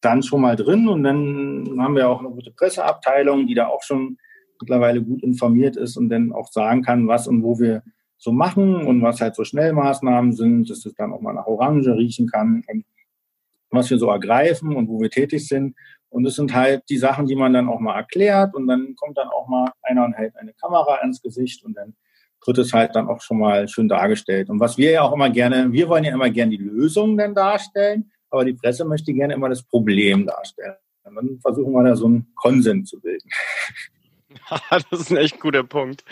dann 0.00 0.22
schon 0.22 0.40
mal 0.40 0.56
drin. 0.56 0.88
Und 0.88 1.02
dann 1.04 1.76
haben 1.78 1.96
wir 1.96 2.08
auch 2.08 2.20
eine 2.20 2.30
gute 2.30 2.50
Presseabteilung, 2.50 3.46
die 3.46 3.54
da 3.54 3.66
auch 3.68 3.82
schon 3.82 4.18
mittlerweile 4.60 5.02
gut 5.02 5.22
informiert 5.22 5.76
ist 5.76 5.96
und 5.96 6.08
dann 6.08 6.32
auch 6.32 6.48
sagen 6.48 6.82
kann, 6.82 7.08
was 7.08 7.28
und 7.28 7.42
wo 7.42 7.58
wir 7.58 7.82
so 8.16 8.32
machen 8.32 8.74
und 8.86 9.02
was 9.02 9.20
halt 9.20 9.36
so 9.36 9.44
Schnellmaßnahmen 9.44 10.32
sind, 10.32 10.68
dass 10.68 10.84
es 10.84 10.94
dann 10.94 11.12
auch 11.12 11.20
mal 11.20 11.32
nach 11.32 11.46
Orange 11.46 11.96
riechen 11.96 12.26
kann. 12.26 12.64
Und 12.66 12.84
was 13.70 13.90
wir 13.90 13.98
so 13.98 14.08
ergreifen 14.10 14.74
und 14.76 14.88
wo 14.88 15.00
wir 15.00 15.10
tätig 15.10 15.46
sind. 15.46 15.76
Und 16.10 16.26
es 16.26 16.36
sind 16.36 16.54
halt 16.54 16.82
die 16.88 16.96
Sachen, 16.96 17.26
die 17.26 17.36
man 17.36 17.52
dann 17.52 17.68
auch 17.68 17.80
mal 17.80 17.96
erklärt 17.96 18.54
und 18.54 18.66
dann 18.66 18.94
kommt 18.96 19.18
dann 19.18 19.28
auch 19.28 19.46
mal 19.48 19.70
einer 19.82 20.04
und 20.04 20.14
hält 20.14 20.36
eine 20.36 20.54
Kamera 20.54 20.96
ins 21.02 21.20
Gesicht 21.20 21.64
und 21.64 21.74
dann 21.76 21.94
wird 22.46 22.58
es 22.58 22.72
halt 22.72 22.94
dann 22.94 23.08
auch 23.08 23.20
schon 23.20 23.38
mal 23.38 23.68
schön 23.68 23.88
dargestellt. 23.88 24.48
Und 24.48 24.60
was 24.60 24.78
wir 24.78 24.90
ja 24.90 25.02
auch 25.02 25.12
immer 25.12 25.28
gerne, 25.28 25.72
wir 25.72 25.88
wollen 25.88 26.04
ja 26.04 26.14
immer 26.14 26.30
gerne 26.30 26.56
die 26.56 26.62
Lösungen 26.62 27.16
dann 27.18 27.34
darstellen, 27.34 28.10
aber 28.30 28.44
die 28.44 28.54
Presse 28.54 28.84
möchte 28.84 29.12
gerne 29.12 29.34
immer 29.34 29.48
das 29.48 29.62
Problem 29.62 30.26
darstellen. 30.26 30.76
Und 31.04 31.16
dann 31.16 31.38
versuchen 31.40 31.72
wir 31.72 31.82
da 31.82 31.96
so 31.96 32.06
einen 32.06 32.32
Konsens 32.36 32.90
zu 32.90 33.00
bilden. 33.00 33.28
das 34.70 34.84
ist 34.92 35.10
ein 35.10 35.18
echt 35.18 35.40
guter 35.40 35.64
Punkt. 35.64 36.04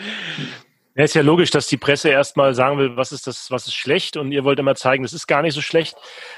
Ja, 0.97 1.03
ist 1.03 1.13
ja 1.13 1.21
logisch, 1.21 1.51
dass 1.51 1.67
die 1.67 1.77
Presse 1.77 2.09
erstmal 2.09 2.55
sagen 2.55 2.79
will, 2.79 2.97
was 2.97 3.11
ist 3.11 3.27
das, 3.27 3.51
was 3.51 3.67
ist 3.67 3.75
schlecht 3.75 4.17
und 4.17 4.31
ihr 4.31 4.43
wollt 4.43 4.57
immer 4.57 4.73
zeigen, 4.73 5.03
das 5.03 5.13
ist 5.13 5.27
gar 5.27 5.43
nicht 5.43 5.53
so 5.53 5.61
schlecht. 5.61 5.95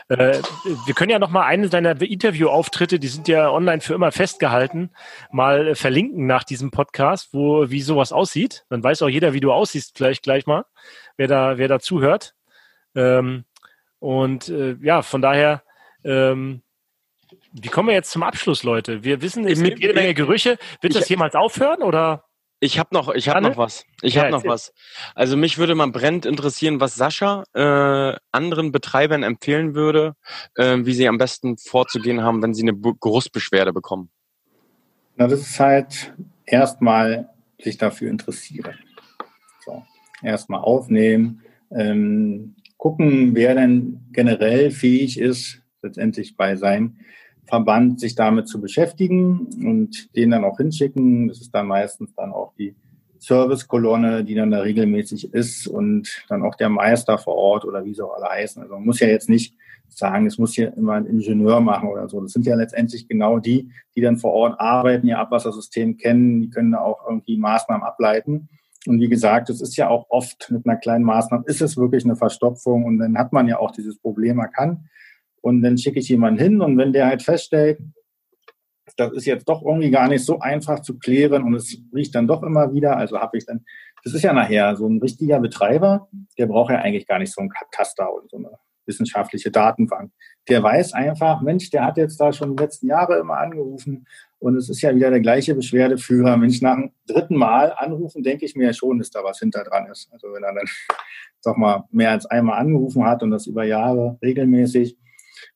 Äh, 0.09 0.41
wir 0.85 0.93
können 0.93 1.11
ja 1.11 1.17
noch 1.17 1.29
mal 1.29 1.45
eine 1.45 1.69
deiner 1.69 2.01
Interviewauftritte, 2.01 2.99
die 2.99 3.07
sind 3.07 3.29
ja 3.29 3.49
online 3.49 3.79
für 3.79 3.93
immer 3.93 4.11
festgehalten, 4.11 4.91
mal 5.31 5.75
verlinken 5.75 6.27
nach 6.27 6.43
diesem 6.43 6.71
Podcast, 6.71 7.29
wo 7.33 7.69
wie 7.69 7.81
sowas 7.81 8.11
aussieht. 8.11 8.65
Dann 8.69 8.83
weiß 8.83 9.01
auch 9.01 9.07
jeder, 9.07 9.31
wie 9.31 9.39
du 9.39 9.53
aussiehst, 9.53 9.97
vielleicht 9.97 10.23
gleich 10.23 10.45
mal, 10.45 10.65
wer 11.15 11.27
da, 11.27 11.57
wer 11.57 11.69
da 11.69 11.79
zuhört. 11.79 12.35
Ähm, 12.95 13.45
und 13.99 14.49
äh, 14.49 14.75
ja, 14.81 15.03
von 15.03 15.21
daher 15.21 15.63
ähm, 16.03 16.63
wie 17.53 17.69
kommen 17.69 17.87
wir 17.87 17.95
jetzt 17.95 18.11
zum 18.11 18.23
Abschluss, 18.23 18.63
Leute? 18.63 19.03
Wir 19.03 19.21
wissen, 19.21 19.47
es 19.47 19.63
gibt 19.63 19.79
jede 19.79 19.93
Menge 19.93 20.13
Gerüche. 20.13 20.57
Wird 20.81 20.95
das 20.95 21.07
jemals 21.09 21.35
aufhören 21.35 21.81
oder? 21.81 22.25
Ich 22.61 22.77
habe 22.77 22.89
noch, 22.93 23.13
ich 23.13 23.29
habe 23.29 23.41
noch 23.41 23.55
was. 23.55 23.85
Ich 24.01 24.15
ja, 24.15 24.23
habe 24.23 24.31
noch 24.31 24.43
was. 24.43 24.73
Also 25.15 25.37
mich 25.37 25.57
würde 25.57 25.75
mal 25.75 25.89
brennend 25.89 26.25
interessieren, 26.25 26.81
was 26.81 26.95
Sascha 26.95 27.43
äh, 27.53 28.17
anderen 28.31 28.71
Betreibern 28.71 29.23
empfehlen 29.23 29.75
würde, 29.75 30.15
äh, 30.55 30.77
wie 30.81 30.93
sie 30.93 31.07
am 31.07 31.17
besten 31.17 31.57
vorzugehen 31.57 32.21
haben, 32.21 32.41
wenn 32.41 32.53
sie 32.53 32.63
eine 32.63 32.75
Geruchsbeschwerde 32.75 33.71
bekommen. 33.71 34.09
Na, 35.15 35.27
das 35.27 35.41
ist 35.41 35.59
halt 35.59 36.13
erstmal 36.45 37.29
sich 37.61 37.77
dafür 37.77 38.09
interessieren. 38.09 38.77
So, 39.65 39.83
erstmal 40.21 40.61
aufnehmen, 40.61 41.41
ähm, 41.71 42.55
gucken, 42.77 43.35
wer 43.35 43.55
denn 43.55 44.01
generell 44.11 44.71
fähig 44.71 45.19
ist, 45.19 45.61
letztendlich 45.81 46.35
bei 46.35 46.55
seinem 46.55 46.99
Verband 47.49 47.99
sich 47.99 48.15
damit 48.15 48.47
zu 48.47 48.61
beschäftigen 48.61 49.47
und 49.63 50.15
den 50.15 50.31
dann 50.31 50.45
auch 50.45 50.57
hinschicken. 50.57 51.27
Das 51.27 51.41
ist 51.41 51.53
dann 51.53 51.67
meistens 51.67 52.13
dann 52.15 52.31
auch 52.31 52.53
die 52.57 52.75
Servicekolonne, 53.19 54.23
die 54.23 54.35
dann 54.35 54.51
da 54.51 54.61
regelmäßig 54.61 55.33
ist 55.33 55.67
und 55.67 56.23
dann 56.29 56.43
auch 56.43 56.55
der 56.55 56.69
Meister 56.69 57.17
vor 57.17 57.35
Ort 57.35 57.65
oder 57.65 57.83
wie 57.83 57.93
sie 57.93 58.03
auch 58.03 58.15
alle 58.15 58.29
heißen. 58.29 58.61
Also 58.61 58.75
man 58.75 58.85
muss 58.85 58.99
ja 58.99 59.07
jetzt 59.07 59.29
nicht 59.29 59.55
sagen, 59.89 60.25
es 60.25 60.37
muss 60.37 60.53
hier 60.53 60.75
immer 60.77 60.93
ein 60.93 61.05
Ingenieur 61.05 61.59
machen 61.59 61.89
oder 61.89 62.07
so. 62.07 62.21
Das 62.21 62.31
sind 62.31 62.45
ja 62.45 62.55
letztendlich 62.55 63.07
genau 63.07 63.39
die, 63.39 63.71
die 63.95 64.01
dann 64.01 64.17
vor 64.17 64.31
Ort 64.31 64.59
arbeiten, 64.59 65.07
ihr 65.07 65.19
Abwassersystem 65.19 65.97
kennen, 65.97 66.41
die 66.41 66.49
können 66.49 66.71
da 66.71 66.79
auch 66.79 67.05
irgendwie 67.07 67.37
Maßnahmen 67.37 67.83
ableiten. 67.83 68.49
Und 68.87 69.01
wie 69.01 69.09
gesagt, 69.09 69.49
es 69.49 69.59
ist 69.59 69.75
ja 69.75 69.89
auch 69.89 70.05
oft 70.09 70.49
mit 70.51 70.65
einer 70.65 70.77
kleinen 70.77 71.03
Maßnahme, 71.03 71.43
ist 71.47 71.61
es 71.61 71.75
wirklich 71.75 72.05
eine 72.05 72.15
Verstopfung 72.15 72.85
und 72.85 72.99
dann 72.99 73.17
hat 73.17 73.33
man 73.33 73.47
ja 73.47 73.59
auch 73.59 73.71
dieses 73.71 73.99
Problem 73.99 74.39
erkannt. 74.39 74.79
Und 75.41 75.61
dann 75.61 75.77
schicke 75.77 75.99
ich 75.99 76.09
jemanden 76.09 76.39
hin 76.39 76.61
und 76.61 76.77
wenn 76.77 76.93
der 76.93 77.07
halt 77.07 77.21
feststellt, 77.21 77.79
das 78.97 79.13
ist 79.13 79.25
jetzt 79.25 79.47
doch 79.47 79.63
irgendwie 79.63 79.91
gar 79.91 80.07
nicht 80.07 80.25
so 80.25 80.39
einfach 80.39 80.81
zu 80.81 80.97
klären 80.97 81.43
und 81.43 81.53
es 81.55 81.77
riecht 81.93 82.15
dann 82.15 82.27
doch 82.27 82.43
immer 82.43 82.73
wieder, 82.73 82.97
also 82.97 83.19
habe 83.19 83.37
ich 83.37 83.45
dann, 83.45 83.63
das 84.03 84.13
ist 84.13 84.23
ja 84.23 84.33
nachher 84.33 84.75
so 84.75 84.87
ein 84.87 84.99
richtiger 84.99 85.39
Betreiber, 85.39 86.09
der 86.37 86.47
braucht 86.47 86.71
ja 86.71 86.79
eigentlich 86.79 87.07
gar 87.07 87.19
nicht 87.19 87.33
so 87.33 87.41
einen 87.41 87.49
Kataster 87.49 88.13
und 88.13 88.29
so 88.29 88.37
eine 88.37 88.51
wissenschaftliche 88.85 89.51
Datenbank. 89.51 90.11
Der 90.49 90.63
weiß 90.63 90.93
einfach, 90.93 91.41
Mensch, 91.41 91.69
der 91.69 91.85
hat 91.85 91.97
jetzt 91.97 92.19
da 92.19 92.33
schon 92.33 92.55
die 92.55 92.63
letzten 92.63 92.87
Jahre 92.87 93.19
immer 93.19 93.37
angerufen 93.37 94.07
und 94.39 94.55
es 94.55 94.69
ist 94.69 94.81
ja 94.81 94.95
wieder 94.95 95.11
der 95.11 95.19
gleiche 95.19 95.53
Beschwerdeführer. 95.53 96.37
Mensch, 96.37 96.61
nach 96.61 96.75
dem 96.75 96.91
dritten 97.05 97.35
Mal 97.35 97.73
anrufen, 97.77 98.23
denke 98.23 98.45
ich 98.45 98.55
mir 98.55 98.67
ja 98.67 98.73
schon, 98.73 98.97
dass 98.97 99.11
da 99.11 99.23
was 99.23 99.39
hinter 99.39 99.63
dran 99.63 99.87
ist. 99.91 100.09
Also 100.11 100.33
wenn 100.33 100.43
er 100.43 100.53
dann 100.53 100.65
doch 101.43 101.55
mal 101.55 101.85
mehr 101.91 102.11
als 102.11 102.25
einmal 102.25 102.59
angerufen 102.59 103.05
hat 103.05 103.21
und 103.21 103.31
das 103.31 103.47
über 103.47 103.63
Jahre 103.63 104.17
regelmäßig, 104.21 104.97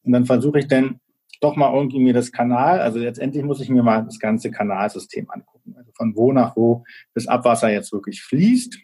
und 0.03 0.11
dann 0.11 0.25
versuche 0.25 0.59
ich 0.59 0.67
dann 0.67 0.99
doch 1.41 1.55
mal 1.55 1.73
irgendwie 1.73 1.99
mir 1.99 2.13
das 2.13 2.31
Kanal, 2.31 2.79
also 2.79 2.99
letztendlich 2.99 3.43
muss 3.43 3.59
ich 3.59 3.69
mir 3.69 3.83
mal 3.83 4.05
das 4.05 4.19
ganze 4.19 4.49
Kanalsystem 4.49 5.29
angucken. 5.29 5.75
Also 5.77 5.91
von 5.93 6.15
wo 6.15 6.31
nach 6.31 6.55
wo 6.55 6.85
das 7.13 7.27
Abwasser 7.27 7.69
jetzt 7.69 7.91
wirklich 7.91 8.21
fließt. 8.21 8.79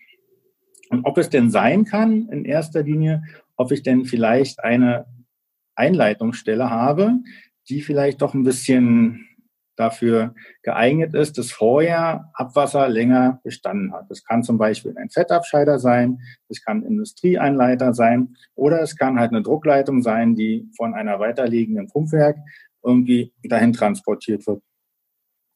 Und 0.90 1.06
ob 1.06 1.18
es 1.18 1.30
denn 1.30 1.52
sein 1.52 1.86
kann, 1.86 2.28
in 2.30 2.44
erster 2.44 2.84
Linie, 2.84 3.24
ob 3.56 3.72
ich 3.72 3.84
denn 3.84 4.06
vielleicht 4.06 4.64
eine 4.64 5.06
Einleitungsstelle 5.76 6.70
habe, 6.70 7.20
die 7.70 7.82
vielleicht 7.82 8.22
doch 8.22 8.34
ein 8.34 8.44
bisschen 8.44 9.29
dafür 9.80 10.36
geeignet 10.62 11.14
ist, 11.14 11.38
dass 11.38 11.52
vorher 11.52 12.30
Abwasser 12.34 12.90
länger 12.90 13.40
bestanden 13.44 13.94
hat. 13.94 14.10
Das 14.10 14.24
kann 14.24 14.44
zum 14.44 14.58
Beispiel 14.58 14.96
ein 14.98 15.10
Fettabscheider 15.10 15.80
sein, 15.80 16.20
das 16.50 16.62
kann 16.62 16.80
ein 16.80 16.86
Industrieeinleiter 16.86 17.94
sein 17.94 18.36
oder 18.56 18.82
es 18.82 18.98
kann 18.98 19.20
halt 19.20 19.32
eine 19.32 19.42
Druckleitung 19.42 20.02
sein, 20.02 20.36
die 20.36 20.70
von 20.76 20.94
einer 20.94 21.20
weiterliegenden 21.20 21.88
Pumpwerk 21.88 22.38
irgendwie 22.84 23.34
dahin 23.44 23.74
transportiert 23.74 24.46
wird. 24.48 24.62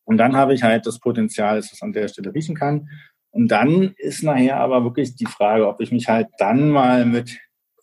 Und 0.05 0.17
dann 0.17 0.35
habe 0.35 0.53
ich 0.53 0.63
halt 0.63 0.85
das 0.85 0.99
Potenzial, 0.99 1.57
dass 1.57 1.71
es 1.71 1.81
an 1.81 1.93
der 1.93 2.07
Stelle 2.07 2.33
riechen 2.33 2.55
kann. 2.55 2.89
Und 3.31 3.49
dann 3.49 3.93
ist 3.97 4.23
nachher 4.23 4.57
aber 4.57 4.83
wirklich 4.83 5.15
die 5.15 5.25
Frage, 5.25 5.67
ob 5.67 5.81
ich 5.81 5.91
mich 5.91 6.07
halt 6.07 6.27
dann 6.37 6.69
mal 6.69 7.05
mit 7.05 7.39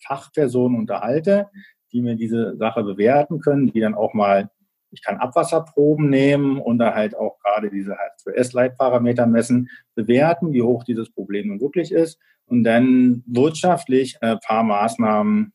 Fachpersonen 0.07 0.79
unterhalte, 0.79 1.49
die 1.93 2.03
mir 2.03 2.15
diese 2.15 2.57
Sache 2.57 2.83
bewerten 2.83 3.41
können, 3.41 3.73
die 3.73 3.81
dann 3.81 3.95
auch 3.95 4.15
mal 4.15 4.51
ich 4.91 5.03
kann 5.03 5.19
Abwasserproben 5.19 6.11
nehmen 6.11 6.61
und 6.61 6.79
da 6.79 6.95
halt 6.95 7.15
auch 7.15 7.39
gerade 7.41 7.71
diese 7.71 7.97
H2S-Leitparameter 7.97 9.27
messen, 9.27 9.69
bewerten, 9.95 10.53
wie 10.53 10.63
hoch 10.63 10.85
dieses 10.85 11.11
Problem 11.11 11.49
nun 11.49 11.61
wirklich 11.61 11.93
ist 11.93 12.19
und 12.47 12.65
dann 12.65 13.23
wirtschaftlich 13.27 14.23
ein 14.23 14.39
paar 14.41 14.65
Maßnahmen 14.65 15.53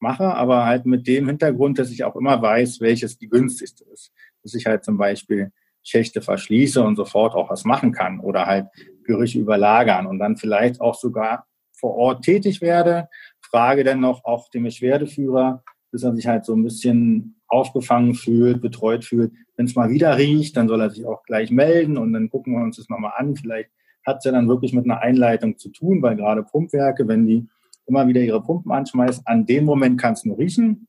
mache, 0.00 0.34
aber 0.34 0.66
halt 0.66 0.86
mit 0.86 1.06
dem 1.06 1.26
Hintergrund, 1.26 1.78
dass 1.78 1.90
ich 1.90 2.04
auch 2.04 2.16
immer 2.16 2.40
weiß, 2.40 2.80
welches 2.80 3.18
die 3.18 3.28
günstigste 3.28 3.84
ist. 3.92 4.12
Dass 4.42 4.54
ich 4.54 4.66
halt 4.66 4.84
zum 4.84 4.96
Beispiel 4.96 5.52
Schächte 5.82 6.20
verschließe 6.20 6.82
und 6.82 6.96
sofort 6.96 7.34
auch 7.34 7.50
was 7.50 7.64
machen 7.64 7.92
kann 7.92 8.20
oder 8.20 8.46
halt 8.46 8.66
Gerüche 9.04 9.38
überlagern 9.38 10.06
und 10.06 10.18
dann 10.18 10.36
vielleicht 10.36 10.80
auch 10.80 10.94
sogar 10.94 11.46
vor 11.72 11.94
Ort 11.94 12.24
tätig 12.24 12.60
werde. 12.60 13.08
Frage 13.40 13.82
dann 13.82 14.00
noch 14.00 14.24
auch 14.24 14.48
den 14.50 14.64
Beschwerdeführer, 14.64 15.64
bis 15.90 16.02
er 16.02 16.14
sich 16.14 16.26
halt 16.26 16.44
so 16.44 16.54
ein 16.54 16.62
bisschen 16.62 17.39
aufgefangen 17.50 18.14
fühlt, 18.14 18.62
betreut 18.62 19.04
fühlt. 19.04 19.32
Wenn 19.56 19.66
es 19.66 19.74
mal 19.74 19.90
wieder 19.90 20.16
riecht, 20.16 20.56
dann 20.56 20.68
soll 20.68 20.80
er 20.80 20.90
sich 20.90 21.04
auch 21.04 21.22
gleich 21.24 21.50
melden 21.50 21.98
und 21.98 22.12
dann 22.12 22.30
gucken 22.30 22.54
wir 22.54 22.62
uns 22.62 22.76
das 22.76 22.88
nochmal 22.88 23.12
an. 23.16 23.36
Vielleicht 23.36 23.70
hat 24.06 24.18
es 24.18 24.24
ja 24.24 24.32
dann 24.32 24.48
wirklich 24.48 24.72
mit 24.72 24.84
einer 24.84 25.00
Einleitung 25.00 25.58
zu 25.58 25.68
tun, 25.70 26.00
weil 26.00 26.16
gerade 26.16 26.42
Pumpwerke, 26.42 27.06
wenn 27.08 27.26
die 27.26 27.46
immer 27.86 28.06
wieder 28.06 28.20
ihre 28.20 28.40
Pumpen 28.40 28.72
anschmeißen, 28.72 29.26
an 29.26 29.46
dem 29.46 29.64
Moment 29.64 30.00
kann 30.00 30.14
es 30.14 30.24
nur 30.24 30.38
riechen. 30.38 30.86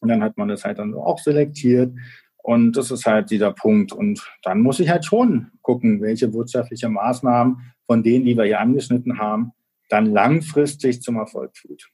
Und 0.00 0.08
dann 0.08 0.22
hat 0.22 0.38
man 0.38 0.48
das 0.48 0.64
halt 0.64 0.78
dann 0.78 0.94
auch 0.94 1.18
selektiert. 1.18 1.92
Und 2.42 2.76
das 2.76 2.90
ist 2.90 3.04
halt 3.04 3.30
dieser 3.30 3.52
Punkt. 3.52 3.92
Und 3.92 4.26
dann 4.42 4.60
muss 4.60 4.80
ich 4.80 4.88
halt 4.88 5.04
schon 5.04 5.50
gucken, 5.60 6.00
welche 6.00 6.32
wirtschaftliche 6.32 6.88
Maßnahmen 6.88 7.72
von 7.84 8.02
denen, 8.02 8.24
die 8.24 8.36
wir 8.36 8.44
hier 8.44 8.60
angeschnitten 8.60 9.18
haben, 9.18 9.52
dann 9.88 10.06
langfristig 10.06 11.02
zum 11.02 11.16
Erfolg 11.16 11.56
führt. 11.56 11.90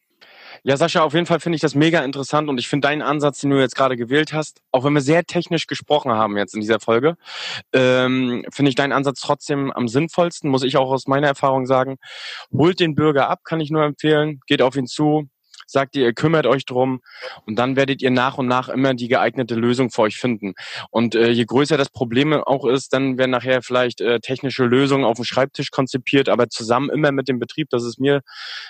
Ja, 0.68 0.76
Sascha, 0.76 1.04
auf 1.04 1.14
jeden 1.14 1.26
Fall 1.26 1.38
finde 1.38 1.54
ich 1.54 1.62
das 1.62 1.76
mega 1.76 2.00
interessant 2.00 2.48
und 2.48 2.58
ich 2.58 2.66
finde 2.66 2.88
deinen 2.88 3.00
Ansatz, 3.00 3.40
den 3.40 3.50
du 3.50 3.60
jetzt 3.60 3.76
gerade 3.76 3.96
gewählt 3.96 4.32
hast, 4.32 4.62
auch 4.72 4.82
wenn 4.82 4.94
wir 4.94 5.00
sehr 5.00 5.22
technisch 5.22 5.68
gesprochen 5.68 6.10
haben 6.10 6.36
jetzt 6.36 6.56
in 6.56 6.60
dieser 6.60 6.80
Folge, 6.80 7.16
ähm, 7.72 8.44
finde 8.50 8.70
ich 8.70 8.74
deinen 8.74 8.90
Ansatz 8.90 9.20
trotzdem 9.20 9.70
am 9.70 9.86
sinnvollsten, 9.86 10.50
muss 10.50 10.64
ich 10.64 10.76
auch 10.76 10.90
aus 10.90 11.06
meiner 11.06 11.28
Erfahrung 11.28 11.66
sagen. 11.66 11.98
Holt 12.52 12.80
den 12.80 12.96
Bürger 12.96 13.30
ab, 13.30 13.44
kann 13.44 13.60
ich 13.60 13.70
nur 13.70 13.84
empfehlen, 13.84 14.40
geht 14.48 14.60
auf 14.60 14.74
ihn 14.74 14.88
zu, 14.88 15.28
sagt 15.66 15.96
ihr, 15.96 16.04
ihr 16.04 16.14
kümmert 16.14 16.46
euch 16.46 16.64
drum 16.64 17.00
und 17.44 17.58
dann 17.58 17.76
werdet 17.76 18.02
ihr 18.02 18.10
nach 18.10 18.38
und 18.38 18.46
nach 18.46 18.68
immer 18.68 18.94
die 18.94 19.08
geeignete 19.08 19.54
Lösung 19.54 19.90
für 19.90 20.02
euch 20.02 20.16
finden. 20.16 20.54
Und 20.90 21.14
äh, 21.14 21.30
je 21.30 21.44
größer 21.44 21.76
das 21.76 21.90
Problem 21.90 22.32
auch 22.32 22.64
ist, 22.64 22.92
dann 22.92 23.18
werden 23.18 23.32
nachher 23.32 23.62
vielleicht 23.62 24.00
äh, 24.00 24.20
technische 24.20 24.64
Lösungen 24.64 25.04
auf 25.04 25.16
dem 25.16 25.24
Schreibtisch 25.24 25.70
konzipiert, 25.70 26.28
aber 26.28 26.48
zusammen 26.48 26.90
immer 26.90 27.12
mit 27.12 27.28
dem 27.28 27.38
Betrieb, 27.38 27.68
das 27.70 27.84
ist 27.84 27.98
mir 27.98 28.22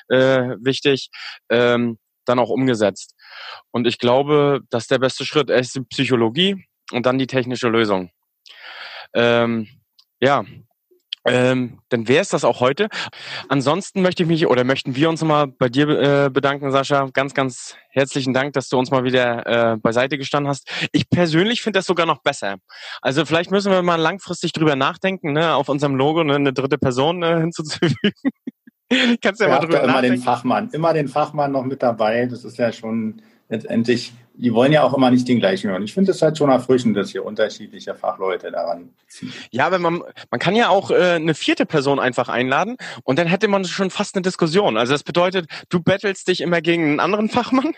äh, 0.09 0.57
wichtig, 0.61 1.11
ähm, 1.51 1.99
dann 2.25 2.39
auch 2.39 2.51
umgesetzt. 2.51 3.15
Und 3.71 3.87
ich 3.87 3.99
glaube, 3.99 4.61
das 4.71 4.85
ist 4.85 4.91
der 4.91 4.99
beste 4.99 5.25
Schritt. 5.25 5.51
Erst 5.51 5.77
die 5.77 5.83
Psychologie 5.83 6.67
und 6.93 7.07
dann 7.07 7.19
die 7.19 7.27
technische 7.27 7.69
Lösung. 7.69 8.11
Ähm, 9.15 9.69
ja, 10.21 10.45
ähm, 11.27 11.79
dann 11.89 12.09
wäre 12.09 12.23
es 12.23 12.29
das 12.29 12.45
auch 12.45 12.61
heute. 12.61 12.89
Ansonsten 13.49 14.03
möchte 14.03 14.23
ich 14.23 14.29
mich 14.29 14.47
oder 14.47 14.65
möchten 14.65 14.97
wir 14.97 15.09
uns 15.09 15.23
mal 15.23 15.47
bei 15.47 15.69
dir 15.69 15.89
äh, 15.89 16.31
bedanken, 16.31 16.71
Sascha. 16.71 17.09
Ganz, 17.13 17.35
ganz 17.35 17.77
herzlichen 17.91 18.33
Dank, 18.33 18.53
dass 18.53 18.69
du 18.69 18.79
uns 18.79 18.91
mal 18.91 19.05
wieder 19.05 19.47
äh, 19.73 19.77
beiseite 19.77 20.19
gestanden 20.19 20.49
hast. 20.49 20.71
Ich 20.93 21.09
persönlich 21.09 21.63
finde 21.63 21.79
das 21.79 21.87
sogar 21.87 22.07
noch 22.07 22.23
besser. 22.23 22.57
Also 23.03 23.25
vielleicht 23.25 23.51
müssen 23.51 23.73
wir 23.73 23.83
mal 23.83 23.97
langfristig 23.97 24.53
drüber 24.53 24.77
nachdenken, 24.77 25.33
ne, 25.33 25.55
auf 25.55 25.69
unserem 25.69 25.97
Logo 25.97 26.23
ne, 26.23 26.37
eine 26.37 26.53
dritte 26.53 26.79
Person 26.79 27.23
äh, 27.23 27.41
hinzuzufügen. 27.41 27.97
Kannst 29.21 29.41
ja 29.41 29.49
mal 29.49 29.59
drüber 29.59 29.83
immer 29.83 29.95
nachdenken. 29.95 30.17
den 30.17 30.23
Fachmann, 30.23 30.71
immer 30.71 30.93
den 30.93 31.09
Fachmann 31.09 31.51
noch 31.53 31.65
mit 31.65 31.83
dabei. 31.83 32.27
Das 32.27 32.45
ist 32.45 32.57
ja 32.57 32.73
schon 32.73 33.21
letztendlich, 33.49 34.13
die 34.35 34.53
wollen 34.53 34.73
ja 34.73 34.83
auch 34.83 34.93
immer 34.95 35.11
nicht 35.11 35.27
den 35.29 35.39
gleichen 35.39 35.71
hören. 35.71 35.83
Ich 35.83 35.95
finde 35.95 36.11
es 36.11 36.21
halt 36.21 36.37
schon 36.37 36.51
erfrischend, 36.51 36.97
dass 36.97 37.11
hier 37.11 37.25
unterschiedliche 37.25 37.95
Fachleute 37.95 38.51
daran 38.51 38.91
ziehen. 39.07 39.33
Ja, 39.51 39.67
aber 39.67 39.79
man, 39.79 40.03
man 40.31 40.41
kann 40.41 40.55
ja 40.55 40.69
auch 40.69 40.91
äh, 40.91 41.13
eine 41.13 41.35
vierte 41.35 41.65
Person 41.65 41.99
einfach 41.99 42.29
einladen 42.29 42.77
und 43.05 43.19
dann 43.19 43.29
hätte 43.29 43.49
man 43.49 43.65
schon 43.65 43.91
fast 43.91 44.15
eine 44.15 44.23
Diskussion. 44.23 44.77
Also 44.77 44.93
das 44.93 45.05
bedeutet, 45.05 45.47
du 45.69 45.81
battlest 45.81 46.29
dich 46.29 46.41
immer 46.41 46.61
gegen 46.61 46.85
einen 46.85 47.01
anderen 47.01 47.29
Fachmann 47.29 47.73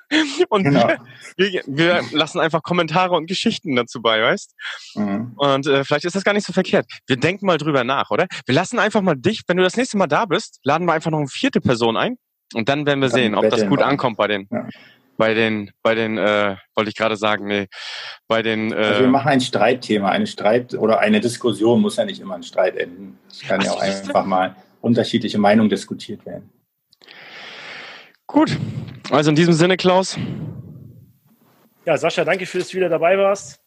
und 0.48 0.64
genau. 0.64 0.92
wir, 1.36 1.62
wir, 1.66 2.02
lassen 2.12 2.40
einfach 2.40 2.62
Kommentare 2.62 3.14
und 3.14 3.26
Geschichten 3.26 3.74
dazu 3.76 4.02
bei, 4.02 4.20
weißt? 4.20 4.54
Mhm. 4.96 5.32
Und 5.36 5.66
äh, 5.66 5.84
vielleicht 5.84 6.04
ist 6.04 6.16
das 6.16 6.24
gar 6.24 6.34
nicht 6.34 6.46
so 6.46 6.52
verkehrt. 6.52 6.86
Wir 7.06 7.16
denken 7.16 7.46
mal 7.46 7.58
drüber 7.58 7.84
nach, 7.84 8.10
oder? 8.10 8.26
Wir 8.46 8.54
lassen 8.54 8.78
einfach 8.78 9.00
mal 9.00 9.14
dich, 9.14 9.42
wenn 9.46 9.56
du 9.56 9.62
das 9.62 9.76
nächste 9.76 9.96
Mal 9.96 10.06
da 10.06 10.26
bist, 10.26 10.60
laden 10.64 10.86
wir 10.86 10.92
einfach 10.92 11.10
noch 11.10 11.18
eine 11.18 11.28
vierte 11.28 11.60
Person 11.60 11.96
ein 11.96 12.16
und 12.52 12.68
dann 12.68 12.84
werden 12.84 13.00
wir 13.00 13.08
dann 13.08 13.16
sehen, 13.16 13.34
ob 13.34 13.48
das 13.48 13.66
gut 13.66 13.80
ankommt 13.80 14.16
bei 14.16 14.26
den. 14.28 14.48
Ja 14.50 14.68
bei 15.16 15.34
den, 15.34 15.70
bei 15.82 15.94
den, 15.94 16.18
äh, 16.18 16.56
wollte 16.74 16.90
ich 16.90 16.96
gerade 16.96 17.16
sagen, 17.16 17.46
nee, 17.46 17.68
bei 18.26 18.42
den. 18.42 18.72
Äh, 18.72 18.76
also 18.76 19.00
wir 19.02 19.08
machen 19.08 19.28
ein 19.28 19.40
Streitthema, 19.40 20.08
eine 20.10 20.26
Streit 20.26 20.74
oder 20.74 21.00
eine 21.00 21.20
Diskussion 21.20 21.80
muss 21.80 21.96
ja 21.96 22.04
nicht 22.04 22.20
immer 22.20 22.34
ein 22.34 22.42
Streit 22.42 22.76
enden. 22.76 23.18
Es 23.30 23.40
kann 23.40 23.60
Ach, 23.60 23.64
ja 23.64 23.72
auch 23.72 23.80
einfach 23.80 24.24
mal 24.24 24.56
unterschiedliche 24.80 25.38
Meinungen 25.38 25.70
diskutiert 25.70 26.24
werden. 26.26 26.50
Gut, 28.26 28.56
also 29.10 29.30
in 29.30 29.36
diesem 29.36 29.54
Sinne, 29.54 29.76
Klaus. 29.76 30.18
Ja, 31.86 31.96
Sascha, 31.96 32.24
danke 32.24 32.46
für 32.46 32.58
dass 32.58 32.68
du 32.68 32.76
wieder 32.76 32.88
dabei 32.88 33.18
warst. 33.18 33.60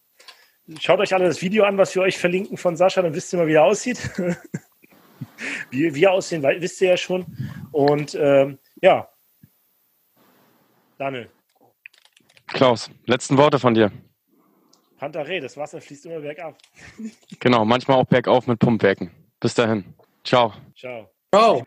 Schaut 0.80 1.00
euch 1.00 1.14
alle 1.14 1.26
das 1.26 1.42
Video 1.42 1.64
an, 1.64 1.78
was 1.78 1.96
wir 1.96 2.02
euch 2.02 2.18
verlinken 2.18 2.58
von 2.58 2.76
Sascha, 2.76 3.02
dann 3.02 3.14
wisst 3.14 3.34
ihr 3.34 3.38
mal, 3.40 3.48
wie 3.48 3.54
er 3.54 3.64
aussieht. 3.64 3.98
wie 5.72 5.94
wir 5.96 6.12
aussehen, 6.12 6.44
wisst 6.44 6.82
ihr 6.82 6.90
ja 6.90 6.98
schon. 6.98 7.26
Und 7.72 8.16
ähm, 8.20 8.60
ja, 8.82 9.08
Daniel. 10.98 11.30
Klaus, 12.48 12.90
letzten 13.06 13.38
Worte 13.38 13.60
von 13.60 13.74
dir. 13.74 13.92
Pantaré, 15.00 15.40
das 15.40 15.56
Wasser 15.58 15.80
fließt 15.80 16.08
immer 16.08 16.20
bergab. 16.20 16.58
genau, 17.40 17.66
manchmal 17.66 17.98
auch 17.98 18.06
bergauf 18.06 18.48
mit 18.48 18.60
Pumpwerken. 18.60 19.12
Bis 19.40 19.54
dahin. 19.54 19.86
Ciao. 20.24 20.54
Ciao. 20.76 21.10
Ciao. 21.32 21.66